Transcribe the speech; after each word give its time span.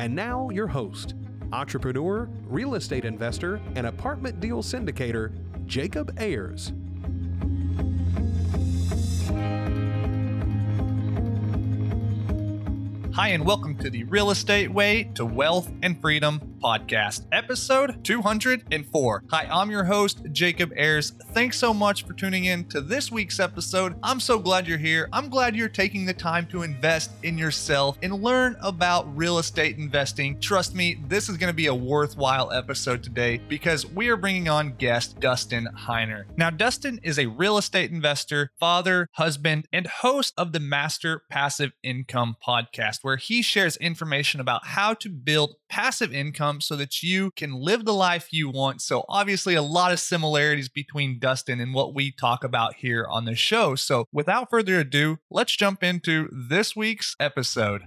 And 0.00 0.16
now, 0.16 0.48
your 0.48 0.66
host, 0.66 1.12
entrepreneur, 1.52 2.26
real 2.46 2.74
estate 2.74 3.04
investor, 3.04 3.60
and 3.74 3.86
apartment 3.86 4.40
deal 4.40 4.62
syndicator, 4.62 5.30
Jacob 5.66 6.18
Ayers. 6.18 6.72
Hi, 13.12 13.28
and 13.28 13.44
welcome 13.44 13.76
to 13.76 13.90
the 13.90 14.04
Real 14.04 14.30
Estate 14.30 14.72
Way 14.72 15.10
to 15.16 15.26
Wealth 15.26 15.70
and 15.82 16.00
Freedom 16.00 16.49
podcast, 16.60 17.22
episode 17.32 18.04
204. 18.04 19.24
Hi, 19.30 19.48
I'm 19.50 19.70
your 19.70 19.84
host, 19.84 20.20
Jacob 20.32 20.72
Ayers. 20.76 21.12
Thanks 21.32 21.58
so 21.58 21.72
much 21.72 22.04
for 22.04 22.12
tuning 22.12 22.44
in 22.44 22.64
to 22.66 22.80
this 22.80 23.10
week's 23.10 23.40
episode. 23.40 23.94
I'm 24.02 24.20
so 24.20 24.38
glad 24.38 24.68
you're 24.68 24.78
here. 24.78 25.08
I'm 25.12 25.28
glad 25.30 25.56
you're 25.56 25.68
taking 25.68 26.04
the 26.04 26.12
time 26.12 26.46
to 26.48 26.62
invest 26.62 27.12
in 27.22 27.38
yourself 27.38 27.96
and 28.02 28.22
learn 28.22 28.56
about 28.60 29.16
real 29.16 29.38
estate 29.38 29.78
investing. 29.78 30.38
Trust 30.40 30.74
me, 30.74 30.98
this 31.08 31.28
is 31.28 31.36
going 31.36 31.50
to 31.50 31.56
be 31.56 31.66
a 31.66 31.74
worthwhile 31.74 32.52
episode 32.52 33.02
today 33.02 33.38
because 33.48 33.86
we 33.86 34.08
are 34.08 34.16
bringing 34.16 34.48
on 34.48 34.74
guest 34.76 35.18
Dustin 35.20 35.68
Heiner. 35.74 36.24
Now, 36.36 36.50
Dustin 36.50 37.00
is 37.02 37.18
a 37.18 37.26
real 37.26 37.56
estate 37.56 37.90
investor, 37.90 38.50
father, 38.60 39.08
husband, 39.12 39.66
and 39.72 39.86
host 39.86 40.34
of 40.36 40.52
the 40.52 40.60
Master 40.60 41.22
Passive 41.30 41.72
Income 41.82 42.36
podcast, 42.46 42.98
where 43.02 43.16
he 43.16 43.40
shares 43.40 43.76
information 43.78 44.40
about 44.40 44.66
how 44.66 44.92
to 44.94 45.08
build 45.08 45.54
passive 45.70 46.12
income 46.12 46.49
income 46.50 46.60
so 46.60 46.76
that 46.76 47.02
you 47.02 47.30
can 47.32 47.52
live 47.52 47.84
the 47.84 47.94
life 47.94 48.28
you 48.32 48.48
want. 48.50 48.82
So, 48.82 49.04
obviously, 49.08 49.54
a 49.54 49.62
lot 49.62 49.92
of 49.92 50.00
similarities 50.00 50.68
between 50.68 51.18
Dustin 51.18 51.60
and 51.60 51.74
what 51.74 51.94
we 51.94 52.10
talk 52.12 52.44
about 52.44 52.74
here 52.74 53.06
on 53.08 53.24
the 53.24 53.34
show. 53.34 53.74
So, 53.74 54.06
without 54.12 54.50
further 54.50 54.80
ado, 54.80 55.18
let's 55.30 55.56
jump 55.56 55.82
into 55.82 56.28
this 56.32 56.74
week's 56.74 57.16
episode. 57.20 57.82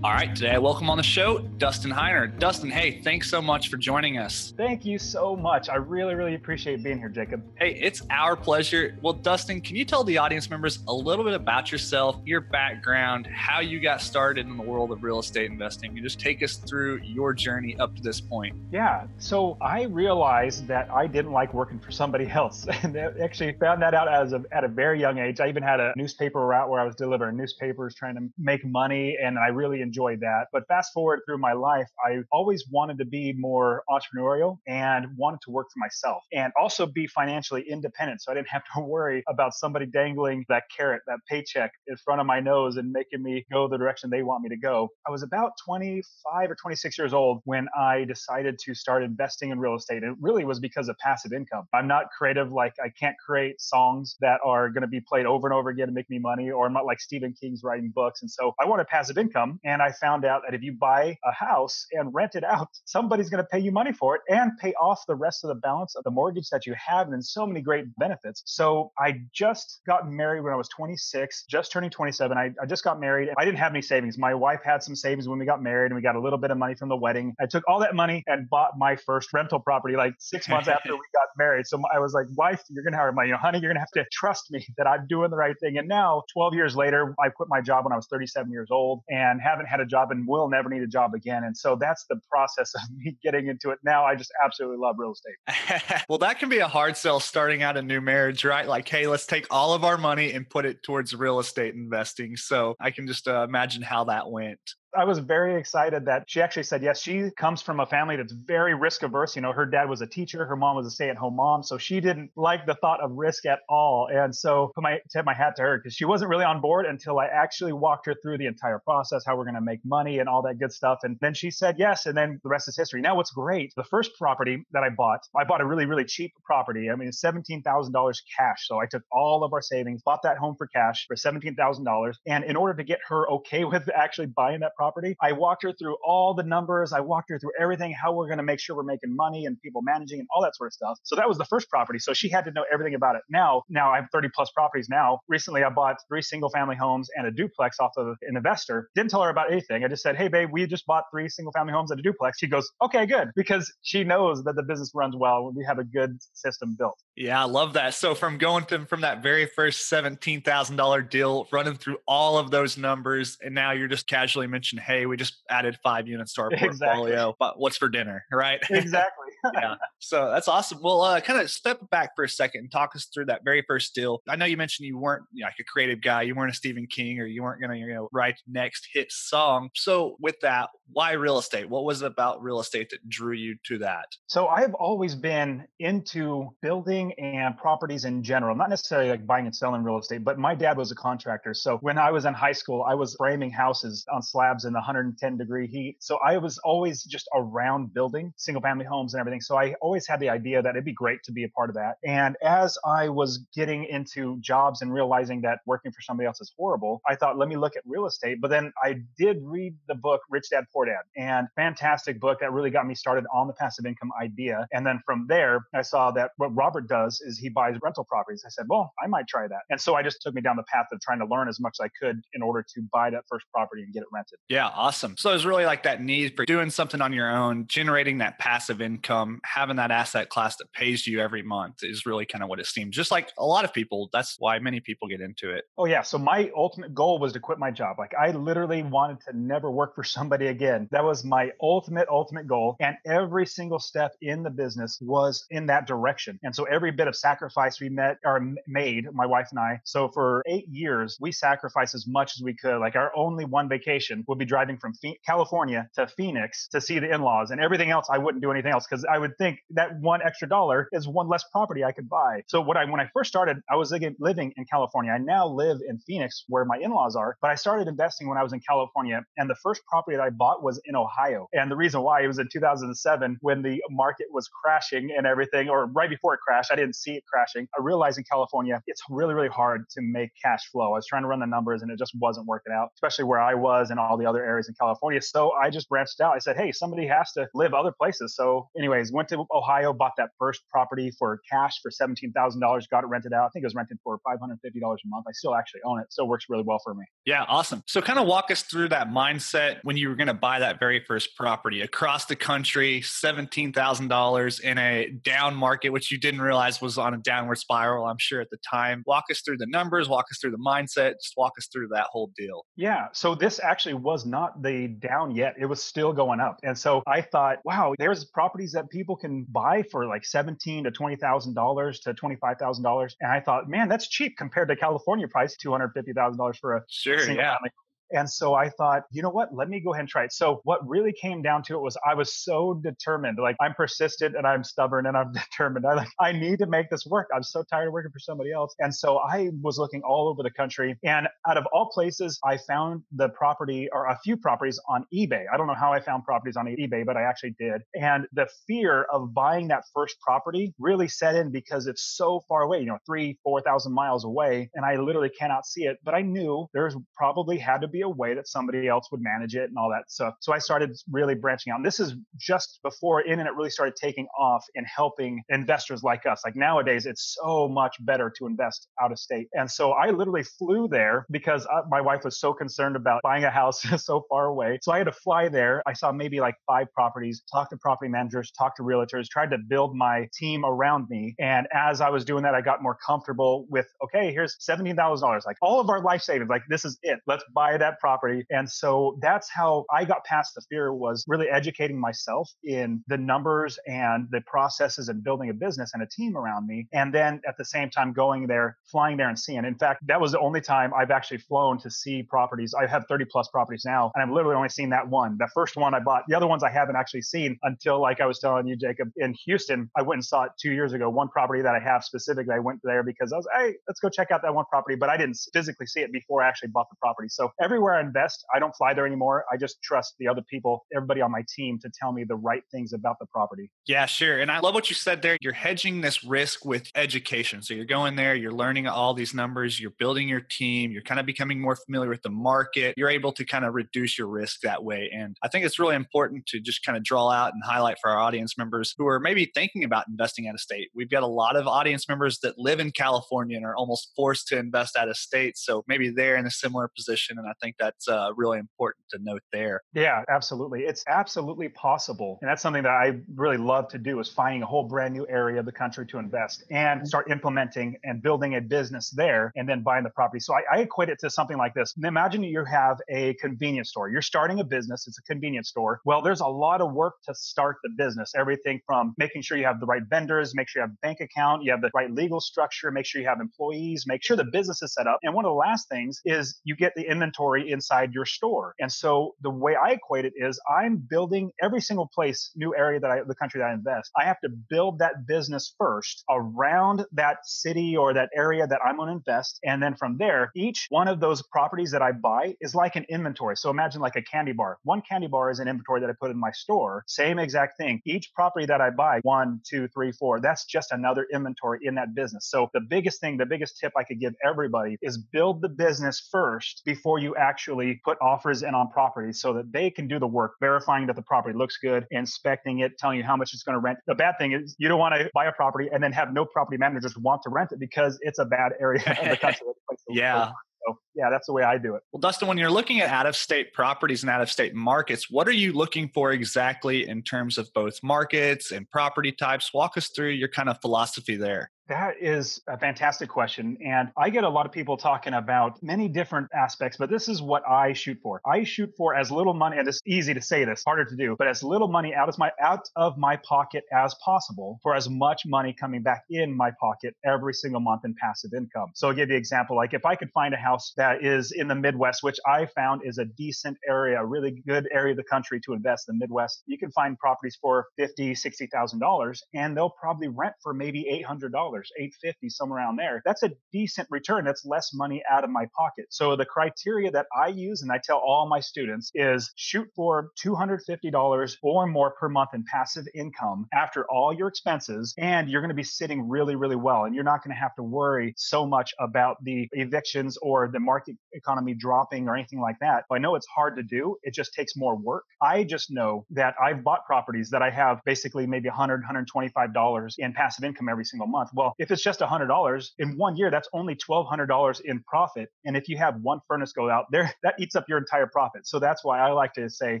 All 0.06 0.12
right, 0.12 0.32
today 0.36 0.52
I 0.52 0.58
welcome 0.58 0.88
on 0.88 0.98
the 0.98 1.02
show 1.02 1.40
Dustin 1.58 1.90
Heiner. 1.90 2.38
Dustin, 2.38 2.70
hey, 2.70 3.00
thanks 3.00 3.28
so 3.28 3.42
much 3.42 3.70
for 3.70 3.76
joining 3.76 4.18
us. 4.18 4.54
Thank 4.56 4.84
you 4.84 5.00
so 5.00 5.34
much. 5.34 5.68
I 5.68 5.74
really, 5.74 6.14
really 6.14 6.36
appreciate 6.36 6.84
being 6.84 6.98
here, 6.98 7.08
Jacob. 7.08 7.42
Hey, 7.56 7.74
it's 7.82 8.02
our 8.08 8.36
pleasure. 8.36 8.96
Well, 9.02 9.14
Dustin, 9.14 9.60
can 9.60 9.74
you 9.74 9.84
tell 9.84 10.04
the 10.04 10.16
audience 10.16 10.48
members 10.48 10.78
a 10.86 10.94
little 10.94 11.24
bit 11.24 11.34
about 11.34 11.72
yourself, 11.72 12.20
your 12.24 12.40
background, 12.40 13.26
how 13.26 13.58
you 13.58 13.80
got 13.80 14.00
started 14.00 14.46
in 14.46 14.56
the 14.56 14.62
world 14.62 14.92
of 14.92 15.02
real 15.02 15.18
estate 15.18 15.50
investing, 15.50 15.96
You 15.96 16.04
just 16.04 16.20
take 16.20 16.40
us 16.40 16.54
through 16.54 17.00
your 17.02 17.34
journey 17.34 17.76
up 17.80 17.96
to 17.96 18.02
this 18.02 18.20
point? 18.20 18.54
Yeah, 18.70 19.08
so 19.18 19.56
I 19.60 19.86
realized 19.86 20.68
that 20.68 20.88
I 20.88 21.08
didn't 21.08 21.32
like 21.32 21.52
working 21.52 21.80
for 21.80 21.90
somebody 21.90 22.28
else, 22.28 22.64
and 22.84 22.96
I 22.96 23.10
actually 23.20 23.54
found 23.54 23.82
that 23.82 23.92
out 23.92 24.06
as 24.06 24.32
a, 24.34 24.44
at 24.52 24.62
a 24.62 24.68
very 24.68 25.00
young 25.00 25.18
age. 25.18 25.40
I 25.40 25.48
even 25.48 25.64
had 25.64 25.80
a 25.80 25.92
newspaper 25.96 26.46
route 26.46 26.70
where 26.70 26.80
I 26.80 26.84
was 26.84 26.94
delivering 26.94 27.36
newspapers, 27.36 27.96
trying 27.96 28.14
to 28.14 28.28
make 28.38 28.64
money, 28.64 29.18
and 29.20 29.36
I 29.36 29.48
really 29.48 29.80
enjoyed 29.80 29.95
enjoyed 29.96 30.20
that. 30.20 30.46
But 30.52 30.66
fast 30.68 30.92
forward 30.92 31.20
through 31.26 31.38
my 31.38 31.52
life, 31.52 31.88
I 32.04 32.18
always 32.30 32.64
wanted 32.70 32.98
to 32.98 33.04
be 33.04 33.32
more 33.36 33.82
entrepreneurial 33.88 34.58
and 34.66 35.06
wanted 35.16 35.40
to 35.42 35.50
work 35.50 35.68
for 35.72 35.78
myself 35.78 36.22
and 36.32 36.52
also 36.60 36.86
be 36.86 37.06
financially 37.06 37.64
independent. 37.68 38.22
So 38.22 38.32
I 38.32 38.34
didn't 38.34 38.48
have 38.48 38.62
to 38.74 38.80
worry 38.86 39.24
about 39.28 39.54
somebody 39.54 39.86
dangling 39.86 40.44
that 40.48 40.64
carrot, 40.76 41.02
that 41.06 41.18
paycheck 41.28 41.72
in 41.86 41.96
front 41.96 42.20
of 42.20 42.26
my 42.26 42.40
nose 42.40 42.76
and 42.76 42.92
making 42.92 43.22
me 43.22 43.46
go 43.50 43.68
the 43.68 43.78
direction 43.78 44.10
they 44.10 44.22
want 44.22 44.42
me 44.42 44.48
to 44.50 44.56
go. 44.56 44.88
I 45.06 45.10
was 45.10 45.22
about 45.22 45.52
25 45.64 46.50
or 46.50 46.54
26 46.54 46.98
years 46.98 47.12
old 47.12 47.40
when 47.44 47.68
I 47.76 48.04
decided 48.04 48.58
to 48.64 48.74
start 48.74 49.02
investing 49.02 49.50
in 49.50 49.58
real 49.58 49.74
estate. 49.74 50.02
It 50.02 50.14
really 50.20 50.44
was 50.44 50.60
because 50.60 50.88
of 50.88 50.96
passive 50.98 51.32
income. 51.32 51.66
I'm 51.72 51.88
not 51.88 52.06
creative, 52.16 52.52
like 52.52 52.74
I 52.82 52.88
can't 52.88 53.16
create 53.24 53.60
songs 53.60 54.16
that 54.20 54.40
are 54.44 54.68
going 54.68 54.82
to 54.82 54.88
be 54.88 55.00
played 55.00 55.26
over 55.26 55.46
and 55.48 55.54
over 55.54 55.70
again 55.70 55.86
to 55.86 55.92
make 55.92 56.10
me 56.10 56.18
money, 56.18 56.50
or 56.50 56.66
I'm 56.66 56.72
not 56.72 56.84
like 56.84 57.00
Stephen 57.00 57.34
King's 57.38 57.62
writing 57.62 57.90
books. 57.94 58.22
And 58.22 58.30
so 58.30 58.52
I 58.60 58.66
wanted 58.66 58.86
passive 58.86 59.18
income. 59.18 59.58
And 59.64 59.82
I 59.82 59.85
found 59.92 60.24
out 60.24 60.42
that 60.46 60.54
if 60.54 60.62
you 60.62 60.72
buy 60.72 61.16
a 61.24 61.32
house 61.32 61.86
and 61.92 62.12
rent 62.14 62.34
it 62.34 62.44
out, 62.44 62.68
somebody's 62.84 63.30
going 63.30 63.42
to 63.42 63.48
pay 63.48 63.58
you 63.58 63.72
money 63.72 63.92
for 63.92 64.16
it 64.16 64.22
and 64.28 64.52
pay 64.58 64.72
off 64.74 65.04
the 65.06 65.14
rest 65.14 65.44
of 65.44 65.48
the 65.48 65.54
balance 65.54 65.94
of 65.96 66.04
the 66.04 66.10
mortgage 66.10 66.48
that 66.50 66.66
you 66.66 66.74
have. 66.74 67.08
And 67.08 67.24
so 67.24 67.46
many 67.46 67.60
great 67.60 67.84
benefits. 67.96 68.42
So 68.44 68.92
I 68.98 69.20
just 69.34 69.80
got 69.86 70.10
married 70.10 70.42
when 70.42 70.52
I 70.52 70.56
was 70.56 70.68
26, 70.68 71.44
just 71.48 71.72
turning 71.72 71.90
27. 71.90 72.36
I, 72.36 72.50
I 72.60 72.66
just 72.66 72.84
got 72.84 73.00
married. 73.00 73.30
I 73.36 73.44
didn't 73.44 73.58
have 73.58 73.72
any 73.72 73.82
savings. 73.82 74.18
My 74.18 74.34
wife 74.34 74.60
had 74.64 74.82
some 74.82 74.96
savings 74.96 75.28
when 75.28 75.38
we 75.38 75.46
got 75.46 75.62
married 75.62 75.86
and 75.86 75.96
we 75.96 76.02
got 76.02 76.16
a 76.16 76.20
little 76.20 76.38
bit 76.38 76.50
of 76.50 76.58
money 76.58 76.74
from 76.74 76.88
the 76.88 76.96
wedding. 76.96 77.34
I 77.40 77.46
took 77.46 77.64
all 77.68 77.80
that 77.80 77.94
money 77.94 78.22
and 78.26 78.48
bought 78.48 78.72
my 78.78 78.96
first 78.96 79.32
rental 79.32 79.60
property 79.60 79.96
like 79.96 80.14
six 80.18 80.48
months 80.48 80.68
after 80.68 80.92
we 80.92 81.02
got 81.12 81.28
married. 81.38 81.66
So 81.66 81.80
I 81.92 81.98
was 81.98 82.12
like, 82.12 82.26
wife, 82.36 82.62
you're 82.68 82.84
going 82.84 82.92
to 82.92 82.98
have 82.98 83.14
money. 83.14 83.28
You 83.28 83.34
know, 83.34 83.38
honey, 83.38 83.58
you're 83.60 83.72
going 83.72 83.76
to 83.76 83.80
have 83.80 84.04
to 84.04 84.04
trust 84.12 84.50
me 84.50 84.66
that 84.76 84.86
I'm 84.86 85.06
doing 85.06 85.30
the 85.30 85.36
right 85.36 85.54
thing. 85.60 85.78
And 85.78 85.88
now 85.88 86.22
12 86.32 86.54
years 86.54 86.76
later, 86.76 87.14
I 87.22 87.28
quit 87.28 87.48
my 87.48 87.60
job 87.60 87.84
when 87.84 87.92
I 87.92 87.96
was 87.96 88.06
37 88.10 88.50
years 88.50 88.68
old 88.70 89.02
and 89.08 89.40
haven't 89.40 89.66
had 89.66 89.75
a 89.80 89.86
job 89.86 90.10
in 90.10 90.26
will 90.26 90.48
never 90.48 90.68
need 90.68 90.82
a 90.82 90.86
job 90.86 91.14
again. 91.14 91.44
And 91.44 91.56
so 91.56 91.76
that's 91.76 92.04
the 92.08 92.20
process 92.30 92.72
of 92.74 92.82
me 92.96 93.16
getting 93.22 93.48
into 93.48 93.70
it 93.70 93.78
now. 93.84 94.04
I 94.04 94.14
just 94.14 94.32
absolutely 94.44 94.78
love 94.78 94.96
real 94.98 95.12
estate. 95.12 96.04
well, 96.08 96.18
that 96.18 96.38
can 96.38 96.48
be 96.48 96.58
a 96.58 96.68
hard 96.68 96.96
sell 96.96 97.20
starting 97.20 97.62
out 97.62 97.76
a 97.76 97.82
new 97.82 98.00
marriage, 98.00 98.44
right? 98.44 98.66
Like, 98.66 98.88
hey, 98.88 99.06
let's 99.06 99.26
take 99.26 99.46
all 99.50 99.74
of 99.74 99.84
our 99.84 99.98
money 99.98 100.32
and 100.32 100.48
put 100.48 100.64
it 100.64 100.82
towards 100.82 101.14
real 101.14 101.38
estate 101.38 101.74
investing. 101.74 102.36
So 102.36 102.74
I 102.80 102.90
can 102.90 103.06
just 103.06 103.28
uh, 103.28 103.44
imagine 103.48 103.82
how 103.82 104.04
that 104.04 104.30
went. 104.30 104.60
I 104.96 105.04
was 105.04 105.18
very 105.18 105.56
excited 105.56 106.06
that 106.06 106.24
she 106.26 106.40
actually 106.40 106.62
said 106.62 106.82
yes. 106.82 107.00
She 107.00 107.30
comes 107.36 107.60
from 107.60 107.80
a 107.80 107.86
family 107.86 108.16
that's 108.16 108.32
very 108.32 108.74
risk 108.74 109.02
averse. 109.02 109.36
You 109.36 109.42
know, 109.42 109.52
her 109.52 109.66
dad 109.66 109.90
was 109.90 110.00
a 110.00 110.06
teacher, 110.06 110.46
her 110.46 110.56
mom 110.56 110.76
was 110.76 110.86
a 110.86 110.90
stay 110.90 111.10
at 111.10 111.16
home 111.16 111.36
mom. 111.36 111.62
So 111.62 111.76
she 111.76 112.00
didn't 112.00 112.30
like 112.34 112.64
the 112.64 112.74
thought 112.74 113.00
of 113.00 113.12
risk 113.12 113.44
at 113.44 113.60
all. 113.68 114.08
And 114.10 114.34
so 114.34 114.72
put 114.74 114.82
my 114.82 115.00
tip 115.12 115.26
my 115.26 115.34
hat 115.34 115.56
to 115.56 115.62
her 115.62 115.78
because 115.78 115.94
she 115.94 116.06
wasn't 116.06 116.30
really 116.30 116.44
on 116.44 116.62
board 116.62 116.86
until 116.86 117.18
I 117.18 117.26
actually 117.26 117.74
walked 117.74 118.06
her 118.06 118.14
through 118.22 118.38
the 118.38 118.46
entire 118.46 118.78
process, 118.78 119.22
how 119.26 119.36
we're 119.36 119.44
going 119.44 119.54
to 119.54 119.60
make 119.60 119.80
money 119.84 120.18
and 120.18 120.28
all 120.28 120.42
that 120.42 120.58
good 120.58 120.72
stuff. 120.72 121.00
And 121.02 121.18
then 121.20 121.34
she 121.34 121.50
said 121.50 121.76
yes. 121.78 122.06
And 122.06 122.16
then 122.16 122.40
the 122.42 122.48
rest 122.48 122.66
is 122.68 122.76
history. 122.76 123.02
Now, 123.02 123.16
what's 123.16 123.30
great, 123.30 123.74
the 123.76 123.84
first 123.84 124.12
property 124.18 124.64
that 124.72 124.82
I 124.82 124.88
bought, 124.88 125.20
I 125.36 125.44
bought 125.44 125.60
a 125.60 125.66
really, 125.66 125.84
really 125.84 126.04
cheap 126.04 126.32
property. 126.42 126.90
I 126.90 126.96
mean, 126.96 127.10
$17,000 127.10 128.14
cash. 128.36 128.66
So 128.66 128.80
I 128.80 128.86
took 128.86 129.02
all 129.12 129.44
of 129.44 129.52
our 129.52 129.62
savings, 129.62 130.02
bought 130.02 130.22
that 130.22 130.38
home 130.38 130.54
for 130.56 130.66
cash 130.66 131.06
for 131.06 131.16
$17,000. 131.16 132.14
And 132.26 132.44
in 132.44 132.56
order 132.56 132.74
to 132.74 132.84
get 132.84 133.00
her 133.08 133.28
okay 133.28 133.64
with 133.76 133.88
actually 133.94 134.28
buying 134.28 134.60
that 134.60 134.74
property, 134.74 134.85
property. 134.86 135.16
I 135.20 135.32
walked 135.32 135.64
her 135.64 135.72
through 135.72 135.96
all 136.04 136.34
the 136.34 136.44
numbers. 136.44 136.92
I 136.92 137.00
walked 137.00 137.30
her 137.30 137.38
through 137.38 137.52
everything, 137.60 137.92
how 137.92 138.12
we're 138.12 138.26
going 138.26 138.38
to 138.38 138.44
make 138.44 138.60
sure 138.60 138.76
we're 138.76 138.84
making 138.84 139.14
money 139.14 139.46
and 139.46 139.60
people 139.60 139.82
managing 139.82 140.20
and 140.20 140.28
all 140.34 140.42
that 140.42 140.54
sort 140.54 140.68
of 140.68 140.74
stuff. 140.74 140.98
So 141.02 141.16
that 141.16 141.28
was 141.28 141.38
the 141.38 141.44
first 141.44 141.68
property. 141.68 141.98
So 141.98 142.12
she 142.12 142.28
had 142.28 142.44
to 142.44 142.52
know 142.52 142.64
everything 142.72 142.94
about 142.94 143.16
it. 143.16 143.22
Now, 143.28 143.62
now 143.68 143.90
I 143.90 143.96
have 143.96 144.06
30 144.12 144.28
plus 144.34 144.50
properties 144.52 144.88
now. 144.88 145.18
Recently, 145.28 145.64
I 145.64 145.70
bought 145.70 145.96
three 146.08 146.22
single 146.22 146.50
family 146.50 146.76
homes 146.76 147.08
and 147.16 147.26
a 147.26 147.32
duplex 147.32 147.78
off 147.80 147.92
of 147.96 148.16
an 148.22 148.36
investor. 148.36 148.88
Didn't 148.94 149.10
tell 149.10 149.22
her 149.22 149.30
about 149.30 149.50
anything. 149.50 149.84
I 149.84 149.88
just 149.88 150.02
said, 150.02 150.16
Hey, 150.16 150.28
babe, 150.28 150.50
we 150.52 150.66
just 150.66 150.86
bought 150.86 151.04
three 151.12 151.28
single 151.28 151.52
family 151.52 151.72
homes 151.72 151.90
and 151.90 151.98
a 151.98 152.02
duplex. 152.02 152.38
She 152.38 152.46
goes, 152.46 152.70
okay, 152.82 153.06
good. 153.06 153.30
Because 153.34 153.72
she 153.82 154.04
knows 154.04 154.44
that 154.44 154.54
the 154.54 154.62
business 154.62 154.92
runs 154.94 155.16
well. 155.16 155.52
We 155.54 155.64
have 155.64 155.78
a 155.78 155.84
good 155.84 156.18
system 156.32 156.76
built. 156.78 156.98
Yeah, 157.16 157.40
I 157.40 157.46
love 157.46 157.72
that. 157.72 157.94
So 157.94 158.14
from 158.14 158.36
going 158.36 158.64
to 158.66 158.84
from 158.84 159.00
that 159.00 159.22
very 159.22 159.46
first 159.46 159.90
$17,000 159.90 161.10
deal, 161.10 161.48
running 161.50 161.74
through 161.74 161.96
all 162.06 162.36
of 162.36 162.50
those 162.50 162.76
numbers, 162.76 163.38
and 163.42 163.54
now 163.54 163.72
you're 163.72 163.88
just 163.88 164.06
casually 164.06 164.46
mentioning 164.46 164.84
hey, 164.84 165.06
we 165.06 165.16
just 165.16 165.36
added 165.48 165.78
five 165.82 166.06
units 166.06 166.34
to 166.34 166.42
our 166.42 166.50
portfolio, 166.58 167.06
exactly. 167.06 167.34
but 167.38 167.58
what's 167.58 167.78
for 167.78 167.88
dinner, 167.88 168.24
right? 168.30 168.60
Exactly. 168.68 169.25
Yeah. 169.54 169.74
So 169.98 170.30
that's 170.30 170.46
awesome. 170.46 170.78
Well, 170.82 171.00
uh, 171.00 171.20
kind 171.20 171.40
of 171.40 171.50
step 171.50 171.80
back 171.90 172.10
for 172.14 172.22
a 172.22 172.28
second 172.28 172.60
and 172.60 172.70
talk 172.70 172.94
us 172.94 173.08
through 173.12 173.24
that 173.24 173.40
very 173.44 173.64
first 173.66 173.94
deal. 173.94 174.20
I 174.28 174.36
know 174.36 174.44
you 174.44 174.56
mentioned 174.56 174.86
you 174.86 174.98
weren't 174.98 175.24
you 175.32 175.40
know, 175.40 175.48
like 175.48 175.56
a 175.58 175.64
creative 175.64 176.00
guy, 176.00 176.22
you 176.22 176.34
weren't 176.34 176.52
a 176.52 176.54
Stephen 176.54 176.86
King, 176.86 177.18
or 177.18 177.26
you 177.26 177.42
weren't 177.42 177.60
going 177.60 177.72
to 177.72 177.78
you 177.78 177.92
know 177.92 178.08
write 178.12 178.36
next 178.46 178.88
hit 178.92 179.10
song. 179.10 179.70
So 179.74 180.16
with 180.20 180.36
that, 180.42 180.68
why 180.92 181.12
real 181.12 181.38
estate? 181.38 181.68
What 181.68 181.84
was 181.84 182.02
it 182.02 182.06
about 182.06 182.42
real 182.42 182.60
estate 182.60 182.90
that 182.90 183.08
drew 183.08 183.34
you 183.34 183.56
to 183.64 183.78
that? 183.78 184.06
So 184.26 184.46
I've 184.48 184.74
always 184.74 185.14
been 185.14 185.66
into 185.80 186.50
building 186.62 187.12
and 187.14 187.56
properties 187.56 188.04
in 188.04 188.22
general, 188.22 188.54
not 188.54 188.70
necessarily 188.70 189.10
like 189.10 189.26
buying 189.26 189.46
and 189.46 189.56
selling 189.56 189.82
real 189.82 189.98
estate, 189.98 190.24
but 190.24 190.38
my 190.38 190.54
dad 190.54 190.76
was 190.76 190.90
a 190.90 190.94
contractor. 190.94 191.54
So 191.54 191.78
when 191.78 191.98
I 191.98 192.10
was 192.10 192.24
in 192.24 192.34
high 192.34 192.52
school, 192.52 192.84
I 192.84 192.94
was 192.94 193.14
framing 193.16 193.50
houses 193.50 194.04
on 194.12 194.22
slabs 194.22 194.64
in 194.64 194.72
the 194.72 194.78
110 194.78 195.36
degree 195.36 195.66
heat. 195.66 195.96
So 196.00 196.18
I 196.24 196.38
was 196.38 196.58
always 196.58 197.02
just 197.02 197.28
around 197.34 197.92
building 197.92 198.32
single 198.36 198.62
family 198.62 198.84
homes 198.84 199.14
and 199.14 199.20
everything. 199.20 199.35
So 199.40 199.56
I 199.56 199.74
always 199.80 200.06
had 200.06 200.20
the 200.20 200.28
idea 200.28 200.62
that 200.62 200.70
it'd 200.70 200.84
be 200.84 200.92
great 200.92 201.22
to 201.24 201.32
be 201.32 201.44
a 201.44 201.48
part 201.48 201.70
of 201.70 201.74
that. 201.76 201.96
And 202.04 202.36
as 202.42 202.78
I 202.84 203.08
was 203.08 203.38
getting 203.54 203.84
into 203.84 204.38
jobs 204.40 204.82
and 204.82 204.92
realizing 204.92 205.40
that 205.42 205.60
working 205.66 205.92
for 205.92 206.00
somebody 206.02 206.26
else 206.26 206.40
is 206.40 206.52
horrible, 206.56 207.00
I 207.08 207.14
thought, 207.14 207.38
let 207.38 207.48
me 207.48 207.56
look 207.56 207.76
at 207.76 207.82
real 207.86 208.06
estate. 208.06 208.40
But 208.40 208.50
then 208.50 208.72
I 208.82 209.00
did 209.18 209.38
read 209.42 209.74
the 209.88 209.94
book 209.94 210.22
Rich 210.30 210.50
Dad 210.50 210.64
Poor 210.72 210.86
Dad 210.86 211.02
and 211.16 211.48
fantastic 211.56 212.20
book 212.20 212.40
that 212.40 212.52
really 212.52 212.70
got 212.70 212.86
me 212.86 212.94
started 212.94 213.24
on 213.32 213.46
the 213.46 213.52
passive 213.52 213.86
income 213.86 214.10
idea. 214.20 214.66
And 214.72 214.86
then 214.86 215.00
from 215.04 215.26
there, 215.28 215.66
I 215.74 215.82
saw 215.82 216.10
that 216.12 216.30
what 216.36 216.54
Robert 216.54 216.88
does 216.88 217.20
is 217.20 217.38
he 217.38 217.48
buys 217.48 217.76
rental 217.82 218.04
properties. 218.04 218.44
I 218.46 218.50
said, 218.50 218.66
well, 218.68 218.92
I 219.02 219.06
might 219.06 219.26
try 219.28 219.46
that. 219.48 219.60
And 219.70 219.80
so 219.80 219.94
I 219.94 220.02
just 220.02 220.22
took 220.22 220.34
me 220.34 220.40
down 220.40 220.56
the 220.56 220.64
path 220.64 220.86
of 220.92 221.00
trying 221.00 221.18
to 221.20 221.26
learn 221.26 221.48
as 221.48 221.60
much 221.60 221.76
as 221.80 221.84
I 221.84 221.88
could 222.00 222.20
in 222.34 222.42
order 222.42 222.64
to 222.74 222.82
buy 222.92 223.10
that 223.10 223.24
first 223.28 223.46
property 223.52 223.82
and 223.82 223.92
get 223.92 224.00
it 224.00 224.08
rented. 224.12 224.38
Yeah, 224.48 224.68
awesome. 224.68 225.16
So 225.16 225.30
it 225.30 225.34
was 225.34 225.46
really 225.46 225.64
like 225.64 225.82
that 225.84 226.02
need 226.02 226.36
for 226.36 226.44
doing 226.44 226.70
something 226.70 227.00
on 227.00 227.12
your 227.12 227.30
own, 227.30 227.66
generating 227.66 228.18
that 228.18 228.38
passive 228.38 228.80
income, 228.80 228.96
Um, 229.16 229.40
having 229.44 229.76
that 229.76 229.90
asset 229.90 230.28
class 230.28 230.56
that 230.56 230.72
pays 230.72 231.06
you 231.06 231.20
every 231.20 231.42
month 231.42 231.76
is 231.82 232.06
really 232.06 232.26
kind 232.26 232.42
of 232.42 232.48
what 232.48 232.60
it 232.60 232.66
seems. 232.66 232.94
Just 232.94 233.10
like 233.10 233.30
a 233.38 233.44
lot 233.44 233.64
of 233.64 233.72
people, 233.72 234.10
that's 234.12 234.36
why 234.38 234.58
many 234.58 234.80
people 234.80 235.08
get 235.08 235.20
into 235.20 235.50
it. 235.50 235.64
Oh 235.78 235.86
yeah. 235.86 236.02
So 236.02 236.18
my 236.18 236.50
ultimate 236.56 236.94
goal 236.94 237.18
was 237.18 237.32
to 237.32 237.40
quit 237.40 237.58
my 237.58 237.70
job. 237.70 237.96
Like 237.98 238.12
I 238.14 238.30
literally 238.32 238.82
wanted 238.82 239.20
to 239.28 239.36
never 239.36 239.70
work 239.70 239.94
for 239.94 240.04
somebody 240.16 240.48
again. 240.48 240.88
That 240.90 241.04
was 241.04 241.24
my 241.24 241.52
ultimate, 241.60 242.08
ultimate 242.08 242.46
goal. 242.46 242.76
And 242.80 242.96
every 243.06 243.46
single 243.46 243.78
step 243.78 244.12
in 244.20 244.42
the 244.42 244.50
business 244.50 244.98
was 245.00 245.46
in 245.50 245.66
that 245.66 245.86
direction. 245.86 246.38
And 246.42 246.54
so 246.54 246.64
every 246.64 246.90
bit 246.92 247.08
of 247.08 247.16
sacrifice 247.16 247.80
we 247.80 247.88
met 247.88 248.18
or 248.24 248.54
made, 248.66 249.06
my 249.12 249.26
wife 249.26 249.48
and 249.50 249.58
I. 249.58 249.80
So 249.84 250.08
for 250.08 250.42
eight 250.46 250.68
years, 250.68 251.16
we 251.20 251.32
sacrificed 251.32 251.94
as 251.94 252.06
much 252.06 252.32
as 252.36 252.42
we 252.42 252.54
could. 252.54 252.78
Like 252.78 252.96
our 252.96 253.12
only 253.16 253.44
one 253.44 253.68
vacation 253.68 254.24
would 254.28 254.38
be 254.38 254.44
driving 254.44 254.76
from 254.76 254.92
California 255.24 255.88
to 255.94 256.06
Phoenix 256.06 256.68
to 256.68 256.80
see 256.80 256.98
the 256.98 257.10
in-laws 257.10 257.50
and 257.50 257.60
everything 257.60 257.90
else. 257.90 258.08
I 258.10 258.18
wouldn't 258.18 258.42
do 258.42 258.50
anything 258.50 258.72
else 258.72 258.86
because 258.88 259.05
I 259.06 259.18
would 259.18 259.36
think 259.38 259.58
that 259.70 259.98
one 260.00 260.20
extra 260.22 260.48
dollar 260.48 260.88
is 260.92 261.06
one 261.06 261.28
less 261.28 261.44
property 261.52 261.84
I 261.84 261.92
could 261.92 262.08
buy. 262.08 262.42
So 262.48 262.60
what 262.60 262.76
I, 262.76 262.84
when 262.84 263.00
I 263.00 263.08
first 263.12 263.28
started, 263.28 263.58
I 263.70 263.76
was 263.76 263.92
living 264.18 264.52
in 264.56 264.64
California. 264.66 265.12
I 265.12 265.18
now 265.18 265.46
live 265.48 265.78
in 265.86 265.98
Phoenix 266.00 266.44
where 266.48 266.64
my 266.64 266.78
in-laws 266.78 267.16
are, 267.16 267.36
but 267.40 267.50
I 267.50 267.54
started 267.54 267.88
investing 267.88 268.28
when 268.28 268.38
I 268.38 268.42
was 268.42 268.52
in 268.52 268.60
California. 268.60 269.22
And 269.36 269.48
the 269.48 269.56
first 269.62 269.82
property 269.86 270.16
that 270.16 270.22
I 270.22 270.30
bought 270.30 270.62
was 270.62 270.80
in 270.84 270.96
Ohio. 270.96 271.48
And 271.52 271.70
the 271.70 271.76
reason 271.76 272.02
why 272.02 272.22
it 272.22 272.26
was 272.26 272.38
in 272.38 272.48
2007 272.52 273.38
when 273.40 273.62
the 273.62 273.80
market 273.90 274.26
was 274.30 274.48
crashing 274.48 275.10
and 275.16 275.26
everything, 275.26 275.68
or 275.68 275.86
right 275.86 276.10
before 276.10 276.34
it 276.34 276.40
crashed, 276.40 276.70
I 276.72 276.76
didn't 276.76 276.96
see 276.96 277.12
it 277.12 277.24
crashing. 277.26 277.66
I 277.78 277.82
realized 277.82 278.18
in 278.18 278.24
California, 278.30 278.80
it's 278.86 279.02
really, 279.08 279.34
really 279.34 279.48
hard 279.48 279.88
to 279.90 280.00
make 280.02 280.30
cash 280.42 280.68
flow. 280.70 280.92
I 280.92 280.96
was 280.96 281.06
trying 281.06 281.22
to 281.22 281.28
run 281.28 281.40
the 281.40 281.46
numbers 281.46 281.82
and 281.82 281.90
it 281.90 281.98
just 281.98 282.12
wasn't 282.18 282.46
working 282.46 282.72
out, 282.72 282.90
especially 282.96 283.24
where 283.24 283.40
I 283.40 283.54
was 283.54 283.90
and 283.90 283.98
all 283.98 284.16
the 284.16 284.26
other 284.26 284.44
areas 284.44 284.68
in 284.68 284.74
California. 284.78 285.20
So 285.22 285.52
I 285.52 285.70
just 285.70 285.88
branched 285.88 286.20
out. 286.20 286.34
I 286.34 286.38
said, 286.38 286.56
hey, 286.56 286.72
somebody 286.72 287.06
has 287.06 287.32
to 287.32 287.46
live 287.54 287.74
other 287.74 287.92
places. 287.92 288.34
So, 288.34 288.68
anyways, 288.96 289.12
went 289.12 289.28
to 289.28 289.44
Ohio, 289.52 289.92
bought 289.92 290.12
that 290.16 290.30
first 290.38 290.62
property 290.70 291.12
for 291.18 291.40
cash 291.50 291.80
for 291.82 291.90
$17,000, 291.90 292.88
got 292.90 293.04
it 293.04 293.06
rented 293.06 293.32
out. 293.32 293.46
I 293.46 293.48
think 293.50 293.62
it 293.62 293.66
was 293.66 293.74
rented 293.74 293.98
for 294.02 294.18
$550 294.26 294.50
a 294.54 294.96
month. 295.06 295.24
I 295.28 295.32
still 295.32 295.54
actually 295.54 295.80
own 295.84 296.00
it. 296.00 296.12
Still 296.12 296.28
works 296.28 296.46
really 296.48 296.64
well 296.66 296.80
for 296.82 296.94
me. 296.94 297.04
Yeah, 297.24 297.44
awesome. 297.48 297.82
So, 297.86 298.00
kind 298.00 298.18
of 298.18 298.26
walk 298.26 298.50
us 298.50 298.62
through 298.62 298.88
that 298.90 299.08
mindset 299.08 299.78
when 299.82 299.96
you 299.96 300.08
were 300.08 300.14
going 300.14 300.26
to 300.28 300.34
buy 300.34 300.58
that 300.58 300.78
very 300.78 301.04
first 301.06 301.36
property 301.36 301.82
across 301.82 302.26
the 302.26 302.36
country, 302.36 303.00
$17,000 303.02 304.60
in 304.60 304.78
a 304.78 305.10
down 305.22 305.54
market, 305.54 305.90
which 305.90 306.10
you 306.10 306.18
didn't 306.18 306.40
realize 306.40 306.80
was 306.80 306.98
on 306.98 307.14
a 307.14 307.18
downward 307.18 307.56
spiral, 307.56 308.06
I'm 308.06 308.18
sure 308.18 308.40
at 308.40 308.50
the 308.50 308.58
time. 308.68 309.02
Walk 309.06 309.24
us 309.30 309.40
through 309.40 309.58
the 309.58 309.66
numbers, 309.66 310.08
walk 310.08 310.26
us 310.30 310.38
through 310.40 310.52
the 310.52 310.58
mindset, 310.58 311.14
just 311.22 311.34
walk 311.36 311.52
us 311.58 311.68
through 311.72 311.88
that 311.92 312.06
whole 312.10 312.30
deal. 312.36 312.64
Yeah. 312.76 313.06
So, 313.12 313.34
this 313.34 313.60
actually 313.62 313.94
was 313.94 314.26
not 314.26 314.62
the 314.62 314.88
down 314.88 315.34
yet, 315.34 315.54
it 315.58 315.66
was 315.66 315.82
still 315.82 316.12
going 316.12 316.40
up. 316.40 316.58
And 316.62 316.76
so 316.76 317.02
I 317.06 317.20
thought, 317.20 317.58
wow, 317.64 317.94
there's 317.98 318.24
properties 318.24 318.72
that 318.72 318.85
people 318.86 319.16
can 319.16 319.44
buy 319.48 319.82
for 319.90 320.06
like 320.06 320.24
seventeen 320.24 320.84
to 320.84 320.90
twenty 320.90 321.16
thousand 321.16 321.54
dollars 321.54 322.00
to 322.00 322.14
twenty 322.14 322.36
five 322.36 322.58
thousand 322.58 322.84
dollars. 322.84 323.16
And 323.20 323.30
I 323.30 323.40
thought, 323.40 323.68
man, 323.68 323.88
that's 323.88 324.08
cheap 324.08 324.36
compared 324.36 324.68
to 324.68 324.76
California 324.76 325.28
price, 325.28 325.56
two 325.56 325.70
hundred 325.70 325.92
fifty 325.94 326.12
thousand 326.12 326.38
dollars 326.38 326.58
for 326.58 326.76
a 326.76 326.82
sure, 326.88 327.18
yeah. 327.30 327.56
Family 327.56 327.70
and 328.12 328.28
so 328.28 328.54
I 328.54 328.68
thought, 328.70 329.02
you 329.10 329.22
know 329.22 329.30
what? 329.30 329.54
Let 329.54 329.68
me 329.68 329.80
go 329.80 329.92
ahead 329.92 330.00
and 330.00 330.08
try 330.08 330.24
it. 330.24 330.32
So 330.32 330.60
what 330.64 330.86
really 330.86 331.12
came 331.12 331.42
down 331.42 331.62
to 331.64 331.74
it 331.74 331.80
was 331.80 331.96
I 332.06 332.14
was 332.14 332.36
so 332.36 332.80
determined. 332.82 333.38
Like 333.40 333.56
I'm 333.60 333.74
persistent 333.74 334.36
and 334.36 334.46
I'm 334.46 334.64
stubborn 334.64 335.06
and 335.06 335.16
I'm 335.16 335.32
determined. 335.50 335.86
I 335.86 335.94
like 335.94 336.08
I 336.20 336.32
need 336.32 336.58
to 336.60 336.66
make 336.66 336.90
this 336.90 337.06
work. 337.06 337.28
I'm 337.34 337.42
so 337.42 337.64
tired 337.70 337.88
of 337.88 337.92
working 337.92 338.10
for 338.12 338.18
somebody 338.18 338.52
else. 338.52 338.74
And 338.78 338.94
so 338.94 339.18
I 339.18 339.50
was 339.62 339.78
looking 339.78 340.02
all 340.02 340.28
over 340.28 340.42
the 340.42 340.50
country. 340.50 340.96
And 341.04 341.28
out 341.48 341.56
of 341.56 341.64
all 341.72 341.90
places, 341.92 342.38
I 342.44 342.56
found 342.56 343.02
the 343.12 343.28
property 343.30 343.88
or 343.92 344.06
a 344.06 344.18
few 344.22 344.36
properties 344.36 344.80
on 344.88 345.04
eBay. 345.12 345.44
I 345.52 345.56
don't 345.56 345.66
know 345.66 345.74
how 345.74 345.92
I 345.92 346.00
found 346.00 346.24
properties 346.24 346.56
on 346.56 346.66
eBay, 346.66 347.04
but 347.04 347.16
I 347.16 347.22
actually 347.22 347.54
did. 347.58 347.82
And 347.94 348.26
the 348.32 348.48
fear 348.66 349.06
of 349.12 349.34
buying 349.34 349.68
that 349.68 349.84
first 349.94 350.16
property 350.20 350.74
really 350.78 351.08
set 351.08 351.34
in 351.34 351.50
because 351.50 351.86
it's 351.86 352.16
so 352.16 352.42
far 352.48 352.62
away, 352.62 352.80
you 352.80 352.86
know, 352.86 352.98
three, 353.06 353.38
four 353.42 353.60
thousand 353.60 353.92
miles 353.92 354.24
away. 354.24 354.70
And 354.74 354.84
I 354.84 354.96
literally 354.96 355.30
cannot 355.38 355.66
see 355.66 355.84
it. 355.84 355.98
But 356.04 356.14
I 356.14 356.22
knew 356.22 356.66
there's 356.72 356.96
probably 357.16 357.58
had 357.58 357.80
to 357.80 357.88
be 357.88 357.95
be 357.96 358.02
a 358.02 358.08
way 358.08 358.34
that 358.34 358.46
somebody 358.46 358.88
else 358.88 359.08
would 359.10 359.22
manage 359.22 359.56
it 359.56 359.68
and 359.68 359.78
all 359.78 359.90
that 359.90 360.10
stuff. 360.10 360.34
So 360.40 360.52
I 360.52 360.58
started 360.58 360.96
really 361.10 361.34
branching 361.34 361.72
out. 361.72 361.76
And 361.76 361.86
this 361.86 362.00
is 362.00 362.14
just 362.38 362.80
before 362.82 363.22
internet 363.22 363.54
really 363.54 363.70
started 363.70 363.96
taking 363.96 364.26
off 364.38 364.64
and 364.74 364.86
helping 364.86 365.42
investors 365.48 366.02
like 366.02 366.26
us. 366.26 366.42
Like 366.44 366.56
nowadays, 366.56 367.06
it's 367.06 367.36
so 367.42 367.68
much 367.68 367.96
better 368.00 368.32
to 368.38 368.46
invest 368.46 368.88
out 369.00 369.12
of 369.12 369.18
state. 369.18 369.48
And 369.54 369.70
so 369.70 369.92
I 369.92 370.10
literally 370.10 370.42
flew 370.42 370.88
there 370.88 371.26
because 371.30 371.66
uh, 371.66 371.82
my 371.88 372.00
wife 372.00 372.24
was 372.24 372.38
so 372.38 372.52
concerned 372.52 372.96
about 372.96 373.22
buying 373.22 373.44
a 373.44 373.50
house 373.50 373.82
so 374.04 374.24
far 374.28 374.46
away. 374.46 374.78
So 374.82 374.92
I 374.92 374.98
had 374.98 375.06
to 375.06 375.12
fly 375.12 375.48
there. 375.48 375.82
I 375.86 375.92
saw 375.92 376.12
maybe 376.12 376.40
like 376.40 376.56
five 376.66 376.92
properties, 376.92 377.42
talked 377.52 377.70
to 377.70 377.76
property 377.76 378.10
managers, 378.10 378.50
talked 378.50 378.76
to 378.76 378.82
realtors, 378.82 379.26
tried 379.28 379.50
to 379.50 379.58
build 379.58 379.96
my 379.96 380.28
team 380.34 380.64
around 380.64 381.06
me. 381.08 381.34
And 381.38 381.66
as 381.72 382.00
I 382.00 382.10
was 382.10 382.24
doing 382.24 382.42
that, 382.42 382.54
I 382.54 382.60
got 382.60 382.82
more 382.82 382.96
comfortable 383.06 383.66
with, 383.70 383.86
okay, 384.04 384.32
here's 384.32 384.56
$17,000. 384.68 385.46
Like 385.46 385.56
all 385.62 385.80
of 385.80 385.88
our 385.88 386.02
life 386.02 386.22
savings, 386.22 386.50
like 386.50 386.62
this 386.68 386.84
is 386.84 386.98
it. 387.02 387.20
Let's 387.26 387.44
buy 387.54 387.74
it 387.74 387.82
that 387.86 388.00
property. 388.00 388.44
And 388.50 388.70
so 388.70 389.18
that's 389.20 389.48
how 389.50 389.84
I 389.90 390.04
got 390.04 390.24
past 390.24 390.54
the 390.54 390.62
fear 390.68 390.92
was 390.92 391.24
really 391.26 391.48
educating 391.48 391.98
myself 391.98 392.50
in 392.64 393.02
the 393.06 393.16
numbers 393.16 393.78
and 393.86 394.26
the 394.30 394.40
processes 394.42 395.08
and 395.08 395.22
building 395.22 395.50
a 395.50 395.54
business 395.54 395.92
and 395.94 396.02
a 396.02 396.06
team 396.06 396.36
around 396.36 396.66
me. 396.66 396.86
And 396.92 397.14
then 397.14 397.40
at 397.46 397.56
the 397.58 397.64
same 397.64 397.90
time 397.90 398.12
going 398.12 398.46
there, 398.46 398.76
flying 398.90 399.16
there 399.16 399.28
and 399.28 399.38
seeing. 399.38 399.64
In 399.64 399.76
fact, 399.76 400.06
that 400.06 400.20
was 400.20 400.32
the 400.32 400.40
only 400.40 400.60
time 400.60 400.92
I've 400.94 401.10
actually 401.10 401.38
flown 401.38 401.78
to 401.78 401.90
see 401.90 402.22
properties. 402.22 402.74
I 402.74 402.86
have 402.86 403.04
30 403.08 403.26
plus 403.26 403.48
properties 403.48 403.84
now, 403.84 404.10
and 404.14 404.22
I've 404.22 404.30
literally 404.30 404.56
only 404.56 404.68
seen 404.68 404.90
that 404.90 405.08
one. 405.08 405.36
The 405.38 405.48
first 405.54 405.76
one 405.76 405.94
I 405.94 406.00
bought, 406.00 406.24
the 406.28 406.36
other 406.36 406.46
ones 406.46 406.62
I 406.62 406.70
haven't 406.70 406.96
actually 406.96 407.22
seen 407.22 407.58
until, 407.62 408.00
like 408.00 408.20
I 408.20 408.26
was 408.26 408.38
telling 408.38 408.66
you, 408.66 408.76
Jacob, 408.76 409.08
in 409.16 409.34
Houston, 409.44 409.90
I 409.96 410.02
went 410.02 410.18
and 410.18 410.24
saw 410.24 410.44
it 410.44 410.52
two 410.60 410.72
years 410.72 410.92
ago. 410.92 411.08
One 411.08 411.28
property 411.28 411.62
that 411.62 411.74
I 411.74 411.80
have 411.80 412.04
specifically, 412.04 412.54
I 412.54 412.58
went 412.58 412.80
there 412.82 413.02
because 413.02 413.32
I 413.32 413.36
was, 413.36 413.46
hey, 413.56 413.74
let's 413.88 414.00
go 414.00 414.08
check 414.08 414.30
out 414.30 414.42
that 414.42 414.54
one 414.54 414.64
property, 414.66 414.96
but 414.96 415.08
I 415.08 415.16
didn't 415.16 415.38
physically 415.52 415.86
see 415.86 416.00
it 416.00 416.12
before 416.12 416.42
I 416.42 416.48
actually 416.48 416.70
bought 416.70 416.88
the 416.90 416.96
property. 417.00 417.28
So 417.28 417.52
every 417.60 417.75
everywhere 417.76 417.96
I 417.96 418.00
invest, 418.00 418.42
I 418.54 418.58
don't 418.58 418.74
fly 418.74 418.94
there 418.94 419.06
anymore. 419.06 419.44
I 419.52 419.58
just 419.58 419.82
trust 419.82 420.14
the 420.18 420.28
other 420.28 420.40
people, 420.48 420.86
everybody 420.96 421.20
on 421.20 421.30
my 421.30 421.44
team 421.54 421.78
to 421.82 421.90
tell 421.90 422.10
me 422.10 422.24
the 422.24 422.34
right 422.34 422.62
things 422.72 422.94
about 422.94 423.16
the 423.20 423.26
property. 423.26 423.70
Yeah, 423.86 424.06
sure. 424.06 424.40
And 424.40 424.50
I 424.50 424.60
love 424.60 424.72
what 424.72 424.88
you 424.88 424.96
said 424.96 425.20
there. 425.20 425.36
You're 425.42 425.52
hedging 425.52 426.00
this 426.00 426.24
risk 426.24 426.64
with 426.64 426.90
education. 426.94 427.60
So 427.60 427.74
you're 427.74 427.84
going 427.84 428.16
there, 428.16 428.34
you're 428.34 428.52
learning 428.52 428.86
all 428.86 429.12
these 429.12 429.34
numbers, 429.34 429.78
you're 429.78 429.92
building 429.98 430.26
your 430.26 430.40
team, 430.40 430.90
you're 430.90 431.02
kind 431.02 431.20
of 431.20 431.26
becoming 431.26 431.60
more 431.60 431.76
familiar 431.76 432.08
with 432.08 432.22
the 432.22 432.30
market. 432.30 432.94
You're 432.96 433.10
able 433.10 433.32
to 433.32 433.44
kind 433.44 433.66
of 433.66 433.74
reduce 433.74 434.16
your 434.16 434.28
risk 434.28 434.60
that 434.62 434.82
way. 434.82 435.10
And 435.14 435.36
I 435.42 435.48
think 435.48 435.66
it's 435.66 435.78
really 435.78 435.96
important 435.96 436.46
to 436.46 436.60
just 436.60 436.82
kind 436.82 436.96
of 436.96 437.04
draw 437.04 437.30
out 437.30 437.52
and 437.52 437.62
highlight 437.62 437.98
for 438.00 438.08
our 438.08 438.18
audience 438.18 438.56
members 438.56 438.94
who 438.96 439.06
are 439.06 439.20
maybe 439.20 439.50
thinking 439.54 439.84
about 439.84 440.08
investing 440.08 440.48
out 440.48 440.54
of 440.54 440.60
state. 440.60 440.88
We've 440.94 441.10
got 441.10 441.22
a 441.22 441.26
lot 441.26 441.56
of 441.56 441.66
audience 441.66 442.08
members 442.08 442.38
that 442.38 442.58
live 442.58 442.80
in 442.80 442.90
California 442.90 443.58
and 443.58 443.66
are 443.66 443.76
almost 443.76 444.12
forced 444.16 444.48
to 444.48 444.58
invest 444.58 444.96
out 444.96 445.10
of 445.10 445.16
state. 445.18 445.58
So 445.58 445.84
maybe 445.86 446.08
they're 446.08 446.36
in 446.36 446.46
a 446.46 446.50
similar 446.50 446.88
position. 446.96 447.38
And 447.38 447.46
I 447.46 447.52
think 447.62 447.65
think 447.66 447.76
that's 447.78 448.08
uh, 448.08 448.30
really 448.36 448.58
important 448.58 449.04
to 449.10 449.18
note 449.20 449.42
there. 449.52 449.82
Yeah, 449.94 450.22
absolutely. 450.28 450.82
It's 450.82 451.02
absolutely 451.08 451.68
possible. 451.70 452.38
And 452.40 452.48
that's 452.48 452.62
something 452.62 452.84
that 452.84 452.90
I 452.90 453.18
really 453.34 453.56
love 453.56 453.88
to 453.88 453.98
do 453.98 454.20
is 454.20 454.28
finding 454.28 454.62
a 454.62 454.66
whole 454.66 454.84
brand 454.84 455.14
new 455.14 455.26
area 455.28 455.58
of 455.60 455.66
the 455.66 455.72
country 455.72 456.06
to 456.06 456.18
invest 456.18 456.64
and 456.70 457.00
mm-hmm. 457.00 457.06
start 457.06 457.30
implementing 457.30 457.96
and 458.04 458.22
building 458.22 458.54
a 458.54 458.60
business 458.60 459.10
there 459.10 459.52
and 459.56 459.68
then 459.68 459.82
buying 459.82 460.04
the 460.04 460.10
property. 460.10 460.40
So 460.40 460.54
I, 460.54 460.76
I 460.76 460.80
equate 460.82 461.08
it 461.08 461.18
to 461.20 461.30
something 461.30 461.56
like 461.56 461.74
this. 461.74 461.94
Imagine 462.02 462.42
you 462.44 462.64
have 462.64 462.98
a 463.10 463.34
convenience 463.34 463.90
store. 463.90 464.08
You're 464.08 464.22
starting 464.22 464.60
a 464.60 464.64
business. 464.64 465.06
It's 465.08 465.18
a 465.18 465.22
convenience 465.22 465.68
store. 465.68 466.00
Well, 466.04 466.22
there's 466.22 466.40
a 466.40 466.46
lot 466.46 466.80
of 466.80 466.92
work 466.92 467.14
to 467.26 467.34
start 467.34 467.76
the 467.82 467.90
business. 467.96 468.32
Everything 468.36 468.80
from 468.86 469.14
making 469.18 469.42
sure 469.42 469.58
you 469.58 469.64
have 469.64 469.80
the 469.80 469.86
right 469.86 470.02
vendors, 470.08 470.54
make 470.54 470.68
sure 470.68 470.82
you 470.82 470.88
have 470.88 470.92
a 470.92 471.00
bank 471.02 471.18
account, 471.20 471.64
you 471.64 471.72
have 471.72 471.80
the 471.80 471.90
right 471.94 472.12
legal 472.12 472.40
structure, 472.40 472.90
make 472.90 473.06
sure 473.06 473.20
you 473.20 473.28
have 473.28 473.40
employees, 473.40 474.04
make 474.06 474.22
sure 474.22 474.36
the 474.36 474.44
business 474.44 474.82
is 474.82 474.94
set 474.94 475.06
up. 475.06 475.18
And 475.22 475.34
one 475.34 475.44
of 475.44 475.50
the 475.50 475.54
last 475.54 475.88
things 475.88 476.20
is 476.24 476.60
you 476.64 476.76
get 476.76 476.92
the 476.94 477.02
inventory 477.02 477.55
inventory 477.56 477.72
inside 477.72 478.12
your 478.12 478.24
store. 478.24 478.74
And 478.80 478.90
so 478.90 479.34
the 479.42 479.50
way 479.50 479.74
I 479.76 479.92
equate 479.92 480.24
it 480.24 480.32
is 480.36 480.60
I'm 480.68 480.96
building 480.96 481.50
every 481.62 481.80
single 481.80 482.08
place, 482.14 482.50
new 482.56 482.74
area 482.76 483.00
that 483.00 483.10
I, 483.10 483.20
the 483.26 483.34
country 483.34 483.60
that 483.60 483.66
I 483.66 483.74
invest. 483.74 484.10
I 484.16 484.24
have 484.24 484.40
to 484.40 484.48
build 484.48 484.98
that 484.98 485.26
business 485.26 485.74
first 485.78 486.24
around 486.30 487.04
that 487.12 487.38
city 487.44 487.96
or 487.96 488.14
that 488.14 488.30
area 488.36 488.66
that 488.66 488.80
I'm 488.84 488.96
going 488.96 489.08
to 489.08 489.14
invest. 489.14 489.58
And 489.64 489.82
then 489.82 489.94
from 489.96 490.18
there, 490.18 490.50
each 490.54 490.86
one 490.90 491.08
of 491.08 491.20
those 491.20 491.42
properties 491.42 491.90
that 491.92 492.02
I 492.02 492.12
buy 492.12 492.56
is 492.60 492.74
like 492.74 492.96
an 492.96 493.04
inventory. 493.08 493.56
So 493.56 493.70
imagine 493.70 494.00
like 494.00 494.16
a 494.16 494.22
candy 494.22 494.52
bar. 494.52 494.78
One 494.84 495.02
candy 495.02 495.26
bar 495.26 495.50
is 495.50 495.58
an 495.58 495.68
inventory 495.68 496.00
that 496.00 496.10
I 496.10 496.14
put 496.20 496.30
in 496.30 496.38
my 496.38 496.50
store. 496.52 497.04
Same 497.06 497.38
exact 497.38 497.76
thing. 497.78 498.00
Each 498.04 498.32
property 498.34 498.66
that 498.66 498.80
I 498.80 498.90
buy, 498.90 499.20
one, 499.22 499.60
two, 499.68 499.88
three, 499.88 500.12
four, 500.12 500.40
that's 500.40 500.64
just 500.64 500.92
another 500.92 501.26
inventory 501.32 501.80
in 501.82 501.94
that 501.96 502.14
business. 502.14 502.48
So 502.48 502.68
the 502.72 502.80
biggest 502.80 503.20
thing, 503.20 503.36
the 503.36 503.46
biggest 503.46 503.78
tip 503.78 503.92
I 503.96 504.04
could 504.04 504.20
give 504.20 504.34
everybody 504.44 504.96
is 505.02 505.18
build 505.18 505.62
the 505.62 505.68
business 505.68 506.28
first 506.30 506.82
before 506.84 507.18
you 507.18 507.34
actually 507.46 508.00
put 508.04 508.18
offers 508.20 508.62
in 508.62 508.74
on 508.74 508.88
properties 508.88 509.40
so 509.40 509.52
that 509.52 509.72
they 509.72 509.90
can 509.90 510.08
do 510.08 510.18
the 510.18 510.26
work, 510.26 510.54
verifying 510.60 511.06
that 511.06 511.16
the 511.16 511.22
property 511.22 511.56
looks 511.56 511.78
good, 511.78 512.06
inspecting 512.10 512.80
it, 512.80 512.98
telling 512.98 513.18
you 513.18 513.24
how 513.24 513.36
much 513.36 513.52
it's 513.52 513.62
going 513.62 513.74
to 513.74 513.80
rent. 513.80 513.98
The 514.06 514.14
bad 514.14 514.34
thing 514.38 514.52
is 514.52 514.74
you 514.78 514.88
don't 514.88 514.98
want 514.98 515.14
to 515.14 515.30
buy 515.34 515.46
a 515.46 515.52
property 515.52 515.88
and 515.92 516.02
then 516.02 516.12
have 516.12 516.32
no 516.32 516.44
property 516.44 516.76
managers 516.76 517.16
want 517.16 517.42
to 517.42 517.50
rent 517.50 517.72
it 517.72 517.78
because 517.78 518.18
it's 518.22 518.38
a 518.38 518.44
bad 518.44 518.72
area 518.80 519.02
of 519.06 519.30
the 519.30 519.36
country. 519.36 519.66
yeah. 520.08 520.52
So 520.86 520.98
yeah, 521.14 521.30
that's 521.30 521.46
the 521.46 521.52
way 521.52 521.62
I 521.62 521.78
do 521.78 521.94
it. 521.96 522.02
Well, 522.12 522.20
Dustin, 522.20 522.46
when 522.48 522.58
you're 522.58 522.70
looking 522.70 523.00
at 523.00 523.10
out 523.10 523.26
of 523.26 523.34
state 523.34 523.72
properties 523.72 524.22
and 524.22 524.30
out 524.30 524.40
of 524.40 524.50
state 524.50 524.74
markets, 524.74 525.30
what 525.30 525.48
are 525.48 525.52
you 525.52 525.72
looking 525.72 526.10
for 526.14 526.30
exactly 526.32 527.08
in 527.08 527.22
terms 527.22 527.58
of 527.58 527.68
both 527.74 528.00
markets 528.02 528.70
and 528.70 528.88
property 528.90 529.32
types? 529.32 529.72
Walk 529.74 529.96
us 529.96 530.08
through 530.08 530.30
your 530.30 530.48
kind 530.48 530.68
of 530.68 530.80
philosophy 530.80 531.36
there. 531.36 531.70
That 531.88 532.16
is 532.20 532.60
a 532.66 532.76
fantastic 532.76 533.28
question. 533.28 533.78
And 533.84 534.10
I 534.16 534.30
get 534.30 534.42
a 534.42 534.48
lot 534.48 534.66
of 534.66 534.72
people 534.72 534.96
talking 534.96 535.34
about 535.34 535.80
many 535.84 536.08
different 536.08 536.48
aspects, 536.52 536.96
but 536.96 537.10
this 537.10 537.28
is 537.28 537.40
what 537.40 537.62
I 537.68 537.92
shoot 537.92 538.18
for. 538.24 538.40
I 538.44 538.64
shoot 538.64 538.92
for 538.96 539.14
as 539.14 539.30
little 539.30 539.54
money, 539.54 539.78
and 539.78 539.86
it's 539.86 540.00
easy 540.04 540.34
to 540.34 540.42
say 540.42 540.64
this, 540.64 540.82
harder 540.84 541.04
to 541.04 541.14
do, 541.14 541.36
but 541.38 541.46
as 541.46 541.62
little 541.62 541.86
money 541.86 542.12
out 542.12 542.28
of 542.28 542.36
my 542.38 542.50
out 542.60 542.88
of 542.96 543.16
my 543.16 543.36
pocket 543.36 543.84
as 543.92 544.16
possible 544.24 544.80
for 544.82 544.96
as 544.96 545.08
much 545.08 545.42
money 545.46 545.72
coming 545.72 546.02
back 546.02 546.24
in 546.28 546.56
my 546.56 546.72
pocket 546.80 547.14
every 547.24 547.54
single 547.54 547.80
month 547.80 548.04
in 548.04 548.16
passive 548.20 548.50
income. 548.52 548.90
So 548.94 549.06
I'll 549.06 549.14
give 549.14 549.28
you 549.28 549.36
an 549.36 549.38
example. 549.38 549.76
Like 549.76 549.94
if 549.94 550.04
I 550.04 550.16
could 550.16 550.32
find 550.32 550.54
a 550.54 550.58
house 550.58 550.92
that 550.96 551.24
is 551.24 551.52
in 551.52 551.68
the 551.68 551.76
Midwest, 551.76 552.24
which 552.24 552.38
I 552.44 552.66
found 552.66 553.02
is 553.04 553.18
a 553.18 553.24
decent 553.24 553.78
area, 553.88 554.20
a 554.20 554.26
really 554.26 554.60
good 554.66 554.88
area 554.90 555.12
of 555.12 555.18
the 555.18 555.24
country 555.24 555.60
to 555.60 555.72
invest 555.72 556.08
in 556.08 556.18
the 556.18 556.24
Midwest, 556.24 556.64
you 556.66 556.78
can 556.78 556.90
find 556.90 557.16
properties 557.16 557.56
for 557.62 557.86
fifty, 557.96 558.34
sixty 558.34 558.66
thousand 558.66 558.98
dollars, 558.98 559.44
and 559.54 559.76
they'll 559.76 559.94
probably 560.00 560.26
rent 560.26 560.56
for 560.64 560.74
maybe 560.74 561.06
eight 561.08 561.24
hundred 561.24 561.52
dollars 561.52 561.75
850 561.98 562.48
somewhere 562.48 562.78
around 562.78 562.96
there. 562.96 563.22
That's 563.24 563.42
a 563.42 563.50
decent 563.72 564.08
return. 564.10 564.44
That's 564.44 564.64
less 564.64 564.90
money 564.92 565.22
out 565.30 565.44
of 565.44 565.50
my 565.50 565.66
pocket. 565.76 566.06
So 566.10 566.36
the 566.36 566.44
criteria 566.44 567.10
that 567.12 567.26
I 567.36 567.48
use 567.48 567.82
and 567.82 567.90
I 567.90 568.00
tell 568.02 568.18
all 568.18 568.48
my 568.48 568.60
students 568.60 569.10
is 569.14 569.50
shoot 569.56 569.88
for 569.94 570.30
$250 570.44 571.56
or 571.62 571.86
more 571.86 572.10
per 572.12 572.28
month 572.28 572.50
in 572.54 572.64
passive 572.70 573.04
income 573.14 573.66
after 573.72 574.06
all 574.10 574.32
your 574.32 574.48
expenses. 574.48 575.14
And 575.18 575.48
you're 575.48 575.60
going 575.60 575.70
to 575.70 575.74
be 575.74 575.82
sitting 575.82 576.28
really, 576.28 576.56
really 576.56 576.76
well. 576.76 577.04
And 577.04 577.14
you're 577.14 577.24
not 577.24 577.42
going 577.42 577.54
to 577.54 577.60
have 577.60 577.74
to 577.76 577.82
worry 577.82 578.34
so 578.36 578.66
much 578.66 578.92
about 579.00 579.36
the 579.42 579.68
evictions 579.72 580.36
or 580.42 580.70
the 580.72 580.80
market 580.80 581.16
economy 581.32 581.74
dropping 581.74 582.28
or 582.28 582.36
anything 582.36 582.60
like 582.60 582.76
that. 582.80 583.04
But 583.08 583.16
I 583.16 583.18
know 583.18 583.34
it's 583.34 583.46
hard 583.46 583.76
to 583.76 583.82
do. 583.82 584.16
It 584.22 584.34
just 584.34 584.54
takes 584.54 584.76
more 584.76 584.96
work. 584.96 585.24
I 585.42 585.64
just 585.64 585.90
know 585.90 586.26
that 586.30 586.54
I've 586.62 586.84
bought 586.84 587.04
properties 587.06 587.50
that 587.50 587.62
I 587.62 587.70
have 587.70 588.00
basically 588.04 588.46
maybe 588.46 588.68
100, 588.68 589.02
$125 589.04 590.14
in 590.18 590.32
passive 590.32 590.64
income 590.64 590.88
every 590.88 591.04
single 591.04 591.26
month. 591.26 591.50
Well, 591.54 591.65
well, 591.66 591.74
if 591.78 591.90
it's 591.90 592.02
just 592.02 592.20
$100 592.20 592.90
in 592.98 593.16
one 593.16 593.36
year, 593.36 593.50
that's 593.50 593.68
only 593.72 593.96
$1,200 593.96 594.80
in 594.84 595.02
profit. 595.02 595.48
And 595.64 595.76
if 595.76 595.88
you 595.88 595.96
have 595.96 596.20
one 596.22 596.40
furnace 596.46 596.72
go 596.72 596.88
out 596.88 597.06
there, 597.10 597.32
that 597.42 597.54
eats 597.58 597.74
up 597.74 597.86
your 597.88 597.98
entire 597.98 598.28
profit. 598.28 598.68
So 598.68 598.78
that's 598.78 599.04
why 599.04 599.18
I 599.18 599.32
like 599.32 599.52
to 599.54 599.68
say, 599.68 600.00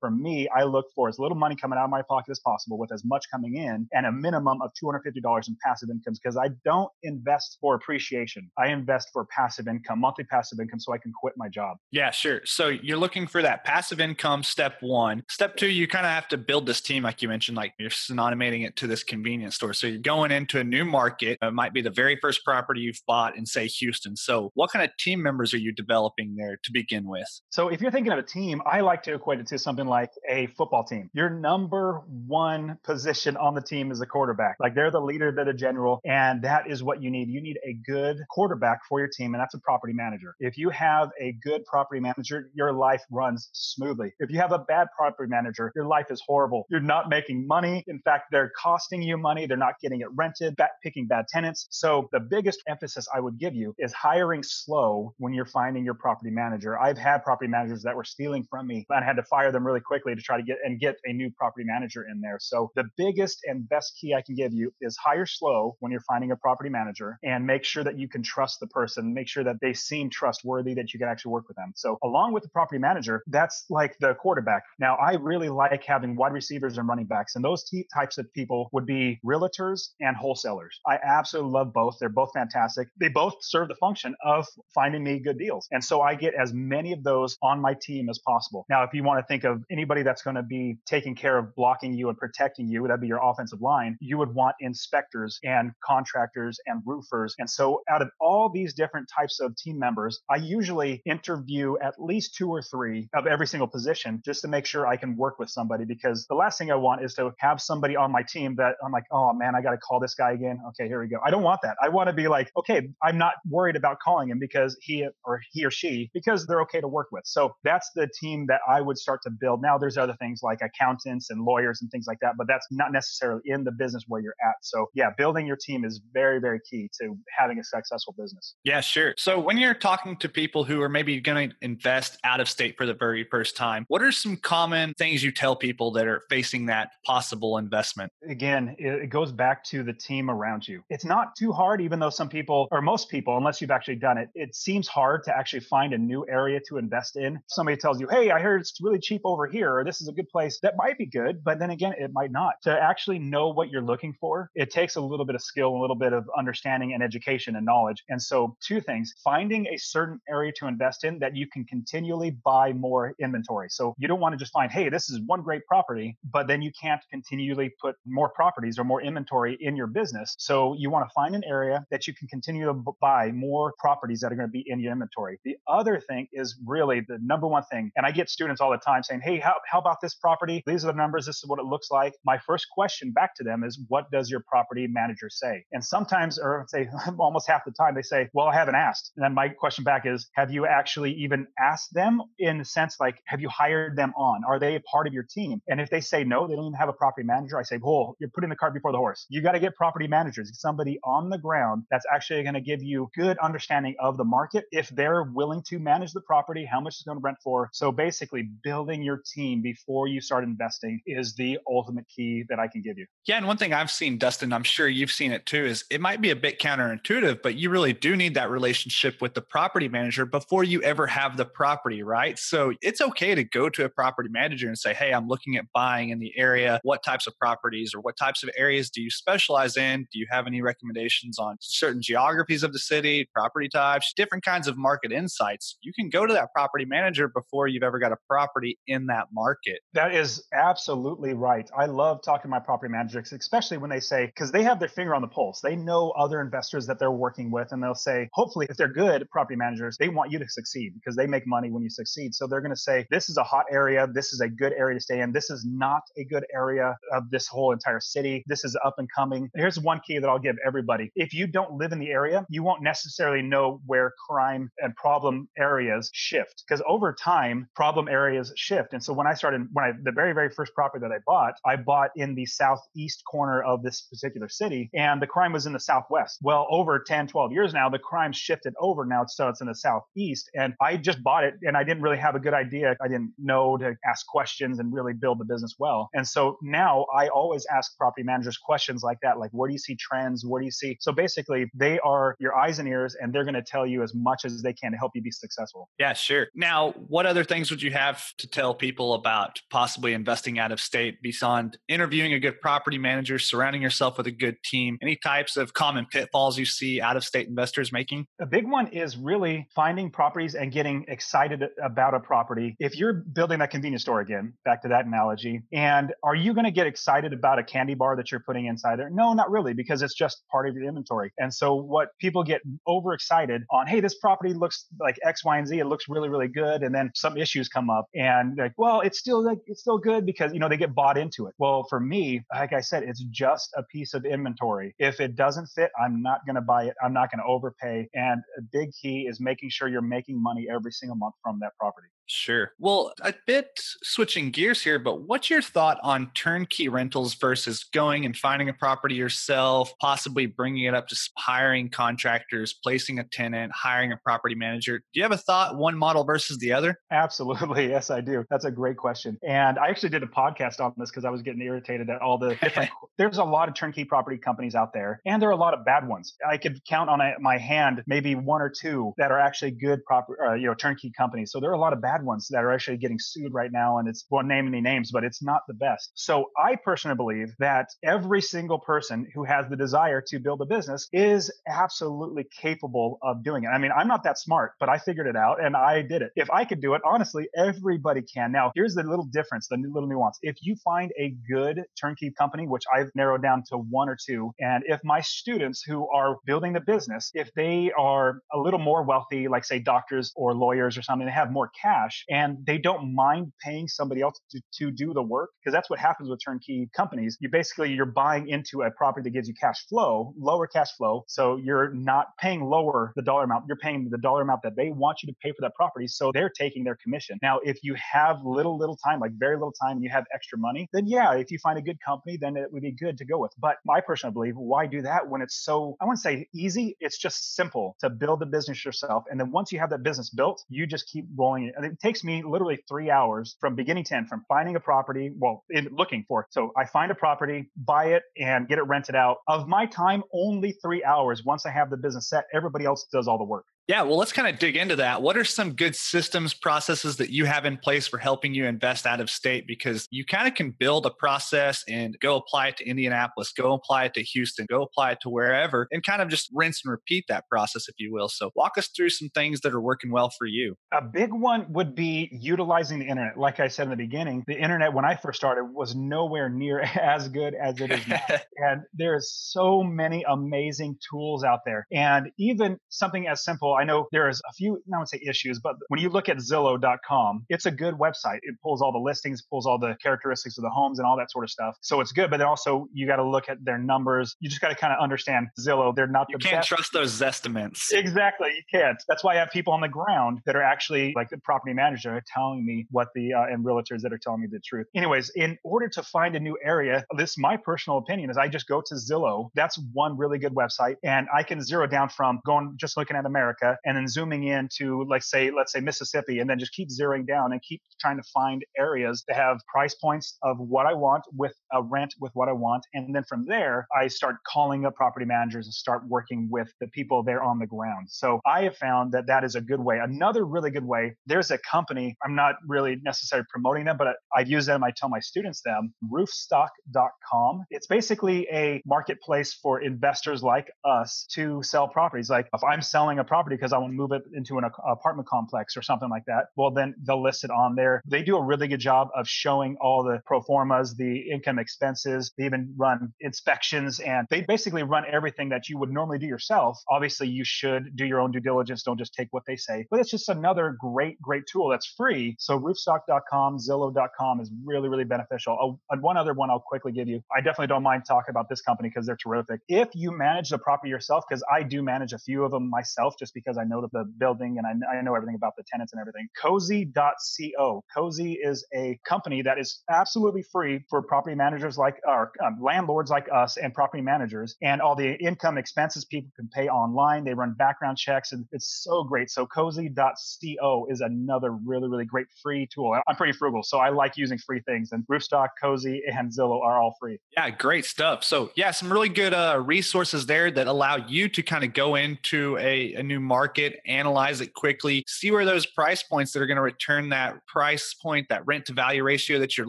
for 0.00 0.10
me, 0.10 0.48
I 0.48 0.64
look 0.64 0.86
for 0.94 1.08
as 1.08 1.18
little 1.18 1.36
money 1.36 1.54
coming 1.54 1.78
out 1.78 1.84
of 1.84 1.90
my 1.90 2.00
pocket 2.02 2.30
as 2.30 2.40
possible 2.40 2.78
with 2.78 2.92
as 2.92 3.04
much 3.04 3.26
coming 3.30 3.56
in 3.56 3.86
and 3.92 4.06
a 4.06 4.12
minimum 4.12 4.62
of 4.62 4.70
$250 4.82 5.48
in 5.48 5.56
passive 5.62 5.90
incomes 5.90 6.18
because 6.18 6.38
I 6.38 6.48
don't 6.64 6.90
invest 7.02 7.58
for 7.60 7.74
appreciation. 7.74 8.50
I 8.56 8.68
invest 8.68 9.10
for 9.12 9.26
passive 9.26 9.68
income, 9.68 10.00
monthly 10.00 10.24
passive 10.24 10.60
income, 10.60 10.80
so 10.80 10.94
I 10.94 10.98
can 10.98 11.12
quit 11.12 11.34
my 11.36 11.48
job. 11.48 11.76
Yeah, 11.90 12.10
sure. 12.10 12.40
So 12.44 12.68
you're 12.68 12.96
looking 12.96 13.26
for 13.26 13.42
that 13.42 13.64
passive 13.64 14.00
income, 14.00 14.42
step 14.42 14.76
one. 14.80 15.24
Step 15.28 15.56
two, 15.56 15.68
you 15.68 15.86
kind 15.86 16.06
of 16.06 16.12
have 16.12 16.28
to 16.28 16.38
build 16.38 16.64
this 16.64 16.80
team, 16.80 17.02
like 17.02 17.20
you 17.20 17.28
mentioned, 17.28 17.56
like 17.56 17.74
you're 17.78 17.90
synonymating 17.90 18.66
it 18.66 18.76
to 18.76 18.86
this 18.86 19.02
convenience 19.02 19.56
store. 19.56 19.74
So 19.74 19.86
you're 19.86 19.98
going 19.98 20.30
into 20.30 20.58
a 20.58 20.64
new 20.64 20.84
market, 20.84 21.38
it 21.50 21.54
might 21.54 21.72
be 21.72 21.82
the 21.82 21.90
very 21.90 22.16
first 22.20 22.44
property 22.44 22.80
you've 22.80 23.02
bought 23.06 23.36
in, 23.36 23.44
say, 23.44 23.66
Houston. 23.66 24.16
So, 24.16 24.50
what 24.54 24.70
kind 24.70 24.84
of 24.84 24.96
team 24.96 25.22
members 25.22 25.52
are 25.52 25.58
you 25.58 25.72
developing 25.72 26.36
there 26.36 26.58
to 26.62 26.72
begin 26.72 27.06
with? 27.06 27.28
So, 27.50 27.68
if 27.68 27.80
you're 27.80 27.90
thinking 27.90 28.12
of 28.12 28.18
a 28.18 28.22
team, 28.22 28.62
I 28.64 28.80
like 28.80 29.02
to 29.04 29.14
equate 29.14 29.40
it 29.40 29.46
to 29.48 29.58
something 29.58 29.86
like 29.86 30.10
a 30.28 30.46
football 30.56 30.84
team. 30.84 31.10
Your 31.12 31.28
number 31.28 32.02
one 32.26 32.78
position 32.84 33.36
on 33.36 33.54
the 33.54 33.60
team 33.60 33.90
is 33.90 34.00
a 34.00 34.06
quarterback. 34.06 34.56
Like 34.60 34.74
they're 34.74 34.90
the 34.90 35.00
leader, 35.00 35.32
they're 35.32 35.44
the 35.44 35.52
general, 35.52 36.00
and 36.04 36.42
that 36.42 36.70
is 36.70 36.82
what 36.82 37.02
you 37.02 37.10
need. 37.10 37.28
You 37.28 37.42
need 37.42 37.58
a 37.64 37.74
good 37.84 38.18
quarterback 38.30 38.80
for 38.88 38.98
your 39.00 39.08
team, 39.08 39.34
and 39.34 39.40
that's 39.40 39.54
a 39.54 39.60
property 39.60 39.92
manager. 39.92 40.34
If 40.38 40.56
you 40.56 40.70
have 40.70 41.10
a 41.20 41.32
good 41.42 41.64
property 41.66 42.00
manager, 42.00 42.50
your 42.54 42.72
life 42.72 43.02
runs 43.10 43.50
smoothly. 43.52 44.12
If 44.20 44.30
you 44.30 44.38
have 44.38 44.52
a 44.52 44.58
bad 44.58 44.88
property 44.96 45.28
manager, 45.28 45.72
your 45.74 45.86
life 45.86 46.06
is 46.10 46.22
horrible. 46.26 46.66
You're 46.70 46.80
not 46.80 47.08
making 47.08 47.46
money. 47.46 47.84
In 47.88 47.98
fact, 48.00 48.26
they're 48.30 48.52
costing 48.60 49.02
you 49.02 49.16
money. 49.16 49.46
They're 49.46 49.56
not 49.56 49.74
getting 49.82 50.00
it 50.00 50.08
rented, 50.14 50.56
picking 50.82 51.06
bad 51.06 51.26
tenants 51.28 51.39
tenants. 51.40 51.66
So 51.70 52.08
the 52.12 52.20
biggest 52.20 52.62
emphasis 52.68 53.08
I 53.14 53.20
would 53.20 53.38
give 53.38 53.54
you 53.54 53.74
is 53.78 53.92
hiring 53.92 54.42
slow 54.42 55.14
when 55.18 55.32
you're 55.32 55.46
finding 55.46 55.84
your 55.84 55.94
property 55.94 56.30
manager. 56.30 56.78
I've 56.78 56.98
had 56.98 57.24
property 57.24 57.48
managers 57.48 57.82
that 57.82 57.96
were 57.96 58.04
stealing 58.04 58.46
from 58.50 58.66
me 58.66 58.86
and 58.90 59.02
I 59.02 59.06
had 59.06 59.16
to 59.16 59.22
fire 59.22 59.50
them 59.52 59.66
really 59.66 59.80
quickly 59.80 60.14
to 60.14 60.20
try 60.20 60.36
to 60.36 60.42
get 60.42 60.58
and 60.64 60.78
get 60.78 60.96
a 61.04 61.12
new 61.12 61.30
property 61.30 61.64
manager 61.66 62.06
in 62.10 62.20
there. 62.20 62.38
So 62.40 62.70
the 62.76 62.84
biggest 62.96 63.40
and 63.44 63.68
best 63.68 63.96
key 64.00 64.14
I 64.14 64.22
can 64.22 64.34
give 64.34 64.52
you 64.52 64.72
is 64.80 64.96
hire 64.96 65.26
slow 65.26 65.76
when 65.80 65.90
you're 65.92 66.02
finding 66.02 66.30
a 66.30 66.36
property 66.36 66.70
manager 66.70 67.18
and 67.22 67.46
make 67.46 67.64
sure 67.64 67.84
that 67.84 67.98
you 67.98 68.08
can 68.08 68.22
trust 68.22 68.60
the 68.60 68.66
person, 68.66 69.14
make 69.14 69.28
sure 69.28 69.44
that 69.44 69.56
they 69.62 69.72
seem 69.72 70.10
trustworthy, 70.10 70.74
that 70.74 70.92
you 70.92 70.98
can 70.98 71.08
actually 71.08 71.32
work 71.32 71.48
with 71.48 71.56
them. 71.56 71.72
So 71.74 71.98
along 72.02 72.32
with 72.32 72.42
the 72.42 72.50
property 72.50 72.78
manager, 72.78 73.22
that's 73.28 73.64
like 73.70 73.96
the 74.00 74.14
quarterback. 74.14 74.62
Now 74.78 74.96
I 74.96 75.14
really 75.14 75.48
like 75.48 75.84
having 75.84 76.16
wide 76.16 76.32
receivers 76.32 76.76
and 76.76 76.86
running 76.86 77.06
backs 77.06 77.34
and 77.34 77.44
those 77.44 77.64
t- 77.64 77.86
types 77.94 78.18
of 78.18 78.30
people 78.34 78.68
would 78.72 78.86
be 78.86 79.20
realtors 79.24 79.90
and 80.00 80.16
wholesalers. 80.16 80.80
I 80.86 80.98
absolutely 81.02 81.29
love 81.34 81.72
both. 81.72 81.96
They're 81.98 82.08
both 82.08 82.30
fantastic. 82.34 82.88
They 82.98 83.08
both 83.08 83.34
serve 83.40 83.68
the 83.68 83.74
function 83.74 84.14
of 84.24 84.46
finding 84.74 85.02
me 85.04 85.18
good 85.20 85.38
deals. 85.38 85.68
And 85.70 85.84
so 85.84 86.00
I 86.00 86.14
get 86.14 86.34
as 86.34 86.52
many 86.52 86.92
of 86.92 87.02
those 87.02 87.36
on 87.42 87.60
my 87.60 87.74
team 87.74 88.08
as 88.08 88.18
possible. 88.18 88.66
Now, 88.68 88.82
if 88.84 88.94
you 88.94 89.02
want 89.02 89.20
to 89.20 89.26
think 89.26 89.44
of 89.44 89.62
anybody 89.70 90.02
that's 90.02 90.22
going 90.22 90.36
to 90.36 90.42
be 90.42 90.78
taking 90.86 91.14
care 91.14 91.38
of 91.38 91.54
blocking 91.54 91.94
you 91.94 92.08
and 92.08 92.18
protecting 92.18 92.68
you, 92.68 92.86
that'd 92.86 93.00
be 93.00 93.06
your 93.06 93.20
offensive 93.22 93.60
line, 93.60 93.96
you 94.00 94.18
would 94.18 94.34
want 94.34 94.56
inspectors 94.60 95.38
and 95.44 95.72
contractors 95.84 96.58
and 96.66 96.82
roofers. 96.84 97.34
And 97.38 97.48
so 97.48 97.82
out 97.88 98.02
of 98.02 98.10
all 98.20 98.50
these 98.50 98.74
different 98.74 99.08
types 99.08 99.40
of 99.40 99.56
team 99.56 99.78
members, 99.78 100.20
I 100.28 100.36
usually 100.36 101.02
interview 101.06 101.76
at 101.78 101.94
least 101.98 102.34
two 102.34 102.48
or 102.48 102.62
three 102.62 103.08
of 103.14 103.26
every 103.26 103.46
single 103.46 103.68
position 103.68 104.22
just 104.24 104.42
to 104.42 104.48
make 104.48 104.66
sure 104.66 104.86
I 104.86 104.96
can 104.96 105.16
work 105.16 105.38
with 105.38 105.50
somebody 105.50 105.84
because 105.84 106.26
the 106.26 106.34
last 106.34 106.58
thing 106.58 106.70
I 106.70 106.76
want 106.76 107.04
is 107.04 107.14
to 107.14 107.32
have 107.38 107.60
somebody 107.60 107.96
on 107.96 108.10
my 108.10 108.22
team 108.22 108.56
that 108.56 108.76
I'm 108.84 108.92
like, 108.92 109.04
oh 109.10 109.32
man, 109.32 109.54
I 109.54 109.62
got 109.62 109.72
to 109.72 109.78
call 109.78 110.00
this 110.00 110.14
guy 110.14 110.32
again. 110.32 110.60
Okay, 110.68 110.88
here 110.88 111.00
we 111.00 111.08
go. 111.08 111.18
I 111.24 111.30
don't 111.30 111.42
want 111.42 111.60
that. 111.62 111.76
I 111.82 111.88
want 111.88 112.08
to 112.08 112.12
be 112.12 112.28
like, 112.28 112.50
okay, 112.56 112.88
I'm 113.02 113.18
not 113.18 113.34
worried 113.48 113.76
about 113.76 113.98
calling 114.00 114.28
him 114.28 114.38
because 114.38 114.76
he 114.80 115.06
or 115.24 115.40
he 115.52 115.64
or 115.64 115.70
she 115.70 116.10
because 116.14 116.46
they're 116.46 116.62
okay 116.62 116.80
to 116.80 116.88
work 116.88 117.08
with. 117.12 117.24
So 117.26 117.54
that's 117.64 117.90
the 117.94 118.08
team 118.20 118.46
that 118.48 118.60
I 118.68 118.80
would 118.80 118.98
start 118.98 119.20
to 119.24 119.30
build. 119.30 119.62
Now 119.62 119.78
there's 119.78 119.96
other 119.96 120.14
things 120.14 120.40
like 120.42 120.58
accountants 120.62 121.30
and 121.30 121.42
lawyers 121.44 121.80
and 121.82 121.90
things 121.90 122.06
like 122.06 122.18
that, 122.20 122.34
but 122.36 122.46
that's 122.46 122.66
not 122.70 122.92
necessarily 122.92 123.42
in 123.44 123.64
the 123.64 123.72
business 123.72 124.04
where 124.08 124.20
you're 124.20 124.36
at. 124.44 124.54
So 124.62 124.90
yeah, 124.94 125.10
building 125.16 125.46
your 125.46 125.56
team 125.56 125.84
is 125.84 126.00
very 126.12 126.40
very 126.40 126.60
key 126.68 126.90
to 127.00 127.16
having 127.36 127.58
a 127.58 127.64
successful 127.64 128.14
business. 128.18 128.54
Yeah, 128.64 128.80
sure. 128.80 129.14
So 129.16 129.38
when 129.38 129.58
you're 129.58 129.74
talking 129.74 130.16
to 130.18 130.28
people 130.28 130.64
who 130.64 130.80
are 130.82 130.88
maybe 130.88 131.20
going 131.20 131.50
to 131.50 131.56
invest 131.62 132.18
out 132.24 132.40
of 132.40 132.48
state 132.48 132.76
for 132.76 132.86
the 132.86 132.94
very 132.94 133.26
first 133.30 133.56
time, 133.56 133.84
what 133.88 134.02
are 134.02 134.12
some 134.12 134.36
common 134.36 134.94
things 134.94 135.22
you 135.22 135.32
tell 135.32 135.56
people 135.56 135.90
that 135.92 136.06
are 136.06 136.22
facing 136.28 136.66
that 136.66 136.90
possible 137.04 137.58
investment? 137.58 138.12
Again, 138.28 138.76
it 138.78 139.10
goes 139.10 139.32
back 139.32 139.64
to 139.64 139.82
the 139.82 139.92
team 139.92 140.30
around 140.30 140.66
you. 140.66 140.82
It's 140.90 140.99
not 141.04 141.36
too 141.36 141.52
hard, 141.52 141.80
even 141.80 141.98
though 141.98 142.10
some 142.10 142.28
people, 142.28 142.68
or 142.70 142.82
most 142.82 143.08
people, 143.08 143.36
unless 143.36 143.60
you've 143.60 143.70
actually 143.70 143.96
done 143.96 144.18
it, 144.18 144.28
it 144.34 144.54
seems 144.54 144.88
hard 144.88 145.24
to 145.24 145.36
actually 145.36 145.60
find 145.60 145.92
a 145.92 145.98
new 145.98 146.26
area 146.28 146.60
to 146.68 146.78
invest 146.78 147.16
in. 147.16 147.40
Somebody 147.48 147.76
tells 147.76 148.00
you, 148.00 148.08
hey, 148.08 148.30
I 148.30 148.40
heard 148.40 148.60
it's 148.60 148.78
really 148.80 148.98
cheap 148.98 149.22
over 149.24 149.46
here, 149.46 149.78
or 149.78 149.84
this 149.84 150.00
is 150.00 150.08
a 150.08 150.12
good 150.12 150.28
place. 150.28 150.58
That 150.62 150.74
might 150.76 150.98
be 150.98 151.06
good, 151.06 151.42
but 151.44 151.58
then 151.58 151.70
again, 151.70 151.94
it 151.98 152.10
might 152.12 152.32
not. 152.32 152.54
To 152.62 152.70
actually 152.70 153.18
know 153.18 153.48
what 153.48 153.70
you're 153.70 153.82
looking 153.82 154.14
for, 154.20 154.50
it 154.54 154.70
takes 154.70 154.96
a 154.96 155.00
little 155.00 155.24
bit 155.24 155.34
of 155.34 155.42
skill, 155.42 155.74
a 155.74 155.80
little 155.80 155.96
bit 155.96 156.12
of 156.12 156.28
understanding 156.36 156.92
and 156.94 157.02
education 157.02 157.56
and 157.56 157.64
knowledge. 157.64 158.04
And 158.08 158.20
so, 158.20 158.56
two 158.60 158.80
things 158.80 159.14
finding 159.22 159.66
a 159.66 159.76
certain 159.76 160.20
area 160.28 160.52
to 160.58 160.66
invest 160.66 161.04
in 161.04 161.18
that 161.20 161.36
you 161.36 161.46
can 161.46 161.64
continually 161.64 162.30
buy 162.44 162.72
more 162.72 163.14
inventory. 163.20 163.68
So, 163.70 163.94
you 163.98 164.08
don't 164.08 164.20
want 164.20 164.32
to 164.32 164.38
just 164.38 164.52
find, 164.52 164.70
hey, 164.70 164.88
this 164.88 165.10
is 165.10 165.20
one 165.26 165.42
great 165.42 165.66
property, 165.66 166.16
but 166.30 166.46
then 166.46 166.62
you 166.62 166.72
can't 166.80 167.00
continually 167.10 167.72
put 167.80 167.96
more 168.06 168.28
properties 168.28 168.78
or 168.78 168.84
more 168.84 169.02
inventory 169.02 169.56
in 169.60 169.76
your 169.76 169.86
business. 169.86 170.34
So, 170.38 170.74
you 170.78 170.89
You 170.90 170.94
want 170.94 171.08
to 171.08 171.14
find 171.14 171.36
an 171.36 171.44
area 171.48 171.86
that 171.92 172.08
you 172.08 172.14
can 172.14 172.26
continue 172.26 172.66
to 172.66 172.74
buy 173.00 173.30
more 173.30 173.72
properties 173.78 174.18
that 174.22 174.32
are 174.32 174.34
going 174.34 174.48
to 174.48 174.50
be 174.50 174.64
in 174.66 174.80
your 174.80 174.90
inventory. 174.90 175.38
The 175.44 175.54
other 175.68 176.00
thing 176.00 176.26
is 176.32 176.58
really 176.66 177.02
the 177.06 177.16
number 177.22 177.46
one 177.46 177.62
thing. 177.70 177.92
And 177.94 178.04
I 178.04 178.10
get 178.10 178.28
students 178.28 178.60
all 178.60 178.72
the 178.72 178.78
time 178.78 179.04
saying, 179.04 179.20
Hey, 179.22 179.38
how, 179.38 179.54
how 179.70 179.78
about 179.78 179.98
this 180.02 180.16
property? 180.16 180.64
These 180.66 180.84
are 180.84 180.88
the 180.88 180.98
numbers. 180.98 181.26
This 181.26 181.36
is 181.36 181.44
what 181.46 181.60
it 181.60 181.64
looks 181.64 181.92
like. 181.92 182.14
My 182.24 182.38
first 182.44 182.66
question 182.74 183.12
back 183.12 183.36
to 183.36 183.44
them 183.44 183.62
is, 183.62 183.78
What 183.86 184.10
does 184.10 184.30
your 184.30 184.40
property 184.48 184.88
manager 184.88 185.28
say? 185.30 185.62
And 185.70 185.84
sometimes, 185.84 186.40
or 186.40 186.66
say 186.66 186.88
almost 187.20 187.46
half 187.46 187.64
the 187.64 187.70
time, 187.70 187.94
they 187.94 188.02
say, 188.02 188.28
Well, 188.34 188.48
I 188.48 188.54
haven't 188.56 188.74
asked. 188.74 189.12
And 189.16 189.24
then 189.24 189.32
my 189.32 189.48
question 189.50 189.84
back 189.84 190.06
is, 190.06 190.28
Have 190.34 190.50
you 190.50 190.66
actually 190.66 191.12
even 191.12 191.46
asked 191.56 191.94
them 191.94 192.20
in 192.40 192.58
the 192.58 192.64
sense 192.64 192.96
like, 192.98 193.22
Have 193.26 193.40
you 193.40 193.48
hired 193.48 193.96
them 193.96 194.12
on? 194.16 194.42
Are 194.44 194.58
they 194.58 194.74
a 194.74 194.80
part 194.80 195.06
of 195.06 195.12
your 195.12 195.24
team? 195.32 195.62
And 195.68 195.80
if 195.80 195.88
they 195.88 196.00
say 196.00 196.24
no, 196.24 196.48
they 196.48 196.56
don't 196.56 196.64
even 196.64 196.74
have 196.80 196.88
a 196.88 196.94
property 196.94 197.24
manager, 197.24 197.60
I 197.60 197.62
say, 197.62 197.78
Well, 197.80 198.16
you're 198.18 198.30
putting 198.34 198.50
the 198.50 198.56
cart 198.56 198.74
before 198.74 198.90
the 198.90 198.98
horse. 198.98 199.24
You 199.28 199.40
got 199.40 199.52
to 199.52 199.60
get 199.60 199.76
property 199.76 200.08
managers, 200.08 200.50
somebody 200.54 200.79
on 201.04 201.30
the 201.30 201.38
ground 201.38 201.84
that's 201.90 202.06
actually 202.12 202.42
going 202.42 202.54
to 202.54 202.60
give 202.60 202.82
you 202.82 203.10
good 203.16 203.38
understanding 203.38 203.94
of 204.00 204.16
the 204.16 204.24
market. 204.24 204.64
If 204.72 204.88
they're 204.90 205.24
willing 205.24 205.62
to 205.68 205.78
manage 205.78 206.12
the 206.12 206.20
property, 206.20 206.64
how 206.64 206.80
much 206.80 206.94
it's 206.94 207.02
going 207.02 207.18
to 207.18 207.22
rent 207.22 207.38
for. 207.42 207.68
So 207.72 207.92
basically, 207.92 208.48
building 208.62 209.02
your 209.02 209.22
team 209.34 209.62
before 209.62 210.08
you 210.08 210.20
start 210.20 210.44
investing 210.44 211.00
is 211.06 211.34
the 211.34 211.58
ultimate 211.68 212.06
key 212.14 212.44
that 212.48 212.58
I 212.58 212.68
can 212.68 212.82
give 212.82 212.98
you. 212.98 213.06
Yeah. 213.26 213.36
And 213.36 213.46
one 213.46 213.56
thing 213.56 213.72
I've 213.72 213.90
seen, 213.90 214.18
Dustin, 214.18 214.52
I'm 214.52 214.62
sure 214.62 214.88
you've 214.88 215.12
seen 215.12 215.32
it 215.32 215.46
too, 215.46 215.64
is 215.64 215.84
it 215.90 216.00
might 216.00 216.20
be 216.20 216.30
a 216.30 216.36
bit 216.36 216.58
counterintuitive, 216.58 217.42
but 217.42 217.56
you 217.56 217.70
really 217.70 217.92
do 217.92 218.16
need 218.16 218.34
that 218.34 218.50
relationship 218.50 219.20
with 219.20 219.34
the 219.34 219.42
property 219.42 219.88
manager 219.88 220.24
before 220.24 220.64
you 220.64 220.82
ever 220.82 221.06
have 221.06 221.36
the 221.36 221.44
property, 221.44 222.02
right? 222.02 222.38
So 222.38 222.72
it's 222.82 223.00
okay 223.00 223.34
to 223.34 223.44
go 223.44 223.68
to 223.68 223.84
a 223.84 223.88
property 223.88 224.28
manager 224.30 224.68
and 224.68 224.78
say, 224.78 224.94
Hey, 224.94 225.12
I'm 225.12 225.28
looking 225.28 225.56
at 225.56 225.64
buying 225.74 226.10
in 226.10 226.18
the 226.18 226.32
area. 226.36 226.80
What 226.82 227.02
types 227.02 227.26
of 227.26 227.36
properties 227.38 227.94
or 227.94 228.00
what 228.00 228.16
types 228.16 228.42
of 228.42 228.50
areas 228.56 228.90
do 228.90 229.02
you 229.02 229.10
specialize 229.10 229.76
in? 229.76 230.06
Do 230.12 230.18
you 230.18 230.26
have 230.30 230.46
any 230.46 230.60
recommendations 230.70 231.38
on 231.38 231.56
certain 231.60 232.00
geographies 232.02 232.62
of 232.62 232.72
the 232.72 232.78
city, 232.78 233.28
property 233.34 233.68
types, 233.68 234.12
different 234.16 234.44
kinds 234.44 234.68
of 234.68 234.76
market 234.76 235.12
insights? 235.12 235.76
You 235.82 235.92
can 235.92 236.08
go 236.08 236.26
to 236.26 236.32
that 236.34 236.48
property 236.54 236.84
manager 236.84 237.28
before 237.28 237.66
you've 237.66 237.82
ever 237.82 237.98
got 237.98 238.12
a 238.12 238.16
property 238.28 238.78
in 238.86 239.06
that 239.06 239.26
market. 239.32 239.80
That 239.94 240.14
is 240.14 240.44
absolutely 240.52 241.34
right. 241.34 241.68
I 241.76 241.86
love 241.86 242.22
talking 242.22 242.42
to 242.42 242.48
my 242.48 242.60
property 242.60 242.92
managers, 242.92 243.32
especially 243.32 243.78
when 243.78 243.90
they 243.90 244.00
say, 244.00 244.26
because 244.26 244.52
they 244.52 244.62
have 244.62 244.78
their 244.78 244.88
finger 244.88 245.14
on 245.14 245.22
the 245.22 245.28
pulse. 245.28 245.60
They 245.60 245.76
know 245.76 246.10
other 246.10 246.40
investors 246.40 246.86
that 246.86 246.98
they're 246.98 247.10
working 247.10 247.50
with, 247.50 247.72
and 247.72 247.82
they'll 247.82 247.94
say, 247.94 248.28
hopefully, 248.32 248.66
if 248.70 248.76
they're 248.76 248.92
good 248.92 249.28
property 249.30 249.56
managers, 249.56 249.96
they 249.98 250.08
want 250.08 250.30
you 250.30 250.38
to 250.38 250.48
succeed 250.48 250.92
because 250.94 251.16
they 251.16 251.26
make 251.26 251.46
money 251.46 251.70
when 251.70 251.82
you 251.82 251.90
succeed. 251.90 252.34
So 252.34 252.46
they're 252.46 252.60
going 252.60 252.74
to 252.74 252.80
say, 252.80 253.06
this 253.10 253.28
is 253.28 253.36
a 253.36 253.42
hot 253.42 253.66
area. 253.70 254.06
This 254.12 254.32
is 254.32 254.40
a 254.40 254.48
good 254.48 254.72
area 254.72 254.98
to 254.98 255.02
stay 255.02 255.20
in. 255.20 255.32
This 255.32 255.50
is 255.50 255.66
not 255.68 256.02
a 256.16 256.24
good 256.24 256.44
area 256.54 256.96
of 257.12 257.30
this 257.30 257.46
whole 257.46 257.72
entire 257.72 258.00
city. 258.00 258.42
This 258.46 258.64
is 258.64 258.76
up 258.84 258.94
and 258.98 259.08
coming. 259.14 259.48
Here's 259.54 259.78
one 259.78 260.00
key 260.06 260.18
that 260.18 260.28
I'll 260.28 260.38
give 260.38 260.56
everybody. 260.66 261.10
If 261.14 261.32
you 261.32 261.46
don't 261.46 261.72
live 261.72 261.92
in 261.92 261.98
the 261.98 262.10
area, 262.10 262.46
you 262.48 262.62
won't 262.62 262.82
necessarily 262.82 263.42
know 263.42 263.80
where 263.86 264.12
crime 264.28 264.70
and 264.78 264.94
problem 264.96 265.48
areas 265.58 266.10
shift 266.12 266.64
because 266.66 266.82
over 266.86 267.12
time, 267.12 267.68
problem 267.74 268.08
areas 268.08 268.52
shift. 268.56 268.92
And 268.92 269.02
so 269.02 269.12
when 269.12 269.26
I 269.26 269.34
started, 269.34 269.66
when 269.72 269.84
I, 269.84 269.92
the 270.02 270.12
very, 270.12 270.32
very 270.32 270.50
first 270.50 270.74
property 270.74 271.02
that 271.06 271.12
I 271.12 271.18
bought, 271.26 271.54
I 271.64 271.76
bought 271.76 272.10
in 272.16 272.34
the 272.34 272.46
southeast 272.46 273.22
corner 273.30 273.62
of 273.62 273.82
this 273.82 274.02
particular 274.02 274.48
city 274.48 274.90
and 274.94 275.20
the 275.20 275.26
crime 275.26 275.52
was 275.52 275.66
in 275.66 275.72
the 275.72 275.80
southwest. 275.80 276.38
Well, 276.42 276.66
over 276.70 276.98
10, 276.98 277.28
12 277.28 277.52
years 277.52 277.72
now, 277.72 277.88
the 277.88 277.98
crime 277.98 278.32
shifted 278.32 278.74
over 278.80 279.04
now. 279.04 279.24
So 279.26 279.48
it's 279.48 279.60
in 279.60 279.66
the 279.66 279.74
southeast. 279.74 280.50
And 280.54 280.74
I 280.80 280.96
just 280.96 281.22
bought 281.22 281.44
it 281.44 281.54
and 281.62 281.76
I 281.76 281.84
didn't 281.84 282.02
really 282.02 282.18
have 282.18 282.34
a 282.34 282.40
good 282.40 282.54
idea. 282.54 282.96
I 283.02 283.08
didn't 283.08 283.32
know 283.38 283.76
to 283.78 283.94
ask 284.06 284.26
questions 284.26 284.78
and 284.78 284.92
really 284.92 285.12
build 285.12 285.38
the 285.38 285.44
business 285.44 285.74
well. 285.78 286.08
And 286.14 286.26
so 286.26 286.58
now 286.62 287.06
I 287.14 287.28
always 287.28 287.66
ask 287.74 287.96
property 287.96 288.22
managers 288.22 288.58
questions 288.58 289.02
like 289.02 289.18
that, 289.22 289.38
like 289.38 289.50
where 289.52 289.68
do 289.68 289.72
you 289.72 289.78
see 289.78 289.96
trends? 289.96 290.44
Where 290.50 290.60
do 290.60 290.66
you 290.66 290.72
see? 290.72 290.96
So 291.00 291.12
basically, 291.12 291.70
they 291.74 291.98
are 292.00 292.36
your 292.38 292.56
eyes 292.56 292.78
and 292.78 292.88
ears, 292.88 293.16
and 293.20 293.32
they're 293.32 293.44
going 293.44 293.54
to 293.54 293.62
tell 293.62 293.86
you 293.86 294.02
as 294.02 294.12
much 294.14 294.44
as 294.44 294.62
they 294.62 294.72
can 294.72 294.92
to 294.92 294.98
help 294.98 295.12
you 295.14 295.22
be 295.22 295.30
successful. 295.30 295.88
Yeah, 295.98 296.12
sure. 296.12 296.48
Now, 296.54 296.92
what 296.92 297.26
other 297.26 297.44
things 297.44 297.70
would 297.70 297.82
you 297.82 297.92
have 297.92 298.24
to 298.38 298.48
tell 298.48 298.74
people 298.74 299.14
about 299.14 299.60
possibly 299.70 300.12
investing 300.12 300.58
out 300.58 300.72
of 300.72 300.80
state 300.80 301.22
beyond 301.22 301.78
interviewing 301.88 302.32
a 302.32 302.40
good 302.40 302.60
property 302.60 302.98
manager, 302.98 303.38
surrounding 303.38 303.82
yourself 303.82 304.18
with 304.18 304.26
a 304.26 304.32
good 304.32 304.56
team? 304.64 304.98
Any 305.00 305.16
types 305.16 305.56
of 305.56 305.72
common 305.72 306.06
pitfalls 306.10 306.58
you 306.58 306.64
see 306.64 307.00
out 307.00 307.16
of 307.16 307.24
state 307.24 307.48
investors 307.48 307.92
making? 307.92 308.26
A 308.40 308.46
big 308.46 308.68
one 308.68 308.88
is 308.88 309.16
really 309.16 309.68
finding 309.74 310.10
properties 310.10 310.54
and 310.54 310.72
getting 310.72 311.04
excited 311.08 311.64
about 311.82 312.14
a 312.14 312.20
property. 312.20 312.76
If 312.78 312.96
you're 312.96 313.12
building 313.12 313.60
that 313.60 313.70
convenience 313.70 314.02
store 314.02 314.20
again, 314.20 314.54
back 314.64 314.82
to 314.82 314.88
that 314.88 315.06
analogy, 315.06 315.62
and 315.72 316.12
are 316.22 316.34
you 316.34 316.54
going 316.54 316.64
to 316.64 316.70
get 316.70 316.86
excited 316.86 317.32
about 317.32 317.58
a 317.58 317.64
candy 317.64 317.94
bar 317.94 318.16
that 318.16 318.30
you're 318.30 318.40
putting 318.40 318.66
inside 318.66 318.98
there? 318.98 319.10
No, 319.10 319.32
not 319.34 319.50
really, 319.50 319.74
because 319.74 320.02
it's 320.02 320.14
just 320.14 320.39
part 320.50 320.68
of 320.68 320.74
your 320.74 320.84
inventory. 320.84 321.32
And 321.38 321.52
so 321.52 321.74
what 321.74 322.10
people 322.18 322.42
get 322.42 322.62
overexcited 322.86 323.62
on, 323.70 323.86
hey, 323.86 324.00
this 324.00 324.16
property 324.16 324.54
looks 324.54 324.86
like 324.98 325.18
X, 325.24 325.44
Y, 325.44 325.58
and 325.58 325.66
Z. 325.66 325.78
It 325.78 325.86
looks 325.86 326.08
really, 326.08 326.28
really 326.28 326.48
good. 326.48 326.82
And 326.82 326.94
then 326.94 327.10
some 327.14 327.36
issues 327.36 327.68
come 327.68 327.90
up 327.90 328.06
and 328.14 328.56
like, 328.56 328.72
well, 328.76 329.00
it's 329.00 329.18
still 329.18 329.42
like, 329.42 329.58
it's 329.66 329.80
still 329.80 329.98
good 329.98 330.26
because, 330.26 330.52
you 330.52 330.58
know, 330.58 330.68
they 330.68 330.76
get 330.76 330.94
bought 330.94 331.18
into 331.18 331.46
it. 331.46 331.54
Well, 331.58 331.86
for 331.88 332.00
me, 332.00 332.42
like 332.54 332.72
I 332.72 332.80
said, 332.80 333.02
it's 333.02 333.22
just 333.30 333.70
a 333.76 333.82
piece 333.84 334.14
of 334.14 334.24
inventory. 334.24 334.94
If 334.98 335.20
it 335.20 335.36
doesn't 335.36 335.66
fit, 335.66 335.90
I'm 336.02 336.22
not 336.22 336.44
going 336.46 336.56
to 336.56 336.62
buy 336.62 336.84
it. 336.84 336.94
I'm 337.02 337.12
not 337.12 337.30
going 337.30 337.40
to 337.40 337.46
overpay. 337.46 338.08
And 338.14 338.42
a 338.58 338.62
big 338.72 338.90
key 338.92 339.26
is 339.28 339.40
making 339.40 339.70
sure 339.70 339.88
you're 339.88 340.02
making 340.02 340.42
money 340.42 340.66
every 340.72 340.92
single 340.92 341.16
month 341.16 341.34
from 341.42 341.58
that 341.60 341.72
property. 341.78 342.08
Sure. 342.30 342.72
Well, 342.78 343.12
a 343.22 343.34
bit 343.44 343.80
switching 344.04 344.52
gears 344.52 344.80
here, 344.80 345.00
but 345.00 345.22
what's 345.22 345.50
your 345.50 345.60
thought 345.60 345.98
on 346.04 346.30
turnkey 346.34 346.88
rentals 346.88 347.34
versus 347.34 347.82
going 347.82 348.24
and 348.24 348.36
finding 348.36 348.68
a 348.68 348.72
property 348.72 349.16
yourself, 349.16 349.92
possibly 350.00 350.46
bringing 350.46 350.84
it 350.84 350.94
up 350.94 351.08
to 351.08 351.16
hiring 351.36 351.90
contractors, 351.90 352.72
placing 352.72 353.18
a 353.18 353.24
tenant, 353.24 353.72
hiring 353.74 354.12
a 354.12 354.16
property 354.16 354.54
manager? 354.54 354.98
Do 354.98 355.04
you 355.18 355.24
have 355.24 355.32
a 355.32 355.36
thought, 355.36 355.76
one 355.76 355.98
model 355.98 356.22
versus 356.22 356.58
the 356.58 356.72
other? 356.72 357.00
Absolutely. 357.10 357.80
Yes, 357.90 358.10
I 358.10 358.20
do. 358.20 358.44
That's 358.50 358.66
a 358.66 358.70
great 358.70 358.96
question. 358.96 359.36
And 359.42 359.76
I 359.76 359.88
actually 359.88 360.10
did 360.10 360.22
a 360.22 360.26
podcast 360.26 360.80
on 360.80 360.92
this 360.96 361.10
because 361.10 361.24
I 361.24 361.30
was 361.30 361.42
getting 361.42 361.60
irritated 361.62 362.08
at 362.08 362.20
all 362.20 362.38
the 362.38 362.54
different. 362.54 362.90
there's 363.18 363.38
a 363.38 363.44
lot 363.44 363.68
of 363.68 363.74
turnkey 363.74 364.04
property 364.04 364.38
companies 364.38 364.76
out 364.76 364.92
there, 364.92 365.20
and 365.26 365.42
there 365.42 365.48
are 365.48 365.52
a 365.52 365.56
lot 365.56 365.74
of 365.74 365.84
bad 365.84 366.06
ones. 366.06 366.36
I 366.48 366.56
could 366.56 366.78
count 366.84 367.10
on 367.10 367.20
my 367.40 367.58
hand 367.58 368.04
maybe 368.06 368.36
one 368.36 368.62
or 368.62 368.70
two 368.70 369.12
that 369.16 369.32
are 369.32 369.40
actually 369.40 369.72
good 369.72 370.04
proper, 370.04 370.50
uh, 370.50 370.54
you 370.54 370.66
know, 370.66 370.74
turnkey 370.74 371.10
companies. 371.16 371.50
So 371.50 371.58
there 371.58 371.70
are 371.70 371.74
a 371.74 371.80
lot 371.80 371.92
of 371.92 372.00
bad 372.00 372.19
ones 372.24 372.48
that 372.50 372.64
are 372.64 372.72
actually 372.72 372.96
getting 372.96 373.18
sued 373.18 373.52
right 373.52 373.70
now, 373.72 373.98
and 373.98 374.08
it's 374.08 374.24
won't 374.30 374.46
name 374.46 374.66
any 374.66 374.80
names, 374.80 375.10
but 375.10 375.24
it's 375.24 375.42
not 375.42 375.62
the 375.68 375.74
best. 375.74 376.10
So 376.14 376.50
I 376.56 376.76
personally 376.76 377.16
believe 377.16 377.54
that 377.58 377.86
every 378.02 378.42
single 378.42 378.78
person 378.78 379.26
who 379.34 379.44
has 379.44 379.66
the 379.68 379.76
desire 379.76 380.22
to 380.28 380.38
build 380.38 380.60
a 380.60 380.66
business 380.66 381.08
is 381.12 381.50
absolutely 381.66 382.46
capable 382.60 383.18
of 383.22 383.42
doing 383.44 383.64
it. 383.64 383.68
I 383.68 383.78
mean, 383.78 383.92
I'm 383.96 384.08
not 384.08 384.24
that 384.24 384.38
smart, 384.38 384.72
but 384.80 384.88
I 384.88 384.98
figured 384.98 385.26
it 385.26 385.36
out 385.36 385.62
and 385.62 385.76
I 385.76 386.02
did 386.02 386.22
it. 386.22 386.32
If 386.36 386.50
I 386.50 386.64
could 386.64 386.80
do 386.80 386.94
it, 386.94 387.02
honestly, 387.04 387.48
everybody 387.56 388.22
can. 388.22 388.52
Now, 388.52 388.72
here's 388.74 388.94
the 388.94 389.02
little 389.02 389.26
difference, 389.26 389.68
the 389.68 389.76
little 389.76 390.08
nuance. 390.08 390.38
If 390.42 390.56
you 390.60 390.76
find 390.84 391.10
a 391.18 391.34
good 391.50 391.82
turnkey 392.00 392.32
company, 392.36 392.66
which 392.66 392.84
I've 392.94 393.10
narrowed 393.14 393.42
down 393.42 393.62
to 393.70 393.76
one 393.76 394.08
or 394.08 394.16
two, 394.16 394.52
and 394.60 394.84
if 394.86 395.00
my 395.04 395.20
students 395.20 395.82
who 395.82 396.08
are 396.10 396.36
building 396.46 396.72
the 396.72 396.80
business, 396.80 397.30
if 397.34 397.52
they 397.54 397.90
are 397.98 398.40
a 398.52 398.58
little 398.58 398.78
more 398.78 399.02
wealthy, 399.02 399.48
like 399.48 399.64
say 399.64 399.78
doctors 399.78 400.32
or 400.36 400.54
lawyers 400.54 400.96
or 400.96 401.02
something, 401.02 401.26
they 401.26 401.32
have 401.32 401.50
more 401.50 401.70
cash 401.80 402.09
and 402.28 402.58
they 402.66 402.78
don't 402.78 403.14
mind 403.14 403.52
paying 403.62 403.88
somebody 403.88 404.20
else 404.20 404.38
to, 404.50 404.60
to 404.78 404.90
do 404.90 405.12
the 405.12 405.22
work, 405.22 405.50
because 405.60 405.72
that's 405.72 405.90
what 405.90 405.98
happens 405.98 406.28
with 406.28 406.40
turnkey 406.44 406.88
companies. 406.94 407.36
You 407.40 407.48
basically, 407.50 407.92
you're 407.92 408.06
buying 408.06 408.48
into 408.48 408.82
a 408.82 408.90
property 408.90 409.24
that 409.24 409.30
gives 409.30 409.48
you 409.48 409.54
cash 409.54 409.86
flow, 409.88 410.34
lower 410.38 410.66
cash 410.66 410.90
flow. 410.96 411.24
So 411.28 411.56
you're 411.56 411.92
not 411.92 412.26
paying 412.38 412.62
lower 412.62 413.12
the 413.16 413.22
dollar 413.22 413.44
amount. 413.44 413.64
You're 413.68 413.76
paying 413.76 414.08
the 414.10 414.18
dollar 414.18 414.42
amount 414.42 414.62
that 414.62 414.76
they 414.76 414.90
want 414.90 415.22
you 415.22 415.28
to 415.28 415.36
pay 415.42 415.50
for 415.50 415.62
that 415.62 415.74
property. 415.74 416.06
So 416.06 416.30
they're 416.32 416.50
taking 416.50 416.84
their 416.84 416.96
commission. 416.96 417.38
Now, 417.42 417.60
if 417.64 417.78
you 417.82 417.94
have 418.12 418.36
little, 418.44 418.78
little 418.78 418.96
time, 418.96 419.20
like 419.20 419.32
very 419.38 419.56
little 419.56 419.72
time, 419.72 419.96
and 419.96 420.04
you 420.04 420.10
have 420.10 420.24
extra 420.34 420.58
money, 420.58 420.88
then 420.92 421.06
yeah, 421.06 421.34
if 421.34 421.50
you 421.50 421.58
find 421.58 421.78
a 421.78 421.82
good 421.82 421.98
company, 422.04 422.36
then 422.36 422.56
it 422.56 422.72
would 422.72 422.82
be 422.82 422.92
good 422.92 423.18
to 423.18 423.24
go 423.24 423.38
with. 423.38 423.52
But 423.58 423.76
I 423.88 424.00
personally 424.00 424.32
believe, 424.32 424.56
why 424.56 424.86
do 424.86 425.02
that 425.02 425.28
when 425.28 425.42
it's 425.42 425.64
so, 425.64 425.96
I 426.00 426.04
wouldn't 426.04 426.20
say 426.20 426.48
easy. 426.54 426.96
It's 427.00 427.18
just 427.18 427.54
simple 427.54 427.96
to 428.00 428.10
build 428.10 428.40
the 428.40 428.46
business 428.46 428.84
yourself. 428.84 429.24
And 429.30 429.38
then 429.38 429.50
once 429.50 429.72
you 429.72 429.78
have 429.78 429.90
that 429.90 430.02
business 430.02 430.30
built, 430.30 430.62
you 430.68 430.86
just 430.86 431.06
keep 431.08 431.26
rolling 431.36 431.64
it. 431.64 431.74
And 431.76 431.84
it 431.84 431.99
takes 432.02 432.24
me 432.24 432.42
literally 432.42 432.78
three 432.88 433.10
hours 433.10 433.56
from 433.60 433.74
beginning 433.74 434.04
to 434.04 434.16
end, 434.16 434.28
from 434.28 434.44
finding 434.48 434.76
a 434.76 434.80
property, 434.80 435.30
well, 435.36 435.64
in 435.70 435.88
looking 435.92 436.24
for. 436.26 436.46
So 436.50 436.72
I 436.76 436.86
find 436.86 437.10
a 437.10 437.14
property, 437.14 437.70
buy 437.76 438.06
it, 438.06 438.22
and 438.38 438.68
get 438.68 438.78
it 438.78 438.82
rented 438.82 439.14
out. 439.14 439.38
Of 439.48 439.68
my 439.68 439.86
time, 439.86 440.22
only 440.32 440.72
three 440.82 441.04
hours. 441.04 441.44
Once 441.44 441.66
I 441.66 441.70
have 441.70 441.90
the 441.90 441.96
business 441.96 442.28
set, 442.28 442.44
everybody 442.52 442.84
else 442.84 443.06
does 443.12 443.28
all 443.28 443.38
the 443.38 443.44
work. 443.44 443.64
Yeah, 443.88 444.02
well, 444.02 444.16
let's 444.18 444.32
kind 444.32 444.46
of 444.46 444.60
dig 444.60 444.76
into 444.76 444.94
that. 444.96 445.20
What 445.20 445.36
are 445.36 445.44
some 445.44 445.72
good 445.72 445.96
systems, 445.96 446.54
processes 446.54 447.16
that 447.16 447.30
you 447.30 447.44
have 447.46 447.64
in 447.64 447.76
place 447.76 448.06
for 448.06 448.18
helping 448.18 448.54
you 448.54 448.66
invest 448.66 449.04
out 449.04 449.20
of 449.20 449.28
state? 449.28 449.66
Because 449.66 450.06
you 450.12 450.24
kind 450.24 450.46
of 450.46 450.54
can 450.54 450.70
build 450.70 451.06
a 451.06 451.10
process 451.10 451.82
and 451.88 452.16
go 452.20 452.36
apply 452.36 452.68
it 452.68 452.76
to 452.76 452.88
Indianapolis, 452.88 453.52
go 453.52 453.72
apply 453.72 454.04
it 454.04 454.14
to 454.14 454.22
Houston, 454.22 454.66
go 454.70 454.82
apply 454.82 455.12
it 455.12 455.18
to 455.22 455.28
wherever, 455.28 455.88
and 455.90 456.04
kind 456.04 456.22
of 456.22 456.28
just 456.28 456.50
rinse 456.54 456.82
and 456.84 456.92
repeat 456.92 457.24
that 457.28 457.48
process, 457.48 457.88
if 457.88 457.96
you 457.98 458.12
will. 458.12 458.28
So, 458.28 458.50
walk 458.54 458.78
us 458.78 458.88
through 458.88 459.10
some 459.10 459.28
things 459.30 459.60
that 459.62 459.74
are 459.74 459.80
working 459.80 460.12
well 460.12 460.30
for 460.38 460.46
you. 460.46 460.76
A 460.92 461.02
big 461.02 461.32
one 461.32 461.66
would 461.72 461.96
be 461.96 462.28
utilizing 462.30 463.00
the 463.00 463.06
internet. 463.06 463.38
Like 463.38 463.58
I 463.58 463.66
said 463.66 463.84
in 463.84 463.90
the 463.90 463.96
beginning, 463.96 464.44
the 464.46 464.56
internet, 464.56 464.94
when 464.94 465.04
I 465.04 465.16
first 465.16 465.40
started, 465.40 465.64
was 465.64 465.96
nowhere 465.96 466.48
near 466.48 466.80
as 467.00 467.28
good 467.28 467.54
as 467.54 467.80
it 467.80 467.90
is 467.90 468.06
now. 468.06 468.20
and 468.56 468.82
there's 468.94 469.32
so 469.32 469.82
many 469.82 470.24
amazing 470.28 470.96
tools 471.10 471.42
out 471.42 471.60
there. 471.64 471.86
And 471.92 472.30
even 472.38 472.78
something 472.88 473.26
as 473.26 473.42
simple, 473.44 473.69
I 473.74 473.84
know 473.84 474.08
there's 474.12 474.40
a 474.48 474.52
few, 474.52 474.82
I 474.94 474.98
would 474.98 475.08
say 475.08 475.20
issues, 475.26 475.60
but 475.60 475.76
when 475.88 476.00
you 476.00 476.08
look 476.08 476.28
at 476.28 476.38
Zillow.com, 476.38 477.46
it's 477.48 477.66
a 477.66 477.70
good 477.70 477.94
website. 477.94 478.38
It 478.42 478.56
pulls 478.62 478.82
all 478.82 478.92
the 478.92 478.98
listings, 478.98 479.42
pulls 479.42 479.66
all 479.66 479.78
the 479.78 479.96
characteristics 480.02 480.58
of 480.58 480.62
the 480.62 480.70
homes 480.70 480.98
and 480.98 481.06
all 481.06 481.16
that 481.16 481.30
sort 481.30 481.44
of 481.44 481.50
stuff. 481.50 481.76
So 481.80 482.00
it's 482.00 482.12
good, 482.12 482.30
but 482.30 482.38
then 482.38 482.46
also 482.46 482.86
you 482.92 483.06
got 483.06 483.16
to 483.16 483.28
look 483.28 483.48
at 483.48 483.64
their 483.64 483.78
numbers. 483.78 484.36
You 484.40 484.48
just 484.48 484.60
got 484.60 484.68
to 484.68 484.74
kind 484.74 484.92
of 484.92 485.02
understand 485.02 485.48
Zillow. 485.58 485.94
They're 485.94 486.06
not 486.06 486.28
the 486.30 486.38
best. 486.38 486.44
you 486.44 486.48
the 486.48 486.50
can't 486.50 486.60
best. 486.60 486.68
trust 486.68 486.92
those 486.92 487.22
estimates. 487.22 487.92
Exactly. 487.92 488.48
You 488.48 488.62
can't. 488.80 489.02
That's 489.08 489.24
why 489.24 489.34
I 489.34 489.38
have 489.38 489.50
people 489.50 489.72
on 489.72 489.80
the 489.80 489.88
ground 489.88 490.40
that 490.46 490.56
are 490.56 490.62
actually 490.62 491.12
like 491.16 491.30
the 491.30 491.38
property 491.38 491.74
manager 491.74 492.22
telling 492.32 492.64
me 492.64 492.86
what 492.90 493.08
the, 493.14 493.34
uh, 493.34 493.42
and 493.50 493.64
realtors 493.64 494.00
that 494.02 494.12
are 494.12 494.18
telling 494.18 494.40
me 494.40 494.48
the 494.50 494.60
truth. 494.60 494.86
Anyways, 494.94 495.30
in 495.34 495.58
order 495.64 495.88
to 495.88 496.02
find 496.02 496.36
a 496.36 496.40
new 496.40 496.56
area, 496.64 497.04
this, 497.16 497.36
my 497.38 497.56
personal 497.56 497.98
opinion 497.98 498.30
is 498.30 498.36
I 498.36 498.48
just 498.48 498.66
go 498.66 498.80
to 498.86 498.94
Zillow. 498.94 499.50
That's 499.54 499.78
one 499.92 500.16
really 500.16 500.38
good 500.38 500.54
website 500.54 500.96
and 501.02 501.28
I 501.34 501.42
can 501.42 501.62
zero 501.62 501.86
down 501.86 502.08
from 502.08 502.40
going, 502.44 502.74
just 502.76 502.96
looking 502.96 503.16
at 503.16 503.26
America 503.26 503.59
and 503.84 503.96
then 503.96 504.08
zooming 504.08 504.44
in 504.44 504.68
to 504.78 505.04
like 505.08 505.22
say, 505.22 505.50
let's 505.50 505.72
say 505.72 505.80
Mississippi, 505.80 506.38
and 506.38 506.48
then 506.48 506.58
just 506.58 506.72
keep 506.72 506.88
zeroing 506.88 507.26
down 507.26 507.52
and 507.52 507.60
keep 507.62 507.82
trying 508.00 508.16
to 508.16 508.22
find 508.34 508.64
areas 508.78 509.24
that 509.28 509.36
have 509.36 509.58
price 509.72 509.94
points 509.94 510.38
of 510.42 510.58
what 510.58 510.86
I 510.86 510.94
want 510.94 511.24
with 511.32 511.54
a 511.72 511.82
rent 511.82 512.14
with 512.20 512.32
what 512.34 512.48
I 512.48 512.52
want. 512.52 512.84
And 512.94 513.14
then 513.14 513.24
from 513.24 513.44
there, 513.46 513.86
I 513.96 514.08
start 514.08 514.36
calling 514.46 514.86
up 514.86 514.94
property 514.94 515.26
managers 515.26 515.66
and 515.66 515.74
start 515.74 516.02
working 516.08 516.48
with 516.50 516.72
the 516.80 516.88
people 516.88 517.22
there 517.22 517.42
on 517.42 517.58
the 517.58 517.66
ground. 517.66 518.08
So 518.10 518.40
I 518.46 518.62
have 518.62 518.76
found 518.76 519.12
that 519.12 519.26
that 519.26 519.44
is 519.44 519.54
a 519.54 519.60
good 519.60 519.80
way. 519.80 519.98
Another 520.02 520.44
really 520.44 520.70
good 520.70 520.84
way, 520.84 521.16
there's 521.26 521.50
a 521.50 521.58
company, 521.58 522.16
I'm 522.24 522.34
not 522.34 522.56
really 522.66 522.96
necessarily 523.02 523.46
promoting 523.50 523.84
them, 523.84 523.96
but 523.96 524.16
I 524.34 524.40
use 524.40 524.66
them. 524.66 524.84
I 524.84 524.90
tell 524.90 525.08
my 525.08 525.20
students 525.20 525.62
them, 525.62 525.92
roofstock.com. 526.12 527.64
It's 527.70 527.86
basically 527.86 528.46
a 528.52 528.82
marketplace 528.86 529.54
for 529.54 529.80
investors 529.80 530.42
like 530.42 530.70
us 530.84 531.26
to 531.32 531.62
sell 531.62 531.88
properties. 531.88 532.30
Like 532.30 532.48
if 532.54 532.62
I'm 532.64 532.82
selling 532.82 533.18
a 533.18 533.24
property 533.24 533.49
because 533.56 533.72
I 533.72 533.78
want 533.78 533.92
to 533.92 533.96
move 533.96 534.12
it 534.12 534.22
into 534.34 534.58
an 534.58 534.64
apartment 534.88 535.28
complex 535.28 535.76
or 535.76 535.82
something 535.82 536.08
like 536.08 536.24
that, 536.26 536.46
well, 536.56 536.70
then 536.70 536.94
they'll 537.02 537.22
list 537.22 537.44
it 537.44 537.50
on 537.50 537.74
there. 537.74 538.02
They 538.06 538.22
do 538.22 538.36
a 538.36 538.42
really 538.42 538.68
good 538.68 538.80
job 538.80 539.08
of 539.16 539.28
showing 539.28 539.76
all 539.80 540.02
the 540.02 540.20
pro 540.24 540.40
formas, 540.42 540.96
the 540.96 541.30
income 541.30 541.58
expenses. 541.58 542.32
They 542.36 542.44
even 542.44 542.74
run 542.76 543.12
inspections 543.20 544.00
and 544.00 544.26
they 544.30 544.42
basically 544.42 544.82
run 544.82 545.04
everything 545.10 545.50
that 545.50 545.68
you 545.68 545.78
would 545.78 545.90
normally 545.90 546.18
do 546.18 546.26
yourself. 546.26 546.78
Obviously, 546.88 547.28
you 547.28 547.44
should 547.44 547.96
do 547.96 548.04
your 548.04 548.20
own 548.20 548.30
due 548.30 548.40
diligence. 548.40 548.82
Don't 548.82 548.98
just 548.98 549.14
take 549.14 549.28
what 549.30 549.44
they 549.46 549.56
say, 549.56 549.86
but 549.90 550.00
it's 550.00 550.10
just 550.10 550.28
another 550.28 550.76
great, 550.78 551.20
great 551.20 551.44
tool 551.46 551.68
that's 551.68 551.86
free. 551.86 552.36
So 552.38 552.58
roofstock.com, 552.58 553.58
zillow.com 553.58 554.40
is 554.40 554.50
really, 554.64 554.88
really 554.88 555.04
beneficial. 555.04 555.56
Oh, 555.60 555.80
and 555.90 556.02
one 556.02 556.16
other 556.16 556.32
one 556.34 556.50
I'll 556.50 556.60
quickly 556.60 556.92
give 556.92 557.08
you. 557.08 557.22
I 557.34 557.40
definitely 557.40 557.68
don't 557.68 557.82
mind 557.82 558.04
talking 558.06 558.30
about 558.30 558.48
this 558.48 558.60
company 558.62 558.88
because 558.88 559.06
they're 559.06 559.16
terrific. 559.16 559.60
If 559.68 559.88
you 559.94 560.16
manage 560.16 560.50
the 560.50 560.58
property 560.58 560.90
yourself, 560.90 561.24
because 561.28 561.42
I 561.50 561.62
do 561.62 561.82
manage 561.82 562.12
a 562.12 562.18
few 562.18 562.44
of 562.44 562.50
them 562.50 562.68
myself 562.70 563.14
just 563.18 563.34
because 563.44 563.58
I 563.58 563.64
know 563.64 563.86
the 563.92 564.04
building 564.18 564.58
and 564.58 564.66
I, 564.66 564.98
I 564.98 565.02
know 565.02 565.14
everything 565.14 565.34
about 565.34 565.56
the 565.56 565.64
tenants 565.70 565.92
and 565.92 566.00
everything. 566.00 566.28
Cozy.co. 566.40 567.84
Cozy 567.94 568.32
is 568.34 568.66
a 568.74 568.98
company 569.04 569.42
that 569.42 569.58
is 569.58 569.82
absolutely 569.90 570.42
free 570.42 570.84
for 570.88 571.02
property 571.02 571.34
managers 571.34 571.78
like 571.78 572.00
our 572.06 572.32
um, 572.44 572.58
landlords 572.60 573.10
like 573.10 573.26
us 573.32 573.56
and 573.56 573.72
property 573.74 574.02
managers 574.02 574.56
and 574.62 574.80
all 574.80 574.94
the 574.94 575.14
income 575.14 575.58
expenses 575.58 576.04
people 576.04 576.30
can 576.36 576.48
pay 576.48 576.68
online. 576.68 577.24
They 577.24 577.34
run 577.34 577.54
background 577.58 577.98
checks 577.98 578.32
and 578.32 578.46
it's 578.52 578.82
so 578.82 579.04
great. 579.04 579.30
So 579.30 579.46
cozy.co 579.46 580.86
is 580.90 581.00
another 581.00 581.52
really, 581.52 581.88
really 581.88 582.04
great 582.04 582.26
free 582.42 582.68
tool. 582.72 582.98
I'm 583.06 583.16
pretty 583.16 583.32
frugal, 583.32 583.62
so 583.62 583.78
I 583.78 583.90
like 583.90 584.16
using 584.16 584.38
free 584.38 584.60
things 584.60 584.92
and 584.92 585.04
Roofstock, 585.10 585.48
Cozy, 585.60 586.02
and 586.06 586.30
Zillow 586.30 586.62
are 586.62 586.80
all 586.80 586.96
free. 587.00 587.18
Yeah, 587.32 587.50
great 587.50 587.84
stuff. 587.84 588.24
So 588.24 588.50
yeah, 588.54 588.70
some 588.70 588.92
really 588.92 589.08
good 589.08 589.34
uh, 589.34 589.62
resources 589.64 590.26
there 590.26 590.50
that 590.50 590.66
allow 590.66 590.96
you 590.96 591.28
to 591.28 591.42
kind 591.42 591.64
of 591.64 591.72
go 591.72 591.94
into 591.94 592.56
a, 592.58 592.94
a 592.94 593.02
new 593.02 593.20
market, 593.30 593.78
analyze 593.86 594.40
it 594.40 594.54
quickly, 594.54 595.04
see 595.06 595.30
where 595.30 595.44
those 595.44 595.64
price 595.64 596.02
points 596.02 596.32
that 596.32 596.42
are 596.42 596.46
going 596.46 596.56
to 596.56 596.62
return 596.62 597.10
that 597.10 597.46
price 597.46 597.94
point, 597.94 598.26
that 598.28 598.42
rent 598.44 598.66
to 598.66 598.72
value 598.72 599.04
ratio 599.04 599.38
that 599.38 599.56
you're 599.56 599.68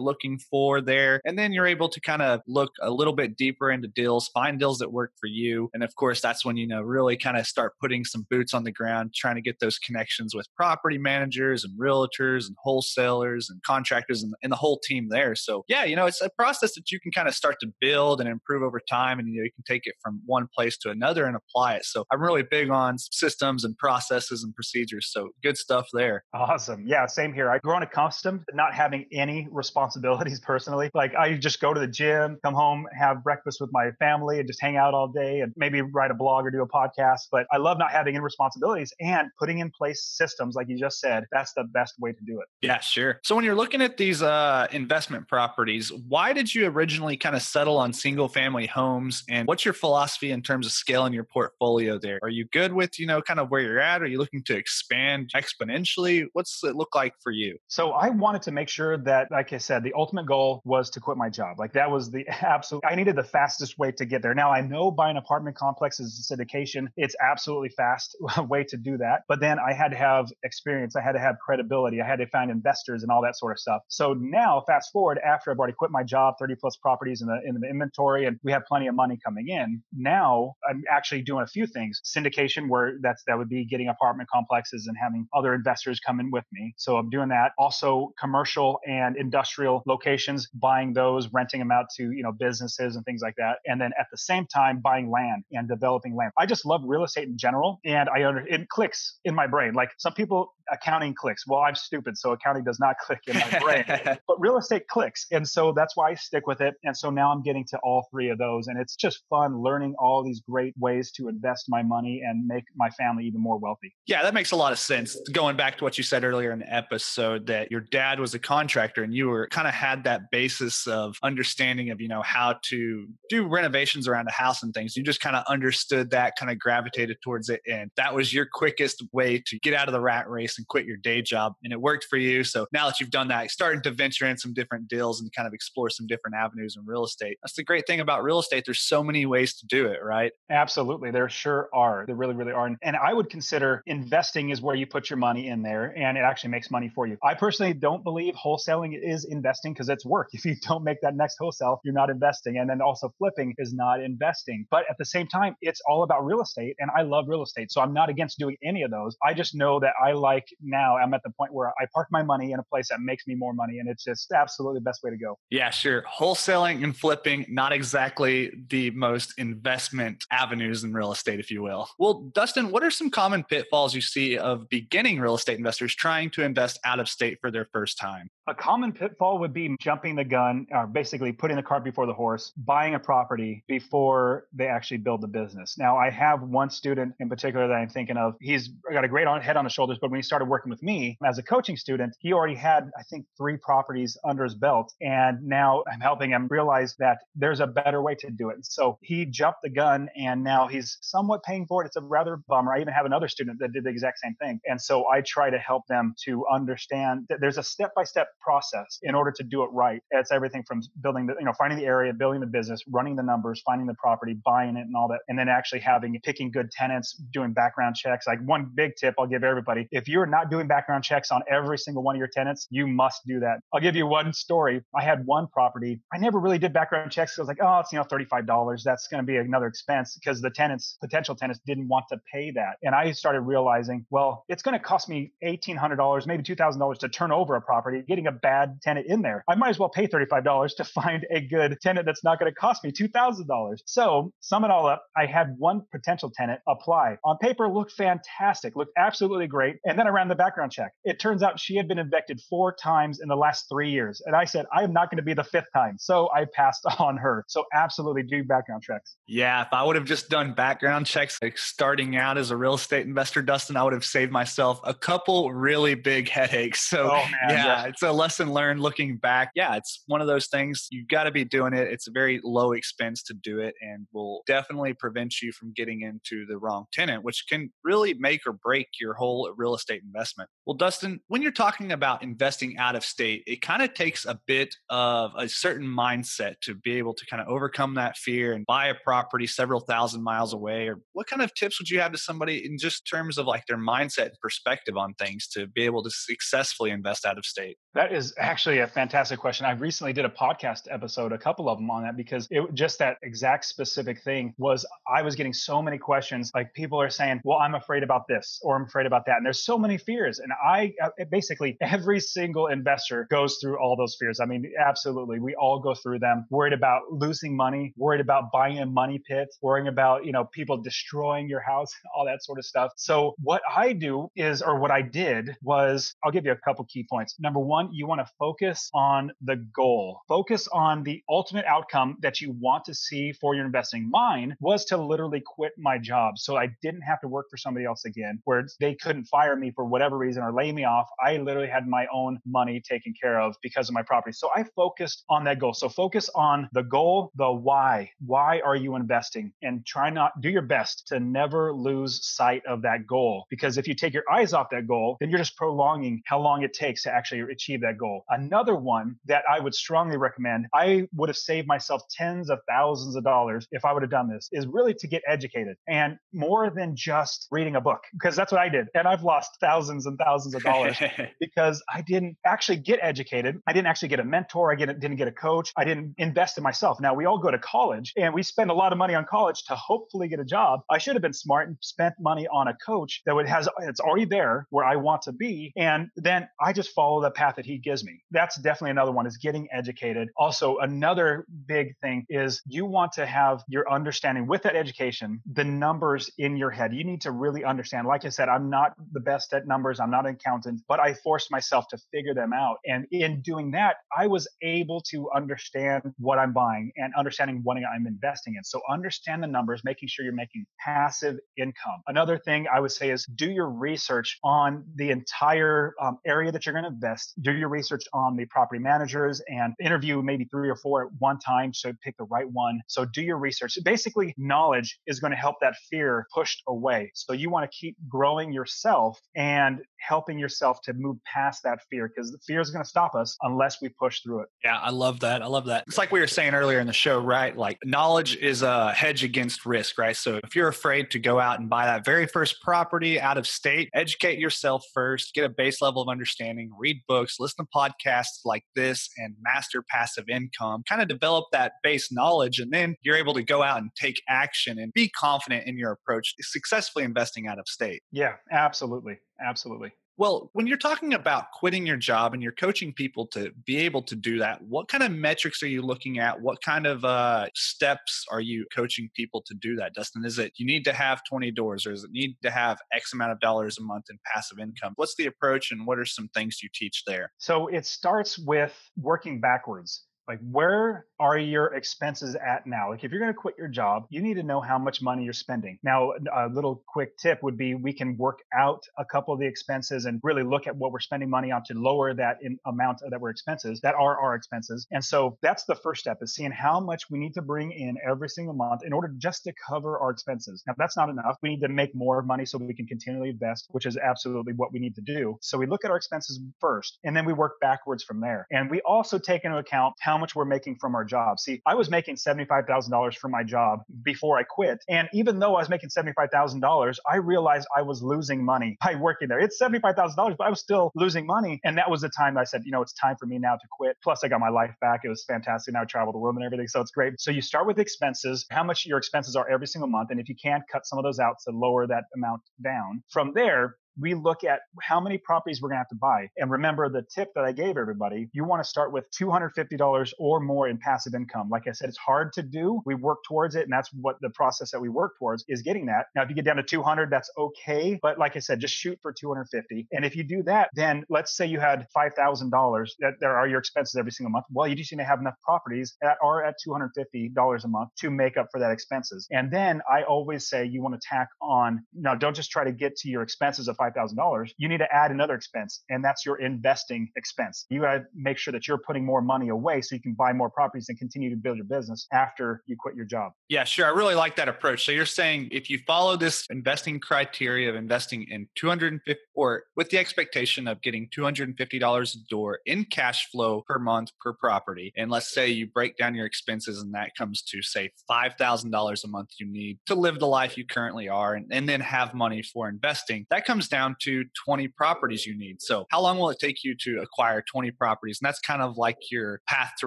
looking 0.00 0.36
for 0.50 0.80
there. 0.80 1.20
And 1.24 1.38
then 1.38 1.52
you're 1.52 1.68
able 1.68 1.88
to 1.88 2.00
kind 2.00 2.22
of 2.22 2.40
look 2.48 2.72
a 2.80 2.90
little 2.90 3.12
bit 3.12 3.36
deeper 3.36 3.70
into 3.70 3.86
deals, 3.86 4.28
find 4.34 4.58
deals 4.58 4.78
that 4.78 4.90
work 4.90 5.12
for 5.20 5.28
you. 5.28 5.70
And 5.72 5.84
of 5.84 5.94
course, 5.94 6.20
that's 6.20 6.44
when, 6.44 6.56
you 6.56 6.66
know, 6.66 6.82
really 6.82 7.16
kind 7.16 7.36
of 7.36 7.46
start 7.46 7.74
putting 7.80 8.04
some 8.04 8.26
boots 8.28 8.52
on 8.52 8.64
the 8.64 8.72
ground, 8.72 9.14
trying 9.14 9.36
to 9.36 9.42
get 9.42 9.60
those 9.60 9.78
connections 9.78 10.34
with 10.34 10.48
property 10.56 10.98
managers 10.98 11.62
and 11.62 11.78
realtors 11.78 12.48
and 12.48 12.56
wholesalers 12.60 13.48
and 13.48 13.62
contractors 13.62 14.24
and, 14.24 14.34
and 14.42 14.50
the 14.50 14.56
whole 14.56 14.80
team 14.82 15.08
there. 15.08 15.36
So 15.36 15.64
yeah, 15.68 15.84
you 15.84 15.94
know, 15.94 16.06
it's 16.06 16.20
a 16.20 16.30
process 16.36 16.74
that 16.74 16.90
you 16.90 16.98
can 16.98 17.12
kind 17.12 17.28
of 17.28 17.34
start 17.34 17.56
to 17.60 17.68
build 17.80 18.20
and 18.20 18.28
improve 18.28 18.64
over 18.64 18.80
time. 18.90 19.20
And, 19.20 19.28
you 19.28 19.36
know, 19.36 19.44
you 19.44 19.52
can 19.54 19.64
take 19.64 19.86
it 19.86 19.94
from 20.02 20.20
one 20.26 20.48
place 20.52 20.76
to 20.78 20.90
another 20.90 21.26
and 21.26 21.36
apply 21.36 21.74
it. 21.76 21.84
So 21.84 22.04
I'm 22.10 22.20
really 22.20 22.42
big 22.42 22.70
on 22.70 22.96
systems 22.98 23.51
and 23.64 23.76
processes 23.76 24.42
and 24.42 24.54
procedures. 24.54 25.10
So 25.12 25.30
good 25.42 25.56
stuff 25.56 25.88
there. 25.92 26.24
Awesome. 26.32 26.84
Yeah, 26.86 27.06
same 27.06 27.32
here. 27.32 27.50
I've 27.50 27.62
grown 27.62 27.82
accustomed 27.82 28.44
to 28.48 28.56
not 28.56 28.74
having 28.74 29.06
any 29.12 29.48
responsibilities 29.50 30.40
personally. 30.44 30.90
Like 30.94 31.14
I 31.14 31.34
just 31.34 31.60
go 31.60 31.74
to 31.74 31.80
the 31.80 31.86
gym, 31.86 32.38
come 32.42 32.54
home, 32.54 32.86
have 32.98 33.22
breakfast 33.22 33.60
with 33.60 33.70
my 33.72 33.90
family 33.98 34.38
and 34.38 34.46
just 34.48 34.60
hang 34.60 34.76
out 34.76 34.94
all 34.94 35.08
day 35.08 35.40
and 35.40 35.52
maybe 35.56 35.82
write 35.82 36.10
a 36.10 36.14
blog 36.14 36.46
or 36.46 36.50
do 36.50 36.62
a 36.62 36.68
podcast. 36.68 37.28
But 37.30 37.46
I 37.52 37.58
love 37.58 37.78
not 37.78 37.90
having 37.90 38.14
any 38.14 38.22
responsibilities 38.22 38.92
and 39.00 39.28
putting 39.38 39.58
in 39.58 39.70
place 39.70 40.04
systems, 40.04 40.54
like 40.54 40.68
you 40.68 40.78
just 40.78 41.00
said, 41.00 41.24
that's 41.32 41.52
the 41.54 41.64
best 41.64 41.94
way 42.00 42.12
to 42.12 42.24
do 42.24 42.40
it. 42.40 42.46
Yeah, 42.60 42.80
sure. 42.80 43.20
So 43.22 43.34
when 43.34 43.44
you're 43.44 43.54
looking 43.54 43.82
at 43.82 43.96
these 43.96 44.22
uh, 44.22 44.66
investment 44.72 45.28
properties, 45.28 45.92
why 46.08 46.32
did 46.32 46.54
you 46.54 46.66
originally 46.66 47.16
kind 47.16 47.36
of 47.36 47.42
settle 47.42 47.76
on 47.78 47.92
single 47.92 48.28
family 48.28 48.66
homes? 48.66 49.24
And 49.28 49.46
what's 49.46 49.64
your 49.64 49.74
philosophy 49.74 50.30
in 50.30 50.42
terms 50.42 50.66
of 50.66 50.72
scaling 50.72 51.12
your 51.12 51.24
portfolio 51.24 51.98
there? 51.98 52.18
Are 52.22 52.28
you 52.28 52.46
good 52.52 52.72
with, 52.72 52.98
you 52.98 53.06
know, 53.06 53.20
kind 53.22 53.40
of 53.40 53.41
where 53.50 53.60
you're 53.60 53.80
at? 53.80 54.02
Are 54.02 54.06
you 54.06 54.18
looking 54.18 54.42
to 54.44 54.56
expand 54.56 55.30
exponentially? 55.34 56.26
What's 56.32 56.62
it 56.64 56.76
look 56.76 56.94
like 56.94 57.14
for 57.22 57.32
you? 57.32 57.58
So 57.68 57.92
I 57.92 58.10
wanted 58.10 58.42
to 58.42 58.52
make 58.52 58.68
sure 58.68 58.96
that, 58.98 59.30
like 59.30 59.52
I 59.52 59.58
said, 59.58 59.82
the 59.82 59.92
ultimate 59.94 60.26
goal 60.26 60.62
was 60.64 60.90
to 60.90 61.00
quit 61.00 61.16
my 61.16 61.28
job. 61.28 61.58
Like 61.58 61.72
that 61.74 61.90
was 61.90 62.10
the 62.10 62.26
absolute, 62.42 62.82
I 62.86 62.94
needed 62.94 63.16
the 63.16 63.24
fastest 63.24 63.78
way 63.78 63.92
to 63.92 64.04
get 64.04 64.22
there. 64.22 64.34
Now 64.34 64.50
I 64.50 64.60
know 64.60 64.90
buying 64.90 65.16
apartment 65.16 65.56
complexes 65.56 66.14
is 66.14 66.30
syndication. 66.30 66.88
It's 66.96 67.16
absolutely 67.20 67.70
fast 67.70 68.16
way 68.48 68.64
to 68.64 68.76
do 68.76 68.96
that. 68.98 69.22
But 69.28 69.40
then 69.40 69.58
I 69.58 69.72
had 69.72 69.88
to 69.88 69.96
have 69.96 70.30
experience. 70.42 70.96
I 70.96 71.02
had 71.02 71.12
to 71.12 71.20
have 71.20 71.36
credibility. 71.44 72.00
I 72.00 72.06
had 72.06 72.18
to 72.18 72.26
find 72.26 72.50
investors 72.50 73.02
and 73.02 73.10
all 73.10 73.22
that 73.22 73.36
sort 73.36 73.52
of 73.52 73.58
stuff. 73.58 73.82
So 73.88 74.14
now 74.14 74.62
fast 74.66 74.90
forward 74.92 75.18
after 75.18 75.50
I've 75.50 75.58
already 75.58 75.74
quit 75.74 75.90
my 75.90 76.02
job, 76.02 76.34
30 76.38 76.54
plus 76.56 76.76
properties 76.76 77.22
in 77.22 77.28
the, 77.28 77.40
in 77.44 77.58
the 77.60 77.68
inventory 77.68 78.26
and 78.26 78.38
we 78.42 78.52
have 78.52 78.64
plenty 78.66 78.86
of 78.86 78.94
money 78.94 79.18
coming 79.24 79.48
in. 79.48 79.82
Now 79.96 80.54
I'm 80.68 80.82
actually 80.90 81.22
doing 81.22 81.42
a 81.42 81.46
few 81.46 81.66
things. 81.66 82.00
Syndication 82.04 82.68
where 82.68 82.98
that's, 83.00 83.22
that 83.32 83.38
would 83.38 83.48
be 83.48 83.64
getting 83.64 83.88
apartment 83.88 84.28
complexes 84.28 84.86
and 84.86 84.96
having 85.02 85.26
other 85.34 85.54
investors 85.54 85.98
come 86.00 86.20
in 86.20 86.30
with 86.30 86.44
me. 86.52 86.74
So 86.76 86.98
I'm 86.98 87.08
doing 87.08 87.30
that. 87.30 87.52
Also 87.56 88.12
commercial 88.20 88.78
and 88.86 89.16
industrial 89.16 89.82
locations, 89.86 90.48
buying 90.48 90.92
those, 90.92 91.32
renting 91.32 91.60
them 91.60 91.72
out 91.72 91.86
to, 91.96 92.12
you 92.12 92.22
know, 92.22 92.32
businesses 92.32 92.94
and 92.94 93.06
things 93.06 93.22
like 93.22 93.36
that. 93.38 93.60
And 93.64 93.80
then 93.80 93.92
at 93.98 94.08
the 94.10 94.18
same 94.18 94.46
time, 94.46 94.80
buying 94.80 95.10
land 95.10 95.44
and 95.50 95.66
developing 95.66 96.14
land. 96.14 96.32
I 96.38 96.44
just 96.44 96.66
love 96.66 96.82
real 96.84 97.04
estate 97.04 97.26
in 97.26 97.38
general. 97.38 97.80
And 97.86 98.10
I 98.10 98.22
under, 98.26 98.46
it 98.46 98.68
clicks 98.68 99.18
in 99.24 99.34
my 99.34 99.46
brain. 99.46 99.72
Like 99.72 99.92
some 99.96 100.12
people 100.12 100.52
accounting 100.70 101.14
clicks. 101.14 101.46
Well, 101.46 101.60
I'm 101.60 101.74
stupid, 101.74 102.18
so 102.18 102.32
accounting 102.32 102.64
does 102.64 102.78
not 102.78 102.96
click 103.06 103.20
in 103.26 103.36
my 103.36 103.58
brain, 103.60 103.84
but 104.26 104.40
real 104.40 104.58
estate 104.58 104.88
clicks. 104.88 105.26
And 105.30 105.48
so 105.48 105.72
that's 105.72 105.96
why 105.96 106.10
I 106.10 106.14
stick 106.14 106.46
with 106.46 106.60
it. 106.60 106.74
And 106.84 106.96
so 106.96 107.10
now 107.10 107.32
I'm 107.32 107.42
getting 107.42 107.64
to 107.70 107.78
all 107.78 108.08
three 108.10 108.30
of 108.30 108.38
those. 108.38 108.66
And 108.66 108.78
it's 108.78 108.96
just 108.96 109.22
fun 109.30 109.62
learning 109.62 109.94
all 109.98 110.22
these 110.22 110.40
great 110.40 110.74
ways 110.78 111.12
to 111.12 111.28
invest 111.28 111.66
my 111.68 111.82
money 111.82 112.22
and 112.24 112.46
make 112.46 112.64
my 112.76 112.90
family 112.90 113.21
even 113.22 113.40
more 113.40 113.58
wealthy. 113.58 113.94
Yeah, 114.06 114.22
that 114.22 114.34
makes 114.34 114.52
a 114.52 114.56
lot 114.56 114.72
of 114.72 114.78
sense. 114.78 115.16
Going 115.32 115.56
back 115.56 115.78
to 115.78 115.84
what 115.84 115.98
you 115.98 116.04
said 116.04 116.24
earlier 116.24 116.52
in 116.52 116.60
the 116.60 116.74
episode, 116.74 117.46
that 117.46 117.70
your 117.70 117.80
dad 117.80 118.20
was 118.20 118.34
a 118.34 118.38
contractor 118.38 119.02
and 119.02 119.14
you 119.14 119.28
were 119.28 119.48
kind 119.48 119.68
of 119.68 119.74
had 119.74 120.04
that 120.04 120.30
basis 120.30 120.86
of 120.86 121.16
understanding 121.22 121.90
of, 121.90 122.00
you 122.00 122.08
know, 122.08 122.22
how 122.22 122.56
to 122.64 123.06
do 123.28 123.46
renovations 123.46 124.08
around 124.08 124.28
a 124.28 124.32
house 124.32 124.62
and 124.62 124.74
things. 124.74 124.96
You 124.96 125.02
just 125.02 125.20
kind 125.20 125.36
of 125.36 125.44
understood 125.48 126.10
that, 126.10 126.34
kind 126.38 126.50
of 126.50 126.58
gravitated 126.58 127.18
towards 127.22 127.48
it. 127.48 127.60
And 127.70 127.90
that 127.96 128.14
was 128.14 128.32
your 128.32 128.46
quickest 128.52 129.04
way 129.12 129.42
to 129.46 129.58
get 129.60 129.74
out 129.74 129.88
of 129.88 129.92
the 129.92 130.00
rat 130.00 130.28
race 130.28 130.58
and 130.58 130.66
quit 130.66 130.86
your 130.86 130.96
day 130.96 131.22
job. 131.22 131.54
And 131.62 131.72
it 131.72 131.80
worked 131.80 132.06
for 132.08 132.16
you. 132.16 132.44
So 132.44 132.66
now 132.72 132.86
that 132.86 133.00
you've 133.00 133.10
done 133.10 133.28
that, 133.28 133.50
starting 133.50 133.82
to 133.82 133.90
venture 133.90 134.26
in 134.26 134.36
some 134.36 134.54
different 134.54 134.88
deals 134.88 135.20
and 135.20 135.32
kind 135.32 135.46
of 135.46 135.54
explore 135.54 135.90
some 135.90 136.06
different 136.06 136.36
avenues 136.36 136.76
in 136.76 136.84
real 136.86 137.04
estate. 137.04 137.38
That's 137.42 137.54
the 137.54 137.64
great 137.64 137.86
thing 137.86 138.00
about 138.00 138.22
real 138.22 138.38
estate. 138.38 138.64
There's 138.66 138.80
so 138.80 139.02
many 139.02 139.26
ways 139.26 139.54
to 139.56 139.66
do 139.66 139.86
it, 139.86 139.98
right? 140.02 140.32
Absolutely. 140.50 141.10
There 141.10 141.28
sure 141.28 141.68
are. 141.72 142.04
There 142.06 142.16
really, 142.16 142.34
really 142.34 142.52
are. 142.52 142.66
And 142.66 142.96
I 143.02 143.12
would 143.12 143.28
consider 143.28 143.82
investing 143.86 144.50
is 144.50 144.62
where 144.62 144.76
you 144.76 144.86
put 144.86 145.10
your 145.10 145.16
money 145.16 145.48
in 145.48 145.62
there 145.62 145.92
and 145.96 146.16
it 146.16 146.20
actually 146.20 146.50
makes 146.50 146.70
money 146.70 146.88
for 146.94 147.04
you. 147.08 147.18
I 147.24 147.34
personally 147.34 147.74
don't 147.74 148.04
believe 148.04 148.34
wholesaling 148.34 148.96
is 149.02 149.24
investing 149.24 149.72
because 149.72 149.88
it's 149.88 150.06
work. 150.06 150.28
If 150.42 150.46
you 150.46 150.56
don't 150.68 150.82
make 150.82 151.00
that 151.02 151.14
next 151.14 151.36
wholesale, 151.38 151.80
you're 151.84 151.94
not 151.94 152.10
investing. 152.10 152.58
And 152.58 152.68
then 152.68 152.80
also 152.80 153.12
flipping 153.18 153.54
is 153.58 153.72
not 153.72 154.00
investing. 154.00 154.66
But 154.70 154.84
at 154.90 154.98
the 154.98 155.04
same 155.04 155.28
time, 155.28 155.54
it's 155.60 155.80
all 155.88 156.02
about 156.02 156.24
real 156.24 156.40
estate 156.40 156.74
and 156.80 156.90
I 156.96 157.02
love 157.02 157.26
real 157.28 157.42
estate. 157.42 157.70
So 157.70 157.80
I'm 157.80 157.92
not 157.92 158.08
against 158.08 158.38
doing 158.38 158.56
any 158.64 158.82
of 158.82 158.90
those. 158.90 159.16
I 159.24 159.34
just 159.34 159.54
know 159.54 159.78
that 159.80 159.94
I 160.02 160.12
like 160.12 160.44
now 160.60 160.96
I'm 160.96 161.14
at 161.14 161.22
the 161.24 161.30
point 161.30 161.52
where 161.52 161.68
I 161.68 161.86
park 161.94 162.08
my 162.10 162.22
money 162.22 162.52
in 162.52 162.58
a 162.58 162.64
place 162.64 162.88
that 162.90 163.00
makes 163.00 163.26
me 163.26 163.34
more 163.34 163.52
money 163.52 163.78
and 163.78 163.88
it's 163.88 164.04
just 164.04 164.30
absolutely 164.32 164.78
the 164.78 164.84
best 164.84 165.02
way 165.02 165.10
to 165.10 165.16
go. 165.16 165.38
Yeah, 165.50 165.70
sure. 165.70 166.02
Wholesaling 166.02 166.82
and 166.82 166.96
flipping, 166.96 167.46
not 167.48 167.72
exactly 167.72 168.52
the 168.68 168.90
most 168.92 169.34
investment 169.38 170.24
avenues 170.30 170.82
in 170.84 170.92
real 170.92 171.12
estate, 171.12 171.40
if 171.40 171.50
you 171.50 171.62
will. 171.62 171.88
Well, 171.98 172.30
Dustin, 172.34 172.70
what 172.70 172.82
are 172.82 172.91
some 172.92 173.10
common 173.10 173.44
pitfalls 173.44 173.94
you 173.94 174.00
see 174.00 174.38
of 174.38 174.68
beginning 174.68 175.20
real 175.20 175.34
estate 175.34 175.58
investors 175.58 175.94
trying 175.94 176.30
to 176.30 176.42
invest 176.42 176.78
out 176.84 177.00
of 177.00 177.08
state 177.08 177.38
for 177.40 177.50
their 177.50 177.66
first 177.72 177.98
time? 177.98 178.28
A 178.48 178.54
common 178.54 178.92
pitfall 178.92 179.38
would 179.38 179.52
be 179.52 179.76
jumping 179.80 180.16
the 180.16 180.24
gun, 180.24 180.66
or 180.72 180.86
basically 180.86 181.32
putting 181.32 181.56
the 181.56 181.62
cart 181.62 181.84
before 181.84 182.06
the 182.06 182.14
horse, 182.14 182.52
buying 182.56 182.94
a 182.94 182.98
property 182.98 183.64
before 183.68 184.46
they 184.52 184.66
actually 184.66 184.96
build 184.96 185.20
the 185.20 185.28
business. 185.28 185.78
Now, 185.78 185.96
I 185.96 186.10
have 186.10 186.42
one 186.42 186.68
student 186.68 187.14
in 187.20 187.28
particular 187.28 187.68
that 187.68 187.74
I'm 187.74 187.88
thinking 187.88 188.16
of. 188.16 188.34
He's 188.40 188.70
got 188.92 189.04
a 189.04 189.08
great 189.08 189.28
head 189.42 189.56
on 189.56 189.64
his 189.64 189.72
shoulders, 189.72 189.98
but 190.00 190.10
when 190.10 190.18
he 190.18 190.22
started 190.22 190.46
working 190.46 190.70
with 190.70 190.82
me 190.82 191.16
as 191.24 191.38
a 191.38 191.42
coaching 191.42 191.76
student, 191.76 192.16
he 192.18 192.32
already 192.32 192.56
had, 192.56 192.90
I 192.98 193.02
think, 193.04 193.26
three 193.36 193.56
properties 193.56 194.16
under 194.24 194.44
his 194.44 194.54
belt. 194.54 194.92
And 195.00 195.42
now 195.42 195.84
I'm 195.92 196.00
helping 196.00 196.30
him 196.30 196.48
realize 196.50 196.96
that 196.98 197.18
there's 197.36 197.60
a 197.60 197.66
better 197.66 198.02
way 198.02 198.16
to 198.16 198.30
do 198.30 198.50
it. 198.50 198.66
So 198.66 198.98
he 199.02 199.24
jumped 199.24 199.60
the 199.62 199.70
gun 199.70 200.08
and 200.16 200.42
now 200.42 200.66
he's 200.66 200.98
somewhat 201.00 201.42
paying 201.44 201.66
for 201.66 201.82
it. 201.82 201.86
It's 201.86 201.96
a 201.96 202.00
rather 202.00 202.38
bummer. 202.48 202.72
I 202.74 202.81
even 202.82 202.92
have 202.92 203.06
another 203.06 203.28
student 203.28 203.58
that 203.60 203.72
did 203.72 203.84
the 203.84 203.90
exact 203.90 204.18
same 204.18 204.34
thing. 204.34 204.60
And 204.66 204.80
so 204.80 205.08
I 205.08 205.22
try 205.22 205.50
to 205.50 205.58
help 205.58 205.86
them 205.88 206.14
to 206.24 206.44
understand 206.52 207.26
that 207.28 207.40
there's 207.40 207.58
a 207.58 207.62
step 207.62 207.94
by 207.94 208.04
step 208.04 208.28
process 208.40 208.98
in 209.02 209.14
order 209.14 209.32
to 209.32 209.42
do 209.42 209.62
it 209.62 209.70
right. 209.72 210.02
It's 210.10 210.30
everything 210.30 210.64
from 210.66 210.82
building 211.00 211.26
the, 211.26 211.34
you 211.38 211.44
know, 211.44 211.52
finding 211.52 211.78
the 211.78 211.86
area, 211.86 212.12
building 212.12 212.40
the 212.40 212.46
business, 212.46 212.82
running 212.90 213.16
the 213.16 213.22
numbers, 213.22 213.62
finding 213.64 213.86
the 213.86 213.94
property, 213.94 214.36
buying 214.44 214.76
it 214.76 214.82
and 214.82 214.94
all 214.96 215.08
that. 215.08 215.20
And 215.28 215.38
then 215.38 215.48
actually 215.48 215.80
having, 215.80 216.18
picking 216.22 216.50
good 216.50 216.70
tenants, 216.70 217.14
doing 217.32 217.52
background 217.52 217.96
checks. 217.96 218.26
Like 218.26 218.40
one 218.44 218.70
big 218.74 218.92
tip 218.96 219.14
I'll 219.18 219.26
give 219.26 219.44
everybody. 219.44 219.88
If 219.90 220.08
you're 220.08 220.26
not 220.26 220.50
doing 220.50 220.66
background 220.66 221.04
checks 221.04 221.30
on 221.30 221.42
every 221.50 221.78
single 221.78 222.02
one 222.02 222.14
of 222.16 222.18
your 222.18 222.28
tenants, 222.28 222.66
you 222.70 222.86
must 222.86 223.26
do 223.26 223.40
that. 223.40 223.60
I'll 223.72 223.80
give 223.80 223.96
you 223.96 224.06
one 224.06 224.32
story. 224.32 224.82
I 224.94 225.02
had 225.02 225.24
one 225.26 225.46
property. 225.48 226.00
I 226.12 226.18
never 226.18 226.38
really 226.38 226.58
did 226.58 226.72
background 226.72 227.10
checks. 227.10 227.38
I 227.38 227.42
was 227.42 227.48
like, 227.48 227.58
oh, 227.62 227.80
it's, 227.80 227.92
you 227.92 227.98
know, 227.98 228.04
$35. 228.04 228.82
That's 228.82 229.08
going 229.08 229.22
to 229.22 229.26
be 229.26 229.36
another 229.36 229.66
expense 229.66 230.14
because 230.14 230.40
the 230.40 230.50
tenants, 230.50 230.98
potential 231.00 231.34
tenants 231.34 231.60
didn't 231.66 231.88
want 231.88 232.06
to 232.10 232.18
pay 232.32 232.50
that. 232.52 232.71
And 232.82 232.94
I 232.94 233.12
started 233.12 233.40
realizing, 233.40 234.06
well, 234.10 234.44
it's 234.48 234.62
going 234.62 234.78
to 234.78 234.82
cost 234.82 235.08
me 235.08 235.32
$1,800, 235.42 236.26
maybe 236.26 236.42
$2,000 236.42 236.98
to 236.98 237.08
turn 237.08 237.32
over 237.32 237.56
a 237.56 237.60
property, 237.60 238.02
getting 238.06 238.26
a 238.26 238.32
bad 238.32 238.80
tenant 238.82 239.06
in 239.08 239.22
there. 239.22 239.44
I 239.48 239.54
might 239.54 239.70
as 239.70 239.78
well 239.78 239.88
pay 239.88 240.06
$35 240.06 240.76
to 240.76 240.84
find 241.02 241.26
a 241.30 241.40
good 241.40 241.78
tenant 241.80 242.06
that's 242.06 242.24
not 242.24 242.38
going 242.38 242.50
to 242.50 242.54
cost 242.54 242.84
me 242.84 242.92
$2,000. 242.92 243.78
So 243.86 244.32
sum 244.40 244.64
it 244.64 244.70
all 244.70 244.86
up. 244.86 245.04
I 245.16 245.26
had 245.26 245.54
one 245.58 245.82
potential 245.90 246.32
tenant 246.34 246.60
apply 246.68 247.18
on 247.24 247.38
paper, 247.38 247.68
looked 247.68 247.92
fantastic, 247.92 248.76
looked 248.76 248.92
absolutely 248.96 249.46
great. 249.46 249.76
And 249.84 249.98
then 249.98 250.06
I 250.06 250.10
ran 250.10 250.28
the 250.28 250.34
background 250.34 250.72
check. 250.72 250.92
It 251.04 251.20
turns 251.20 251.42
out 251.42 251.60
she 251.60 251.76
had 251.76 251.88
been 251.88 251.98
evicted 251.98 252.40
four 252.48 252.72
times 252.74 253.20
in 253.20 253.28
the 253.28 253.36
last 253.36 253.66
three 253.68 253.90
years. 253.90 254.22
And 254.24 254.34
I 254.36 254.44
said, 254.44 254.66
I 254.74 254.82
am 254.82 254.92
not 254.92 255.10
going 255.10 255.18
to 255.18 255.22
be 255.22 255.34
the 255.34 255.44
fifth 255.44 255.72
time. 255.74 255.96
So 255.98 256.30
I 256.34 256.46
passed 256.52 256.84
on 256.98 257.16
her. 257.18 257.44
So 257.48 257.64
absolutely 257.72 258.22
do 258.22 258.44
background 258.44 258.82
checks. 258.82 259.16
Yeah. 259.26 259.62
If 259.62 259.68
I 259.72 259.84
would 259.84 259.96
have 259.96 260.04
just 260.04 260.28
done 260.28 260.54
background 260.54 261.06
checks, 261.06 261.38
like 261.42 261.58
starting 261.58 262.16
out 262.16 262.38
as 262.38 262.50
a 262.50 262.56
real 262.62 262.74
estate 262.74 263.04
investor, 263.04 263.42
Dustin, 263.42 263.76
I 263.76 263.82
would 263.82 263.92
have 263.92 264.04
saved 264.04 264.30
myself 264.30 264.80
a 264.84 264.94
couple 264.94 265.52
really 265.52 265.96
big 265.96 266.28
headaches. 266.28 266.88
So 266.88 267.10
oh, 267.10 267.16
man, 267.16 267.32
yeah, 267.48 267.64
yeah, 267.64 267.84
it's 267.86 268.02
a 268.02 268.12
lesson 268.12 268.52
learned 268.52 268.78
looking 268.78 269.16
back. 269.16 269.50
Yeah. 269.56 269.74
It's 269.74 270.04
one 270.06 270.20
of 270.20 270.28
those 270.28 270.46
things 270.46 270.86
you've 270.92 271.08
got 271.08 271.24
to 271.24 271.32
be 271.32 271.44
doing 271.44 271.74
it. 271.74 271.88
It's 271.88 272.06
a 272.06 272.12
very 272.12 272.40
low 272.44 272.70
expense 272.70 273.24
to 273.24 273.34
do 273.34 273.58
it 273.58 273.74
and 273.80 274.06
will 274.12 274.42
definitely 274.46 274.94
prevent 274.94 275.42
you 275.42 275.50
from 275.50 275.72
getting 275.74 276.02
into 276.02 276.46
the 276.46 276.56
wrong 276.56 276.84
tenant, 276.92 277.24
which 277.24 277.46
can 277.48 277.72
really 277.82 278.14
make 278.14 278.46
or 278.46 278.52
break 278.52 278.86
your 279.00 279.14
whole 279.14 279.52
real 279.56 279.74
estate 279.74 280.02
investment. 280.04 280.48
Well, 280.64 280.76
Dustin, 280.76 281.18
when 281.26 281.42
you're 281.42 281.50
talking 281.50 281.90
about 281.90 282.22
investing 282.22 282.78
out 282.78 282.94
of 282.94 283.04
state, 283.04 283.42
it 283.48 283.60
kind 283.60 283.82
of 283.82 283.92
takes 283.92 284.24
a 284.24 284.38
bit 284.46 284.76
of 284.88 285.32
a 285.36 285.48
certain 285.48 285.88
mindset 285.88 286.60
to 286.60 286.76
be 286.76 286.98
able 286.98 287.14
to 287.14 287.26
kind 287.26 287.42
of 287.42 287.48
overcome 287.48 287.94
that 287.94 288.16
fear 288.16 288.52
and 288.52 288.64
buy 288.66 288.86
a 288.86 288.94
property 288.94 289.48
several 289.48 289.80
thousand 289.80 290.22
miles 290.22 290.52
away. 290.52 290.86
Or 290.86 291.00
what 291.12 291.26
kind 291.26 291.42
of 291.42 291.52
tips 291.54 291.80
would 291.80 291.90
you 291.90 291.98
have 291.98 292.12
to 292.12 292.18
somebody 292.18 292.51
in 292.58 292.78
just 292.78 293.06
terms 293.06 293.38
of 293.38 293.46
like 293.46 293.66
their 293.66 293.78
mindset 293.78 294.26
and 294.26 294.40
perspective 294.40 294.96
on 294.96 295.14
things 295.14 295.48
to 295.48 295.66
be 295.66 295.82
able 295.82 296.02
to 296.02 296.10
successfully 296.10 296.90
invest 296.90 297.24
out 297.24 297.38
of 297.38 297.44
state? 297.44 297.76
That 297.94 298.12
is 298.12 298.34
actually 298.38 298.78
a 298.80 298.86
fantastic 298.86 299.38
question. 299.38 299.66
I 299.66 299.72
recently 299.72 300.12
did 300.12 300.24
a 300.24 300.30
podcast 300.30 300.82
episode, 300.90 301.32
a 301.32 301.38
couple 301.38 301.68
of 301.68 301.78
them 301.78 301.90
on 301.90 302.02
that, 302.02 302.16
because 302.16 302.48
it 302.50 302.62
just 302.74 302.98
that 302.98 303.16
exact 303.22 303.64
specific 303.64 304.22
thing 304.22 304.54
was 304.58 304.86
I 305.06 305.22
was 305.22 305.34
getting 305.34 305.52
so 305.52 305.82
many 305.82 305.98
questions. 305.98 306.50
Like 306.54 306.72
people 306.74 307.00
are 307.00 307.10
saying, 307.10 307.40
well, 307.44 307.58
I'm 307.58 307.74
afraid 307.74 308.02
about 308.02 308.26
this 308.28 308.60
or 308.62 308.76
I'm 308.76 308.84
afraid 308.84 309.06
about 309.06 309.26
that. 309.26 309.36
And 309.36 309.46
there's 309.46 309.64
so 309.64 309.78
many 309.78 309.98
fears. 309.98 310.38
And 310.38 310.52
I 310.52 310.92
uh, 311.02 311.10
basically, 311.30 311.76
every 311.80 312.20
single 312.20 312.68
investor 312.68 313.26
goes 313.30 313.58
through 313.60 313.78
all 313.78 313.96
those 313.96 314.16
fears. 314.18 314.40
I 314.40 314.46
mean, 314.46 314.72
absolutely. 314.78 315.40
We 315.40 315.54
all 315.54 315.80
go 315.80 315.94
through 315.94 316.20
them, 316.20 316.46
worried 316.50 316.72
about 316.72 317.02
losing 317.10 317.56
money, 317.56 317.92
worried 317.96 318.20
about 318.20 318.52
buying 318.52 318.78
a 318.78 318.86
money 318.86 319.20
pit, 319.26 319.48
worrying 319.62 319.88
about, 319.88 320.24
you 320.24 320.32
know, 320.32 320.44
people 320.44 320.76
destroying 320.76 321.48
your 321.48 321.60
house, 321.60 321.92
all 322.16 322.24
that 322.26 322.41
sort 322.44 322.58
of 322.58 322.64
stuff. 322.64 322.92
So 322.96 323.34
what 323.42 323.62
I 323.74 323.92
do 323.92 324.28
is, 324.36 324.62
or 324.62 324.78
what 324.78 324.90
I 324.90 325.02
did 325.02 325.56
was, 325.62 326.14
I'll 326.24 326.32
give 326.32 326.44
you 326.44 326.52
a 326.52 326.56
couple 326.56 326.84
key 326.86 327.06
points. 327.08 327.36
Number 327.38 327.60
one, 327.60 327.88
you 327.92 328.06
want 328.06 328.20
to 328.20 328.32
focus 328.38 328.90
on 328.94 329.32
the 329.42 329.56
goal, 329.74 330.20
focus 330.28 330.68
on 330.72 331.02
the 331.02 331.22
ultimate 331.28 331.64
outcome 331.66 332.16
that 332.20 332.40
you 332.40 332.54
want 332.60 332.84
to 332.86 332.94
see 332.94 333.32
for 333.32 333.54
your 333.54 333.64
investing. 333.64 334.08
Mine 334.10 334.56
was 334.60 334.84
to 334.86 334.96
literally 334.96 335.42
quit 335.44 335.72
my 335.78 335.98
job 335.98 336.38
so 336.38 336.56
I 336.56 336.68
didn't 336.82 337.02
have 337.02 337.20
to 337.20 337.28
work 337.28 337.46
for 337.50 337.56
somebody 337.56 337.86
else 337.86 338.04
again, 338.04 338.40
where 338.44 338.66
they 338.80 338.94
couldn't 338.94 339.24
fire 339.24 339.56
me 339.56 339.72
for 339.74 339.84
whatever 339.84 340.18
reason 340.18 340.42
or 340.42 340.52
lay 340.52 340.72
me 340.72 340.84
off. 340.84 341.08
I 341.24 341.36
literally 341.36 341.68
had 341.68 341.86
my 341.86 342.06
own 342.12 342.38
money 342.46 342.80
taken 342.80 343.14
care 343.20 343.40
of 343.40 343.54
because 343.62 343.88
of 343.88 343.94
my 343.94 344.02
property. 344.02 344.32
So 344.32 344.50
I 344.54 344.64
focused 344.76 345.24
on 345.28 345.44
that 345.44 345.58
goal. 345.58 345.74
So 345.74 345.88
focus 345.88 346.28
on 346.34 346.68
the 346.72 346.82
goal, 346.82 347.32
the 347.36 347.50
why. 347.50 348.10
Why 348.24 348.60
are 348.60 348.76
you 348.76 348.96
investing? 348.96 349.52
And 349.62 349.84
try 349.86 350.10
not 350.10 350.40
do 350.40 350.50
your 350.50 350.62
best 350.62 351.06
to 351.08 351.20
never 351.20 351.72
lose 351.72 352.24
sight 352.34 352.62
of 352.66 352.82
that 352.82 353.06
goal. 353.06 353.44
Because 353.50 353.78
if 353.78 353.86
you 353.86 353.94
take 353.94 354.14
your 354.14 354.24
eyes 354.30 354.52
off 354.52 354.68
that 354.70 354.86
goal, 354.86 355.16
then 355.20 355.30
you're 355.30 355.38
just 355.38 355.56
prolonging 355.56 356.22
how 356.26 356.40
long 356.40 356.62
it 356.62 356.72
takes 356.72 357.02
to 357.04 357.12
actually 357.12 357.40
achieve 357.52 357.80
that 357.82 357.98
goal. 357.98 358.24
Another 358.28 358.74
one 358.74 359.16
that 359.26 359.44
I 359.50 359.60
would 359.60 359.74
strongly 359.74 360.16
recommend, 360.16 360.66
I 360.74 361.08
would 361.14 361.28
have 361.28 361.36
saved 361.36 361.66
myself 361.66 362.02
tens 362.10 362.50
of 362.50 362.58
thousands 362.68 363.16
of 363.16 363.24
dollars 363.24 363.66
if 363.70 363.84
I 363.84 363.92
would 363.92 364.02
have 364.02 364.10
done 364.10 364.28
this, 364.28 364.48
is 364.52 364.66
really 364.66 364.94
to 364.94 365.06
get 365.06 365.22
educated 365.26 365.76
and 365.88 366.18
more 366.32 366.70
than 366.70 366.96
just 366.96 367.48
reading 367.50 367.76
a 367.76 367.80
book, 367.80 368.02
because 368.12 368.36
that's 368.36 368.52
what 368.52 368.60
I 368.60 368.68
did. 368.68 368.88
And 368.94 369.06
I've 369.06 369.22
lost 369.22 369.58
thousands 369.60 370.06
and 370.06 370.18
thousands 370.18 370.54
of 370.54 370.62
dollars 370.62 370.96
because 371.40 371.82
I 371.92 372.02
didn't 372.02 372.36
actually 372.44 372.78
get 372.78 373.00
educated. 373.02 373.60
I 373.66 373.72
didn't 373.72 373.88
actually 373.88 374.08
get 374.08 374.20
a 374.20 374.24
mentor. 374.24 374.72
I 374.72 374.76
didn't 374.76 375.16
get 375.16 375.28
a 375.28 375.32
coach. 375.32 375.72
I 375.76 375.84
didn't 375.84 376.14
invest 376.18 376.58
in 376.58 376.64
myself. 376.64 377.00
Now 377.00 377.14
we 377.14 377.24
all 377.24 377.38
go 377.38 377.50
to 377.50 377.58
college 377.58 378.12
and 378.16 378.34
we 378.34 378.42
spend 378.42 378.70
a 378.70 378.74
lot 378.74 378.92
of 378.92 378.98
money 378.98 379.14
on 379.14 379.26
college 379.28 379.64
to 379.64 379.74
hopefully 379.74 380.28
get 380.28 380.40
a 380.40 380.44
job. 380.44 380.80
I 380.90 380.98
should 380.98 381.14
have 381.14 381.22
been 381.22 381.32
smart 381.32 381.68
and 381.68 381.76
spent 381.80 382.11
money 382.20 382.46
on 382.48 382.68
a 382.68 382.74
coach 382.74 383.22
that 383.26 383.34
would 383.34 383.48
has 383.48 383.68
it's 383.80 384.00
already 384.00 384.24
there 384.24 384.66
where 384.70 384.84
I 384.84 384.96
want 384.96 385.22
to 385.22 385.32
be. 385.32 385.72
And 385.76 386.08
then 386.16 386.48
I 386.60 386.72
just 386.72 386.90
follow 386.90 387.22
the 387.22 387.30
path 387.30 387.56
that 387.56 387.66
he 387.66 387.78
gives 387.78 388.04
me. 388.04 388.22
That's 388.30 388.56
definitely 388.56 388.90
another 388.92 389.12
one 389.12 389.26
is 389.26 389.36
getting 389.36 389.68
educated. 389.72 390.28
Also, 390.36 390.78
another 390.78 391.46
big 391.66 391.96
thing 392.00 392.24
is 392.28 392.62
you 392.66 392.86
want 392.86 393.12
to 393.12 393.26
have 393.26 393.62
your 393.68 393.90
understanding 393.90 394.46
with 394.46 394.62
that 394.62 394.76
education, 394.76 395.40
the 395.52 395.64
numbers 395.64 396.30
in 396.38 396.56
your 396.56 396.70
head. 396.70 396.94
You 396.94 397.04
need 397.04 397.22
to 397.22 397.30
really 397.30 397.64
understand. 397.64 398.06
Like 398.06 398.24
I 398.24 398.28
said, 398.28 398.48
I'm 398.48 398.70
not 398.70 398.92
the 399.12 399.20
best 399.20 399.52
at 399.52 399.66
numbers. 399.66 400.00
I'm 400.00 400.10
not 400.10 400.26
an 400.26 400.34
accountant, 400.34 400.82
but 400.88 401.00
I 401.00 401.14
forced 401.14 401.50
myself 401.50 401.86
to 401.88 401.98
figure 402.12 402.34
them 402.34 402.52
out. 402.52 402.78
And 402.86 403.06
in 403.10 403.42
doing 403.42 403.72
that, 403.72 403.96
I 404.16 404.26
was 404.26 404.48
able 404.62 405.00
to 405.10 405.30
understand 405.34 406.02
what 406.18 406.38
I'm 406.38 406.52
buying 406.52 406.92
and 406.96 407.12
understanding 407.14 407.60
what 407.62 407.76
I'm 407.76 408.06
investing 408.06 408.54
in. 408.56 408.64
So 408.64 408.80
understand 408.90 409.42
the 409.42 409.46
numbers, 409.46 409.82
making 409.84 410.08
sure 410.08 410.24
you're 410.24 410.34
making 410.34 410.66
passive 410.84 411.38
income. 411.56 412.01
Another 412.06 412.38
thing 412.38 412.66
I 412.72 412.80
would 412.80 412.92
say 412.92 413.10
is 413.10 413.26
do 413.34 413.50
your 413.50 413.68
research 413.68 414.38
on 414.44 414.84
the 414.96 415.10
entire 415.10 415.94
um, 416.00 416.18
area 416.26 416.52
that 416.52 416.66
you're 416.66 416.72
going 416.72 416.84
to 416.84 416.90
invest. 416.90 417.34
Do 417.42 417.52
your 417.52 417.68
research 417.68 418.04
on 418.12 418.36
the 418.36 418.46
property 418.46 418.80
managers 418.80 419.40
and 419.48 419.74
interview 419.80 420.22
maybe 420.22 420.44
three 420.50 420.68
or 420.68 420.76
four 420.76 421.06
at 421.06 421.08
one 421.18 421.38
time 421.38 421.72
to 421.82 421.94
pick 422.02 422.16
the 422.16 422.24
right 422.24 422.50
one. 422.50 422.80
So 422.88 423.04
do 423.04 423.22
your 423.22 423.38
research. 423.38 423.76
Basically, 423.84 424.34
knowledge 424.36 424.98
is 425.06 425.20
going 425.20 425.32
to 425.32 425.36
help 425.36 425.56
that 425.60 425.74
fear 425.90 426.26
pushed 426.34 426.62
away. 426.68 427.10
So 427.14 427.32
you 427.32 427.50
want 427.50 427.70
to 427.70 427.76
keep 427.76 427.96
growing 428.08 428.52
yourself 428.52 429.18
and 429.36 429.80
helping 429.98 430.38
yourself 430.38 430.80
to 430.82 430.92
move 430.94 431.16
past 431.24 431.62
that 431.64 431.78
fear 431.90 432.08
because 432.08 432.32
the 432.32 432.38
fear 432.46 432.60
is 432.60 432.70
going 432.70 432.82
to 432.82 432.88
stop 432.88 433.14
us 433.14 433.36
unless 433.42 433.80
we 433.80 433.88
push 433.88 434.20
through 434.22 434.40
it. 434.40 434.48
Yeah, 434.64 434.78
I 434.78 434.90
love 434.90 435.20
that. 435.20 435.42
I 435.42 435.46
love 435.46 435.66
that. 435.66 435.84
It's 435.86 435.98
like 435.98 436.12
we 436.12 436.20
were 436.20 436.26
saying 436.26 436.54
earlier 436.54 436.80
in 436.80 436.86
the 436.86 436.92
show, 436.92 437.20
right? 437.20 437.56
Like 437.56 437.78
knowledge 437.84 438.36
is 438.36 438.62
a 438.62 438.92
hedge 438.92 439.24
against 439.24 439.64
risk, 439.66 439.98
right? 439.98 440.16
So 440.16 440.40
if 440.42 440.56
you're 440.56 440.68
afraid 440.68 441.10
to 441.12 441.18
go 441.18 441.38
out 441.38 441.60
and 441.60 441.68
buy 441.68 441.86
that 441.86 441.91
very 442.04 442.26
first 442.26 442.60
property 442.62 443.20
out 443.20 443.38
of 443.38 443.46
state, 443.46 443.88
educate 443.94 444.38
yourself 444.38 444.84
first, 444.94 445.34
get 445.34 445.44
a 445.44 445.48
base 445.48 445.80
level 445.82 446.02
of 446.02 446.08
understanding, 446.08 446.70
read 446.78 446.98
books, 447.08 447.36
listen 447.38 447.64
to 447.64 447.70
podcasts 447.74 448.44
like 448.44 448.64
this, 448.74 449.08
and 449.16 449.34
master 449.40 449.82
passive 449.88 450.28
income. 450.28 450.82
Kind 450.88 451.02
of 451.02 451.08
develop 451.08 451.46
that 451.52 451.72
base 451.82 452.12
knowledge, 452.12 452.58
and 452.58 452.72
then 452.72 452.94
you're 453.02 453.16
able 453.16 453.34
to 453.34 453.42
go 453.42 453.62
out 453.62 453.78
and 453.78 453.90
take 453.96 454.20
action 454.28 454.78
and 454.78 454.92
be 454.92 455.08
confident 455.08 455.66
in 455.66 455.78
your 455.78 455.92
approach 455.92 456.34
to 456.36 456.42
successfully 456.42 457.04
investing 457.04 457.46
out 457.46 457.58
of 457.58 457.66
state. 457.66 458.02
Yeah, 458.10 458.34
absolutely. 458.50 459.18
Absolutely. 459.44 459.92
Well, 460.18 460.50
when 460.52 460.66
you're 460.66 460.76
talking 460.76 461.14
about 461.14 461.52
quitting 461.52 461.86
your 461.86 461.96
job 461.96 462.34
and 462.34 462.42
you're 462.42 462.52
coaching 462.52 462.92
people 462.92 463.26
to 463.28 463.50
be 463.64 463.78
able 463.78 464.02
to 464.02 464.14
do 464.14 464.38
that, 464.40 464.60
what 464.62 464.88
kind 464.88 465.02
of 465.02 465.10
metrics 465.10 465.62
are 465.62 465.68
you 465.68 465.80
looking 465.80 466.18
at? 466.18 466.40
What 466.40 466.60
kind 466.62 466.86
of 466.86 467.04
uh, 467.04 467.46
steps 467.54 468.26
are 468.30 468.40
you 468.40 468.66
coaching 468.74 469.08
people 469.16 469.42
to 469.46 469.54
do 469.54 469.74
that, 469.76 469.94
Dustin? 469.94 470.24
Is 470.24 470.38
it 470.38 470.52
you 470.56 470.66
need 470.66 470.84
to 470.84 470.92
have 470.92 471.22
20 471.28 471.50
doors 471.52 471.86
or 471.86 471.92
does 471.92 472.04
it 472.04 472.10
need 472.12 472.36
to 472.42 472.50
have 472.50 472.78
X 472.92 473.14
amount 473.14 473.32
of 473.32 473.40
dollars 473.40 473.78
a 473.78 473.82
month 473.82 474.06
in 474.10 474.18
passive 474.32 474.58
income? 474.58 474.92
What's 474.96 475.14
the 475.16 475.26
approach 475.26 475.72
and 475.72 475.86
what 475.86 475.98
are 475.98 476.04
some 476.04 476.28
things 476.34 476.62
you 476.62 476.68
teach 476.74 477.04
there? 477.06 477.32
So 477.38 477.68
it 477.68 477.86
starts 477.86 478.38
with 478.38 478.78
working 478.96 479.40
backwards. 479.40 480.04
Like, 480.28 480.38
where 480.40 481.06
are 481.18 481.38
your 481.38 481.74
expenses 481.74 482.36
at 482.36 482.66
now? 482.66 482.90
Like, 482.90 483.04
if 483.04 483.10
you're 483.10 483.20
going 483.20 483.32
to 483.32 483.38
quit 483.38 483.56
your 483.58 483.68
job, 483.68 484.06
you 484.10 484.22
need 484.22 484.34
to 484.34 484.42
know 484.42 484.60
how 484.60 484.78
much 484.78 485.02
money 485.02 485.24
you're 485.24 485.32
spending. 485.32 485.78
Now, 485.82 486.12
a 486.12 486.48
little 486.48 486.82
quick 486.86 487.16
tip 487.18 487.42
would 487.42 487.56
be 487.56 487.74
we 487.74 487.92
can 487.92 488.16
work 488.16 488.40
out 488.56 488.84
a 488.98 489.04
couple 489.04 489.34
of 489.34 489.40
the 489.40 489.46
expenses 489.46 490.04
and 490.04 490.20
really 490.22 490.42
look 490.42 490.66
at 490.66 490.76
what 490.76 490.92
we're 490.92 491.00
spending 491.00 491.28
money 491.28 491.50
on 491.50 491.64
to 491.64 491.74
lower 491.74 492.14
that 492.14 492.38
amount 492.66 493.00
that 493.08 493.20
we're 493.20 493.30
expenses 493.30 493.80
that 493.80 493.94
are 493.94 494.20
our 494.20 494.34
expenses. 494.34 494.86
And 494.90 495.04
so 495.04 495.38
that's 495.42 495.64
the 495.64 495.74
first 495.74 496.00
step 496.00 496.18
is 496.22 496.34
seeing 496.34 496.52
how 496.52 496.80
much 496.80 497.10
we 497.10 497.18
need 497.18 497.34
to 497.34 497.42
bring 497.42 497.72
in 497.72 497.96
every 498.08 498.28
single 498.28 498.54
month 498.54 498.82
in 498.84 498.92
order 498.92 499.12
just 499.18 499.44
to 499.44 499.52
cover 499.68 499.98
our 499.98 500.10
expenses. 500.10 500.62
Now, 500.66 500.74
that's 500.78 500.96
not 500.96 501.08
enough. 501.08 501.36
We 501.42 501.50
need 501.50 501.60
to 501.60 501.68
make 501.68 501.94
more 501.94 502.22
money 502.22 502.46
so 502.46 502.58
we 502.58 502.74
can 502.74 502.86
continually 502.86 503.30
invest, 503.30 503.66
which 503.70 503.86
is 503.86 503.96
absolutely 503.96 504.52
what 504.54 504.72
we 504.72 504.78
need 504.78 504.94
to 504.96 505.02
do. 505.02 505.38
So 505.40 505.58
we 505.58 505.66
look 505.66 505.84
at 505.84 505.90
our 505.90 505.96
expenses 505.96 506.40
first, 506.60 506.98
and 507.04 507.16
then 507.16 507.24
we 507.24 507.32
work 507.32 507.60
backwards 507.60 508.04
from 508.04 508.20
there. 508.20 508.46
And 508.50 508.70
we 508.70 508.80
also 508.82 509.18
take 509.18 509.44
into 509.44 509.58
account 509.58 509.94
how 510.00 510.11
much 510.18 510.34
we're 510.34 510.44
making 510.44 510.76
from 510.76 510.94
our 510.94 511.04
job. 511.04 511.40
See, 511.40 511.60
I 511.66 511.74
was 511.74 511.90
making 511.90 512.16
$75,000 512.16 513.16
from 513.16 513.30
my 513.30 513.42
job 513.42 513.80
before 514.02 514.38
I 514.38 514.42
quit. 514.42 514.82
And 514.88 515.08
even 515.12 515.38
though 515.38 515.56
I 515.56 515.60
was 515.60 515.68
making 515.68 515.90
$75,000, 515.90 516.96
I 517.10 517.16
realized 517.16 517.66
I 517.76 517.82
was 517.82 518.02
losing 518.02 518.44
money 518.44 518.76
by 518.84 518.94
working 518.94 519.28
there. 519.28 519.40
It's 519.40 519.60
$75,000, 519.60 520.36
but 520.36 520.46
I 520.46 520.50
was 520.50 520.60
still 520.60 520.92
losing 520.94 521.26
money. 521.26 521.60
And 521.64 521.76
that 521.78 521.90
was 521.90 522.00
the 522.00 522.10
time 522.10 522.36
I 522.36 522.44
said, 522.44 522.62
you 522.64 522.72
know, 522.72 522.82
it's 522.82 522.92
time 522.92 523.16
for 523.18 523.26
me 523.26 523.38
now 523.38 523.54
to 523.54 523.66
quit. 523.70 523.96
Plus, 524.02 524.24
I 524.24 524.28
got 524.28 524.40
my 524.40 524.48
life 524.48 524.74
back. 524.80 525.00
It 525.04 525.08
was 525.08 525.24
fantastic. 525.24 525.74
Now 525.74 525.82
I 525.82 525.84
travel 525.84 526.12
the 526.12 526.18
world 526.18 526.36
and 526.36 526.44
everything. 526.44 526.68
So 526.68 526.80
it's 526.80 526.90
great. 526.90 527.20
So 527.20 527.30
you 527.30 527.42
start 527.42 527.66
with 527.66 527.78
expenses, 527.78 528.46
how 528.50 528.64
much 528.64 528.86
your 528.86 528.98
expenses 528.98 529.36
are 529.36 529.48
every 529.48 529.66
single 529.66 529.88
month. 529.88 530.10
And 530.10 530.20
if 530.20 530.28
you 530.28 530.34
can't 530.40 530.62
cut 530.70 530.86
some 530.86 530.98
of 530.98 531.04
those 531.04 531.18
out 531.18 531.36
to 531.46 531.54
lower 531.54 531.86
that 531.86 532.04
amount 532.14 532.42
down, 532.62 533.02
from 533.10 533.32
there, 533.34 533.76
we 533.98 534.14
look 534.14 534.44
at 534.44 534.60
how 534.80 535.00
many 535.00 535.18
properties 535.18 535.60
we're 535.60 535.68
going 535.68 535.76
to 535.76 535.80
have 535.80 535.88
to 535.88 535.94
buy. 535.96 536.28
And 536.36 536.50
remember 536.50 536.88
the 536.88 537.02
tip 537.02 537.30
that 537.34 537.44
I 537.44 537.52
gave 537.52 537.76
everybody, 537.76 538.28
you 538.32 538.44
want 538.44 538.62
to 538.62 538.68
start 538.68 538.92
with 538.92 539.04
$250 539.20 540.12
or 540.18 540.40
more 540.40 540.68
in 540.68 540.78
passive 540.78 541.14
income. 541.14 541.48
Like 541.50 541.66
I 541.68 541.72
said, 541.72 541.88
it's 541.88 541.98
hard 541.98 542.32
to 542.34 542.42
do. 542.42 542.80
We 542.86 542.94
work 542.94 543.18
towards 543.26 543.54
it. 543.54 543.64
And 543.64 543.72
that's 543.72 543.90
what 543.92 544.16
the 544.20 544.30
process 544.30 544.70
that 544.70 544.80
we 544.80 544.88
work 544.88 545.18
towards 545.18 545.44
is 545.48 545.62
getting 545.62 545.86
that. 545.86 546.06
Now, 546.14 546.22
if 546.22 546.28
you 546.28 546.34
get 546.34 546.44
down 546.44 546.56
to 546.56 546.62
200, 546.62 547.10
that's 547.10 547.30
okay. 547.36 547.98
But 548.00 548.18
like 548.18 548.36
I 548.36 548.40
said, 548.40 548.60
just 548.60 548.74
shoot 548.74 548.98
for 549.02 549.12
250. 549.12 549.86
And 549.92 550.04
if 550.04 550.16
you 550.16 550.24
do 550.24 550.42
that, 550.44 550.70
then 550.74 551.04
let's 551.08 551.36
say 551.36 551.46
you 551.46 551.60
had 551.60 551.86
$5,000 551.96 552.88
that 553.00 553.14
there 553.20 553.36
are 553.36 553.46
your 553.46 553.58
expenses 553.58 553.96
every 553.96 554.12
single 554.12 554.30
month. 554.30 554.46
Well, 554.50 554.68
you 554.68 554.74
just 554.74 554.92
need 554.92 554.98
to 554.98 555.04
have 555.04 555.20
enough 555.20 555.34
properties 555.44 555.96
that 556.00 556.16
are 556.22 556.44
at 556.44 556.54
$250 556.66 557.64
a 557.64 557.68
month 557.68 557.90
to 558.00 558.10
make 558.10 558.36
up 558.36 558.48
for 558.50 558.60
that 558.60 558.70
expenses. 558.70 559.26
And 559.30 559.50
then 559.50 559.82
I 559.90 560.02
always 560.02 560.48
say 560.48 560.64
you 560.64 560.82
want 560.82 561.00
to 561.00 561.00
tack 561.06 561.28
on, 561.40 561.84
now 561.94 562.14
don't 562.14 562.34
just 562.34 562.50
try 562.50 562.64
to 562.64 562.72
get 562.72 562.96
to 562.96 563.08
your 563.08 563.22
expenses 563.22 563.68
of 563.68 563.76
$5,000, 563.82 564.50
you 564.58 564.68
need 564.68 564.78
to 564.78 564.92
add 564.92 565.10
another 565.10 565.34
expense, 565.34 565.82
and 565.88 566.04
that's 566.04 566.24
your 566.24 566.40
investing 566.40 567.10
expense. 567.16 567.66
You 567.70 567.80
got 567.80 567.94
to 567.94 568.04
make 568.14 568.38
sure 568.38 568.52
that 568.52 568.68
you're 568.68 568.78
putting 568.78 569.04
more 569.04 569.22
money 569.22 569.48
away 569.48 569.80
so 569.80 569.94
you 569.94 570.00
can 570.00 570.14
buy 570.14 570.32
more 570.32 570.50
properties 570.50 570.88
and 570.88 570.98
continue 570.98 571.30
to 571.30 571.36
build 571.36 571.56
your 571.56 571.66
business 571.66 572.06
after 572.12 572.62
you 572.66 572.76
quit 572.78 572.94
your 572.94 573.04
job. 573.04 573.32
Yeah, 573.48 573.64
sure. 573.64 573.86
I 573.86 573.90
really 573.90 574.14
like 574.14 574.36
that 574.36 574.48
approach. 574.48 574.84
So 574.84 574.92
you're 574.92 575.06
saying 575.06 575.48
if 575.52 575.70
you 575.70 575.78
follow 575.86 576.16
this 576.16 576.46
investing 576.50 577.00
criteria 577.00 577.68
of 577.68 577.76
investing 577.76 578.26
in 578.28 578.48
250 578.56 579.20
or 579.34 579.64
with 579.76 579.90
the 579.90 579.98
expectation 579.98 580.68
of 580.68 580.82
getting 580.82 581.08
$250 581.16 582.14
a 582.14 582.18
door 582.28 582.60
in 582.66 582.84
cash 582.84 583.28
flow 583.30 583.62
per 583.66 583.78
month 583.78 584.10
per 584.20 584.32
property, 584.32 584.92
and 584.96 585.10
let's 585.10 585.32
say 585.32 585.48
you 585.48 585.66
break 585.66 585.96
down 585.96 586.14
your 586.14 586.26
expenses 586.26 586.80
and 586.80 586.94
that 586.94 587.10
comes 587.16 587.42
to 587.42 587.62
say 587.62 587.90
$5,000 588.10 589.04
a 589.04 589.08
month 589.08 589.30
you 589.38 589.46
need 589.46 589.78
to 589.86 589.94
live 589.94 590.18
the 590.18 590.26
life 590.26 590.56
you 590.56 590.66
currently 590.66 591.08
are 591.08 591.34
and, 591.34 591.46
and 591.50 591.68
then 591.68 591.80
have 591.80 592.14
money 592.14 592.42
for 592.42 592.68
investing, 592.68 593.26
that 593.30 593.44
comes 593.44 593.68
down 593.72 593.96
to 594.02 594.24
20 594.44 594.68
properties 594.68 595.26
you 595.26 595.36
need. 595.36 595.60
So, 595.60 595.86
how 595.90 596.00
long 596.00 596.18
will 596.18 596.30
it 596.30 596.38
take 596.38 596.62
you 596.62 596.76
to 596.82 597.00
acquire 597.00 597.42
20 597.50 597.72
properties? 597.72 598.18
And 598.20 598.28
that's 598.28 598.38
kind 598.38 598.62
of 598.62 598.76
like 598.76 598.98
your 599.10 599.40
path 599.48 599.72
to 599.80 599.86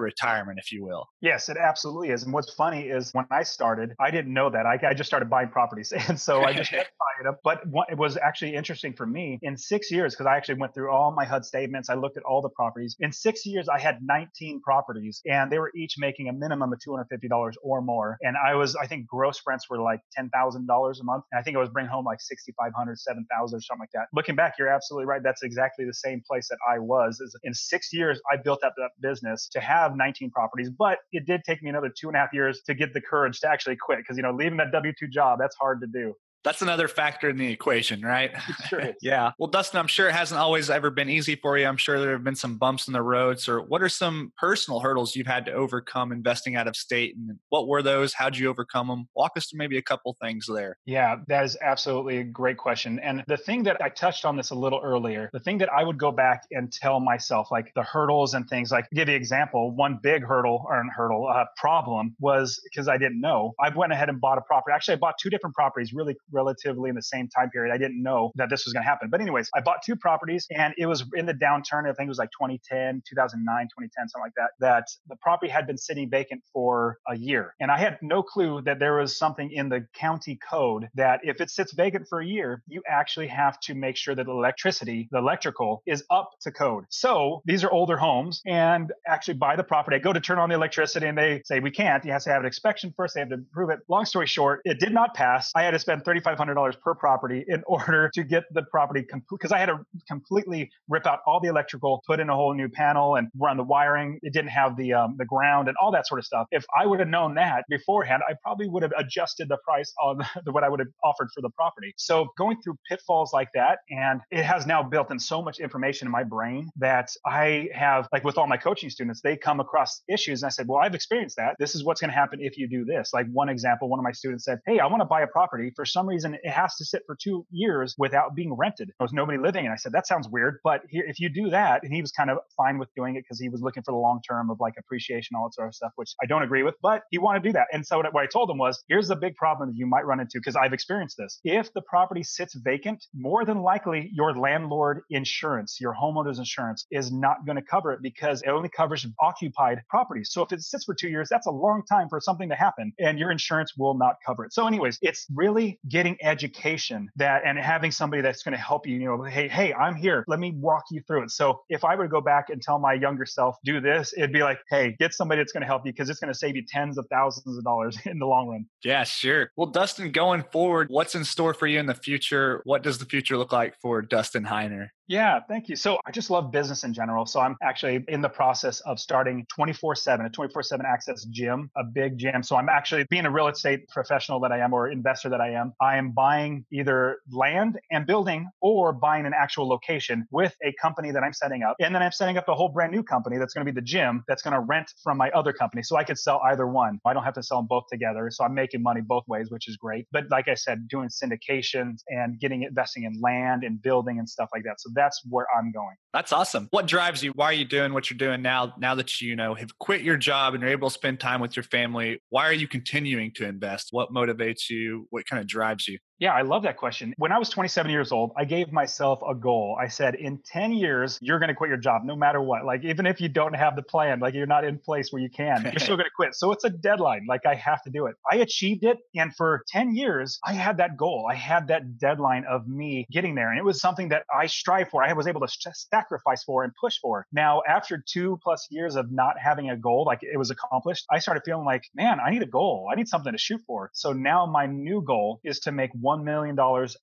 retirement, 0.00 0.58
if 0.60 0.72
you 0.72 0.84
will. 0.84 1.06
Yes, 1.22 1.48
it 1.48 1.56
absolutely 1.56 2.10
is. 2.10 2.24
And 2.24 2.32
what's 2.32 2.52
funny 2.52 2.82
is 2.82 3.10
when 3.12 3.26
I 3.30 3.44
started, 3.44 3.94
I 4.00 4.10
didn't 4.10 4.34
know 4.34 4.50
that. 4.50 4.66
I, 4.66 4.78
I 4.86 4.92
just 4.92 5.08
started 5.08 5.30
buying 5.30 5.48
properties. 5.48 5.92
And 6.08 6.20
so 6.20 6.42
I 6.42 6.52
just 6.52 6.70
kept 6.70 6.90
buying 7.00 7.24
them. 7.24 7.36
But 7.42 7.66
what, 7.66 7.88
it 7.90 7.98
was 7.98 8.16
actually 8.16 8.54
interesting 8.54 8.92
for 8.92 9.06
me 9.06 9.38
in 9.42 9.56
six 9.56 9.90
years, 9.90 10.14
because 10.14 10.26
I 10.26 10.36
actually 10.36 10.56
went 10.56 10.74
through 10.74 10.90
all 10.90 11.10
my 11.10 11.24
HUD 11.24 11.44
statements. 11.44 11.88
I 11.88 11.94
looked 11.94 12.16
at 12.16 12.22
all 12.22 12.42
the 12.42 12.50
properties. 12.50 12.96
In 13.00 13.12
six 13.12 13.44
years, 13.46 13.68
I 13.68 13.78
had 13.78 13.98
19 14.02 14.60
properties 14.62 15.20
and 15.26 15.50
they 15.50 15.58
were 15.58 15.72
each 15.76 15.94
making 15.98 16.28
a 16.28 16.32
minimum 16.32 16.72
of 16.72 16.78
$250 16.86 17.52
or 17.62 17.82
more. 17.82 18.18
And 18.22 18.36
I 18.36 18.54
was, 18.54 18.76
I 18.76 18.86
think 18.86 19.06
gross 19.06 19.40
rents 19.46 19.68
were 19.68 19.80
like 19.80 20.00
$10,000 20.18 20.30
a 20.30 21.04
month. 21.04 21.24
And 21.32 21.38
I 21.38 21.42
think 21.42 21.56
I 21.56 21.60
was 21.60 21.70
bringing 21.70 21.90
home 21.90 22.04
like 22.04 22.20
6,500, 22.20 22.98
7,000 22.98 23.56
or 23.56 23.60
something 23.60 23.75
like 23.78 23.90
that. 23.92 24.06
Looking 24.12 24.34
back, 24.34 24.54
you're 24.58 24.68
absolutely 24.68 25.06
right. 25.06 25.22
That's 25.22 25.42
exactly 25.42 25.84
the 25.84 25.94
same 25.94 26.22
place 26.26 26.48
that 26.48 26.58
I 26.68 26.78
was. 26.78 27.20
In 27.44 27.54
six 27.54 27.92
years, 27.92 28.20
I 28.32 28.36
built 28.36 28.62
up 28.64 28.74
that 28.76 28.90
business 29.00 29.48
to 29.52 29.60
have 29.60 29.96
19 29.96 30.30
properties, 30.30 30.70
but 30.70 30.98
it 31.12 31.26
did 31.26 31.42
take 31.44 31.62
me 31.62 31.70
another 31.70 31.88
two 31.88 32.08
and 32.08 32.16
a 32.16 32.20
half 32.20 32.32
years 32.32 32.62
to 32.66 32.74
get 32.74 32.92
the 32.94 33.00
courage 33.00 33.40
to 33.40 33.48
actually 33.48 33.76
quit 33.76 33.98
because 33.98 34.16
you 34.16 34.22
know 34.22 34.32
leaving 34.32 34.58
that 34.58 34.72
W 34.72 34.92
two 34.98 35.08
job 35.08 35.38
that's 35.38 35.56
hard 35.56 35.80
to 35.80 35.86
do 35.86 36.14
that's 36.46 36.62
another 36.62 36.86
factor 36.86 37.28
in 37.28 37.36
the 37.36 37.50
equation, 37.50 38.02
right? 38.02 38.30
Sure 38.68 38.94
yeah. 39.02 39.32
Well, 39.38 39.48
Dustin, 39.48 39.78
I'm 39.78 39.86
sure 39.86 40.08
it 40.08 40.14
hasn't 40.14 40.40
always 40.40 40.70
ever 40.70 40.90
been 40.90 41.10
easy 41.10 41.36
for 41.36 41.58
you. 41.58 41.66
I'm 41.66 41.76
sure 41.76 42.00
there 42.00 42.12
have 42.12 42.24
been 42.24 42.36
some 42.36 42.56
bumps 42.56 42.86
in 42.86 42.92
the 42.92 43.02
road. 43.02 43.38
So, 43.38 43.60
what 43.60 43.82
are 43.82 43.88
some 43.88 44.32
personal 44.38 44.80
hurdles 44.80 45.14
you've 45.14 45.26
had 45.26 45.44
to 45.46 45.52
overcome 45.52 46.10
investing 46.10 46.56
out 46.56 46.66
of 46.66 46.74
state, 46.74 47.16
and 47.16 47.38
what 47.50 47.68
were 47.68 47.82
those? 47.82 48.14
How'd 48.14 48.36
you 48.36 48.48
overcome 48.48 48.88
them? 48.88 49.08
Walk 49.14 49.32
us 49.36 49.46
through 49.46 49.58
maybe 49.58 49.76
a 49.78 49.82
couple 49.82 50.16
things 50.20 50.46
there. 50.52 50.78
Yeah, 50.86 51.16
that 51.28 51.44
is 51.44 51.56
absolutely 51.60 52.18
a 52.18 52.24
great 52.24 52.56
question. 52.56 52.98
And 53.00 53.24
the 53.26 53.36
thing 53.36 53.64
that 53.64 53.80
I 53.82 53.88
touched 53.88 54.24
on 54.24 54.36
this 54.36 54.50
a 54.50 54.54
little 54.54 54.80
earlier, 54.82 55.28
the 55.32 55.40
thing 55.40 55.58
that 55.58 55.72
I 55.72 55.84
would 55.84 55.98
go 55.98 56.12
back 56.12 56.44
and 56.52 56.72
tell 56.72 57.00
myself, 57.00 57.48
like 57.50 57.72
the 57.74 57.82
hurdles 57.82 58.34
and 58.34 58.48
things, 58.48 58.70
like 58.70 58.86
give 58.92 59.08
you 59.08 59.14
an 59.14 59.20
example. 59.20 59.72
One 59.72 59.98
big 60.02 60.24
hurdle 60.24 60.64
or 60.68 60.82
hurdle 60.96 61.28
uh, 61.28 61.44
problem 61.56 62.14
was 62.20 62.60
because 62.64 62.88
I 62.88 62.96
didn't 62.96 63.20
know. 63.20 63.54
I 63.60 63.68
went 63.68 63.92
ahead 63.92 64.08
and 64.08 64.20
bought 64.20 64.38
a 64.38 64.42
property. 64.42 64.74
Actually, 64.74 64.94
I 64.94 64.98
bought 64.98 65.18
two 65.20 65.30
different 65.30 65.54
properties, 65.54 65.92
really 65.92 66.16
relatively 66.36 66.90
in 66.90 66.94
the 66.94 67.02
same 67.02 67.28
time 67.28 67.50
period. 67.50 67.72
I 67.72 67.78
didn't 67.78 68.02
know 68.02 68.30
that 68.36 68.50
this 68.50 68.66
was 68.66 68.74
going 68.74 68.84
to 68.84 68.88
happen. 68.88 69.08
But 69.10 69.20
anyways, 69.20 69.48
I 69.56 69.60
bought 69.60 69.82
two 69.82 69.96
properties 69.96 70.46
and 70.54 70.74
it 70.76 70.86
was 70.86 71.04
in 71.14 71.26
the 71.26 71.34
downturn. 71.34 71.88
I 71.88 71.94
think 71.94 72.06
it 72.06 72.08
was 72.08 72.18
like 72.18 72.30
2010, 72.30 73.02
2009, 73.08 73.66
2010, 73.66 74.08
something 74.08 74.22
like 74.22 74.34
that, 74.36 74.50
that 74.60 74.84
the 75.08 75.16
property 75.16 75.50
had 75.50 75.66
been 75.66 75.78
sitting 75.78 76.10
vacant 76.10 76.42
for 76.52 76.98
a 77.08 77.16
year. 77.16 77.54
And 77.60 77.70
I 77.70 77.78
had 77.78 77.98
no 78.02 78.22
clue 78.22 78.60
that 78.62 78.78
there 78.78 78.96
was 78.96 79.16
something 79.18 79.50
in 79.50 79.68
the 79.68 79.86
county 79.94 80.38
code 80.48 80.88
that 80.94 81.20
if 81.22 81.40
it 81.40 81.50
sits 81.50 81.72
vacant 81.72 82.06
for 82.08 82.20
a 82.20 82.26
year, 82.26 82.62
you 82.68 82.82
actually 82.86 83.28
have 83.28 83.58
to 83.60 83.74
make 83.74 83.96
sure 83.96 84.14
that 84.14 84.26
the 84.26 84.32
electricity, 84.32 85.08
the 85.10 85.18
electrical 85.18 85.82
is 85.86 86.04
up 86.10 86.30
to 86.42 86.50
code. 86.50 86.84
So 86.90 87.42
these 87.46 87.64
are 87.64 87.72
older 87.72 87.96
homes 87.96 88.42
and 88.46 88.92
actually 89.06 89.34
buy 89.34 89.56
the 89.56 89.64
property. 89.64 89.96
I 89.96 90.00
go 90.00 90.12
to 90.12 90.20
turn 90.20 90.38
on 90.38 90.48
the 90.48 90.54
electricity 90.54 91.06
and 91.06 91.16
they 91.16 91.42
say, 91.44 91.60
we 91.60 91.70
can't. 91.70 92.04
You 92.04 92.12
have 92.12 92.22
to 92.24 92.30
have 92.30 92.40
an 92.40 92.46
inspection 92.46 92.92
first. 92.96 93.14
They 93.14 93.20
have 93.20 93.30
to 93.30 93.38
prove 93.52 93.70
it. 93.70 93.80
Long 93.88 94.04
story 94.04 94.26
short, 94.26 94.60
it 94.64 94.78
did 94.80 94.92
not 94.92 95.14
pass. 95.14 95.52
I 95.54 95.62
had 95.62 95.70
to 95.70 95.78
spend 95.78 96.04
35 96.04 96.25
$2,500 96.26 96.80
per 96.80 96.94
property 96.94 97.44
in 97.46 97.62
order 97.66 98.10
to 98.14 98.24
get 98.24 98.44
the 98.52 98.62
property 98.62 99.06
because 99.30 99.52
I 99.52 99.58
had 99.58 99.66
to 99.66 99.78
completely 100.08 100.70
rip 100.88 101.06
out 101.06 101.20
all 101.26 101.40
the 101.40 101.48
electrical, 101.48 102.02
put 102.06 102.20
in 102.20 102.28
a 102.28 102.34
whole 102.34 102.54
new 102.54 102.68
panel, 102.68 103.16
and 103.16 103.28
run 103.38 103.56
the 103.56 103.62
wiring. 103.62 104.18
It 104.22 104.32
didn't 104.32 104.50
have 104.50 104.76
the 104.76 104.92
um, 104.92 105.16
the 105.18 105.24
ground 105.24 105.68
and 105.68 105.76
all 105.80 105.92
that 105.92 106.06
sort 106.06 106.18
of 106.18 106.24
stuff. 106.24 106.46
If 106.50 106.64
I 106.78 106.86
would 106.86 107.00
have 107.00 107.08
known 107.08 107.34
that 107.34 107.64
beforehand, 107.68 108.22
I 108.28 108.34
probably 108.42 108.68
would 108.68 108.82
have 108.82 108.92
adjusted 108.96 109.48
the 109.48 109.58
price 109.64 109.92
on 110.02 110.18
the, 110.44 110.52
what 110.52 110.64
I 110.64 110.68
would 110.68 110.80
have 110.80 110.88
offered 111.04 111.28
for 111.34 111.40
the 111.40 111.50
property. 111.50 111.92
So 111.96 112.28
going 112.38 112.60
through 112.62 112.78
pitfalls 112.88 113.32
like 113.32 113.48
that, 113.54 113.78
and 113.90 114.20
it 114.30 114.44
has 114.44 114.66
now 114.66 114.82
built 114.82 115.10
in 115.10 115.18
so 115.18 115.42
much 115.42 115.58
information 115.58 116.08
in 116.08 116.12
my 116.12 116.24
brain 116.24 116.70
that 116.76 117.10
I 117.24 117.68
have, 117.74 118.08
like 118.12 118.24
with 118.24 118.38
all 118.38 118.46
my 118.46 118.56
coaching 118.56 118.90
students, 118.90 119.20
they 119.22 119.36
come 119.36 119.60
across 119.60 120.02
issues, 120.08 120.42
and 120.42 120.48
I 120.48 120.50
said, 120.50 120.66
well, 120.68 120.78
I've 120.78 120.94
experienced 120.94 121.36
that. 121.36 121.56
This 121.58 121.74
is 121.74 121.84
what's 121.84 122.00
going 122.00 122.10
to 122.10 122.16
happen 122.16 122.40
if 122.40 122.58
you 122.58 122.68
do 122.68 122.84
this. 122.84 123.10
Like 123.12 123.26
one 123.32 123.48
example, 123.48 123.88
one 123.88 123.98
of 123.98 124.04
my 124.04 124.12
students 124.12 124.44
said, 124.44 124.60
hey, 124.66 124.78
I 124.78 124.86
want 124.86 125.00
to 125.00 125.04
buy 125.04 125.22
a 125.22 125.26
property. 125.26 125.72
For 125.74 125.84
some 125.84 126.08
reason, 126.08 126.15
it 126.24 126.48
has 126.48 126.74
to 126.76 126.84
sit 126.84 127.02
for 127.06 127.16
two 127.20 127.46
years 127.50 127.94
without 127.98 128.34
being 128.34 128.54
rented. 128.54 128.88
There 128.88 129.04
was 129.04 129.12
nobody 129.12 129.38
living. 129.38 129.64
And 129.64 129.72
I 129.72 129.76
said, 129.76 129.92
that 129.92 130.06
sounds 130.06 130.28
weird. 130.28 130.58
But 130.64 130.82
here, 130.88 131.04
if 131.06 131.20
you 131.20 131.28
do 131.28 131.50
that, 131.50 131.82
and 131.82 131.92
he 131.92 132.00
was 132.00 132.12
kind 132.12 132.30
of 132.30 132.38
fine 132.56 132.78
with 132.78 132.88
doing 132.96 133.16
it 133.16 133.24
because 133.24 133.40
he 133.40 133.48
was 133.48 133.60
looking 133.60 133.82
for 133.82 133.92
the 133.92 133.98
long 133.98 134.20
term 134.28 134.50
of 134.50 134.58
like 134.60 134.74
appreciation, 134.78 135.36
all 135.36 135.48
that 135.48 135.54
sort 135.54 135.68
of 135.68 135.74
stuff, 135.74 135.92
which 135.96 136.14
I 136.22 136.26
don't 136.26 136.42
agree 136.42 136.62
with, 136.62 136.74
but 136.82 137.02
he 137.10 137.18
wanted 137.18 137.42
to 137.42 137.48
do 137.48 137.52
that. 137.54 137.66
And 137.72 137.86
so 137.86 137.98
what 137.98 138.16
I 138.16 138.26
told 138.26 138.50
him 138.50 138.58
was, 138.58 138.82
here's 138.88 139.08
the 139.08 139.16
big 139.16 139.36
problem 139.36 139.70
that 139.70 139.76
you 139.76 139.86
might 139.86 140.06
run 140.06 140.20
into 140.20 140.38
because 140.38 140.56
I've 140.56 140.72
experienced 140.72 141.16
this. 141.18 141.40
If 141.44 141.72
the 141.72 141.82
property 141.82 142.22
sits 142.22 142.54
vacant, 142.54 143.04
more 143.14 143.44
than 143.44 143.62
likely 143.62 144.10
your 144.12 144.34
landlord 144.36 145.02
insurance, 145.10 145.78
your 145.80 145.94
homeowner's 145.94 146.38
insurance 146.38 146.86
is 146.90 147.12
not 147.12 147.44
going 147.46 147.56
to 147.56 147.62
cover 147.62 147.92
it 147.92 148.00
because 148.02 148.42
it 148.42 148.48
only 148.48 148.68
covers 148.68 149.06
occupied 149.20 149.82
properties. 149.88 150.30
So 150.32 150.42
if 150.42 150.52
it 150.52 150.62
sits 150.62 150.84
for 150.84 150.94
two 150.94 151.08
years, 151.08 151.28
that's 151.30 151.46
a 151.46 151.50
long 151.50 151.82
time 151.88 152.08
for 152.08 152.20
something 152.20 152.48
to 152.48 152.54
happen 152.54 152.92
and 152.98 153.18
your 153.18 153.30
insurance 153.30 153.72
will 153.76 153.94
not 153.94 154.16
cover 154.24 154.44
it. 154.44 154.52
So 154.52 154.66
anyways, 154.66 154.98
it's 155.02 155.26
really 155.34 155.78
getting 155.96 156.18
education 156.20 157.10
that 157.16 157.40
and 157.46 157.58
having 157.58 157.90
somebody 157.90 158.20
that's 158.20 158.42
going 158.42 158.52
to 158.52 158.60
help 158.60 158.86
you, 158.86 158.98
you 158.98 159.06
know, 159.06 159.22
hey, 159.22 159.48
hey, 159.48 159.72
I'm 159.72 159.94
here. 159.94 160.26
Let 160.28 160.38
me 160.38 160.52
walk 160.54 160.84
you 160.90 161.00
through 161.06 161.22
it. 161.22 161.30
So 161.30 161.62
if 161.70 161.86
I 161.86 161.96
were 161.96 162.02
to 162.02 162.10
go 162.10 162.20
back 162.20 162.50
and 162.50 162.60
tell 162.60 162.78
my 162.78 162.92
younger 162.92 163.24
self, 163.24 163.56
do 163.64 163.80
this, 163.80 164.12
it'd 164.14 164.30
be 164.30 164.42
like, 164.42 164.58
hey, 164.68 164.94
get 164.98 165.14
somebody 165.14 165.40
that's 165.40 165.52
going 165.52 165.62
to 165.62 165.66
help 165.66 165.86
you 165.86 165.92
because 165.92 166.10
it's 166.10 166.20
going 166.20 166.30
to 166.30 166.38
save 166.38 166.54
you 166.54 166.62
tens 166.68 166.98
of 166.98 167.06
thousands 167.10 167.56
of 167.56 167.64
dollars 167.64 167.96
in 168.04 168.18
the 168.18 168.26
long 168.26 168.46
run. 168.48 168.66
Yeah, 168.84 169.04
sure. 169.04 169.50
Well, 169.56 169.68
Dustin, 169.68 170.12
going 170.12 170.44
forward, 170.52 170.88
what's 170.90 171.14
in 171.14 171.24
store 171.24 171.54
for 171.54 171.66
you 171.66 171.78
in 171.78 171.86
the 171.86 171.94
future? 171.94 172.60
What 172.64 172.82
does 172.82 172.98
the 172.98 173.06
future 173.06 173.38
look 173.38 173.52
like 173.52 173.80
for 173.80 174.02
Dustin 174.02 174.44
Heiner? 174.44 174.88
Yeah, 175.08 175.38
thank 175.48 175.68
you. 175.68 175.76
So 175.76 175.98
I 176.04 176.10
just 176.10 176.30
love 176.30 176.50
business 176.50 176.82
in 176.82 176.92
general. 176.92 177.26
So 177.26 177.38
I'm 177.38 177.56
actually 177.62 178.04
in 178.08 178.22
the 178.22 178.28
process 178.28 178.80
of 178.80 178.98
starting 178.98 179.46
24 179.54 179.94
7, 179.94 180.26
a 180.26 180.30
24 180.30 180.64
7 180.64 180.84
access 180.84 181.24
gym, 181.26 181.70
a 181.76 181.84
big 181.84 182.18
gym. 182.18 182.42
So 182.42 182.56
I'm 182.56 182.68
actually 182.68 183.06
being 183.08 183.24
a 183.24 183.30
real 183.30 183.46
estate 183.46 183.88
professional 183.88 184.40
that 184.40 184.50
I 184.50 184.58
am 184.58 184.72
or 184.72 184.88
investor 184.88 185.28
that 185.28 185.40
I 185.40 185.50
am. 185.50 185.74
I 185.80 185.96
am 185.96 186.10
buying 186.10 186.64
either 186.72 187.18
land 187.30 187.78
and 187.92 188.04
building 188.04 188.48
or 188.60 188.92
buying 188.92 189.26
an 189.26 189.32
actual 189.32 189.68
location 189.68 190.26
with 190.32 190.56
a 190.64 190.72
company 190.82 191.12
that 191.12 191.22
I'm 191.22 191.32
setting 191.32 191.62
up. 191.62 191.76
And 191.80 191.94
then 191.94 192.02
I'm 192.02 192.12
setting 192.12 192.36
up 192.36 192.48
a 192.48 192.54
whole 192.54 192.70
brand 192.70 192.90
new 192.90 193.04
company 193.04 193.38
that's 193.38 193.54
going 193.54 193.64
to 193.64 193.72
be 193.72 193.74
the 193.74 193.84
gym 193.86 194.24
that's 194.26 194.42
going 194.42 194.54
to 194.54 194.60
rent 194.60 194.90
from 195.04 195.18
my 195.18 195.30
other 195.30 195.52
company. 195.52 195.84
So 195.84 195.96
I 195.96 196.02
could 196.02 196.18
sell 196.18 196.40
either 196.46 196.66
one. 196.66 196.98
I 197.06 197.12
don't 197.12 197.24
have 197.24 197.34
to 197.34 197.44
sell 197.44 197.58
them 197.58 197.68
both 197.68 197.84
together. 197.92 198.28
So 198.32 198.44
I'm 198.44 198.54
making 198.54 198.82
money 198.82 199.02
both 199.02 199.22
ways, 199.28 199.52
which 199.52 199.68
is 199.68 199.76
great. 199.76 200.08
But 200.10 200.24
like 200.32 200.48
I 200.48 200.54
said, 200.54 200.88
doing 200.88 201.10
syndications 201.10 201.98
and 202.08 202.40
getting 202.40 202.64
investing 202.64 203.04
in 203.04 203.20
land 203.20 203.62
and 203.62 203.80
building 203.80 204.18
and 204.18 204.28
stuff 204.28 204.48
like 204.52 204.64
that. 204.64 204.80
So 204.80 204.90
that's 204.96 205.20
where 205.28 205.46
I'm 205.56 205.70
going. 205.72 205.96
That's 206.12 206.32
awesome. 206.32 206.68
What 206.70 206.86
drives 206.86 207.22
you? 207.22 207.32
Why 207.34 207.46
are 207.46 207.52
you 207.52 207.64
doing 207.64 207.92
what 207.92 208.10
you're 208.10 208.18
doing 208.18 208.42
now? 208.42 208.74
Now 208.78 208.94
that 208.94 209.20
you 209.20 209.36
know 209.36 209.54
have 209.54 209.78
quit 209.78 210.02
your 210.02 210.16
job 210.16 210.54
and 210.54 210.62
you're 210.62 210.72
able 210.72 210.88
to 210.88 210.94
spend 210.94 211.20
time 211.20 211.40
with 211.40 211.56
your 211.56 211.62
family, 211.62 212.20
why 212.30 212.46
are 212.46 212.52
you 212.52 212.66
continuing 212.66 213.32
to 213.34 213.46
invest? 213.46 213.88
What 213.90 214.10
motivates 214.10 214.70
you? 214.70 215.06
What 215.10 215.26
kind 215.26 215.40
of 215.40 215.46
drives 215.46 215.86
you? 215.86 215.98
Yeah, 216.18 216.32
I 216.32 216.42
love 216.42 216.62
that 216.62 216.78
question. 216.78 217.12
When 217.18 217.30
I 217.30 217.38
was 217.38 217.50
27 217.50 217.90
years 217.90 218.10
old, 218.10 218.32
I 218.38 218.46
gave 218.46 218.72
myself 218.72 219.20
a 219.28 219.34
goal. 219.34 219.76
I 219.78 219.88
said, 219.88 220.14
in 220.14 220.38
10 220.46 220.72
years, 220.72 221.18
you're 221.20 221.38
going 221.38 221.48
to 221.48 221.54
quit 221.54 221.68
your 221.68 221.76
job 221.76 222.04
no 222.04 222.16
matter 222.16 222.40
what. 222.40 222.64
Like, 222.64 222.84
even 222.84 223.04
if 223.04 223.20
you 223.20 223.28
don't 223.28 223.54
have 223.54 223.76
the 223.76 223.82
plan, 223.82 224.20
like 224.20 224.32
you're 224.32 224.46
not 224.46 224.64
in 224.64 224.78
place 224.78 225.12
where 225.12 225.20
you 225.20 225.28
can, 225.28 225.62
you're 225.64 225.78
still 225.78 225.96
going 225.96 226.06
to 226.06 226.16
quit. 226.16 226.34
So 226.34 226.52
it's 226.52 226.64
a 226.64 226.70
deadline. 226.70 227.26
Like, 227.28 227.44
I 227.44 227.54
have 227.54 227.82
to 227.82 227.90
do 227.90 228.06
it. 228.06 228.14
I 228.30 228.36
achieved 228.36 228.84
it. 228.84 228.96
And 229.14 229.34
for 229.36 229.62
10 229.68 229.94
years, 229.94 230.38
I 230.42 230.54
had 230.54 230.78
that 230.78 230.96
goal. 230.96 231.28
I 231.30 231.34
had 231.34 231.68
that 231.68 231.98
deadline 231.98 232.44
of 232.48 232.66
me 232.66 233.06
getting 233.10 233.34
there. 233.34 233.50
And 233.50 233.58
it 233.58 233.64
was 233.64 233.78
something 233.78 234.08
that 234.08 234.22
I 234.34 234.46
strive 234.46 234.88
for. 234.88 235.04
I 235.04 235.12
was 235.12 235.26
able 235.26 235.42
to 235.46 235.48
sacrifice 235.74 236.42
for 236.44 236.64
and 236.64 236.72
push 236.80 236.96
for. 237.02 237.26
Now, 237.30 237.60
after 237.68 238.02
two 238.06 238.38
plus 238.42 238.66
years 238.70 238.96
of 238.96 239.12
not 239.12 239.34
having 239.38 239.68
a 239.68 239.76
goal, 239.76 240.04
like 240.06 240.20
it 240.22 240.38
was 240.38 240.50
accomplished, 240.50 241.04
I 241.10 241.18
started 241.18 241.42
feeling 241.44 241.66
like, 241.66 241.82
man, 241.94 242.20
I 242.24 242.30
need 242.30 242.42
a 242.42 242.46
goal. 242.46 242.88
I 242.90 242.94
need 242.94 243.08
something 243.08 243.32
to 243.32 243.38
shoot 243.38 243.60
for. 243.66 243.90
So 243.92 244.14
now 244.14 244.46
my 244.46 244.64
new 244.64 245.02
goal 245.02 245.40
is 245.44 245.60
to 245.60 245.72
make 245.72 245.90
$1 246.06 246.24
million 246.24 246.56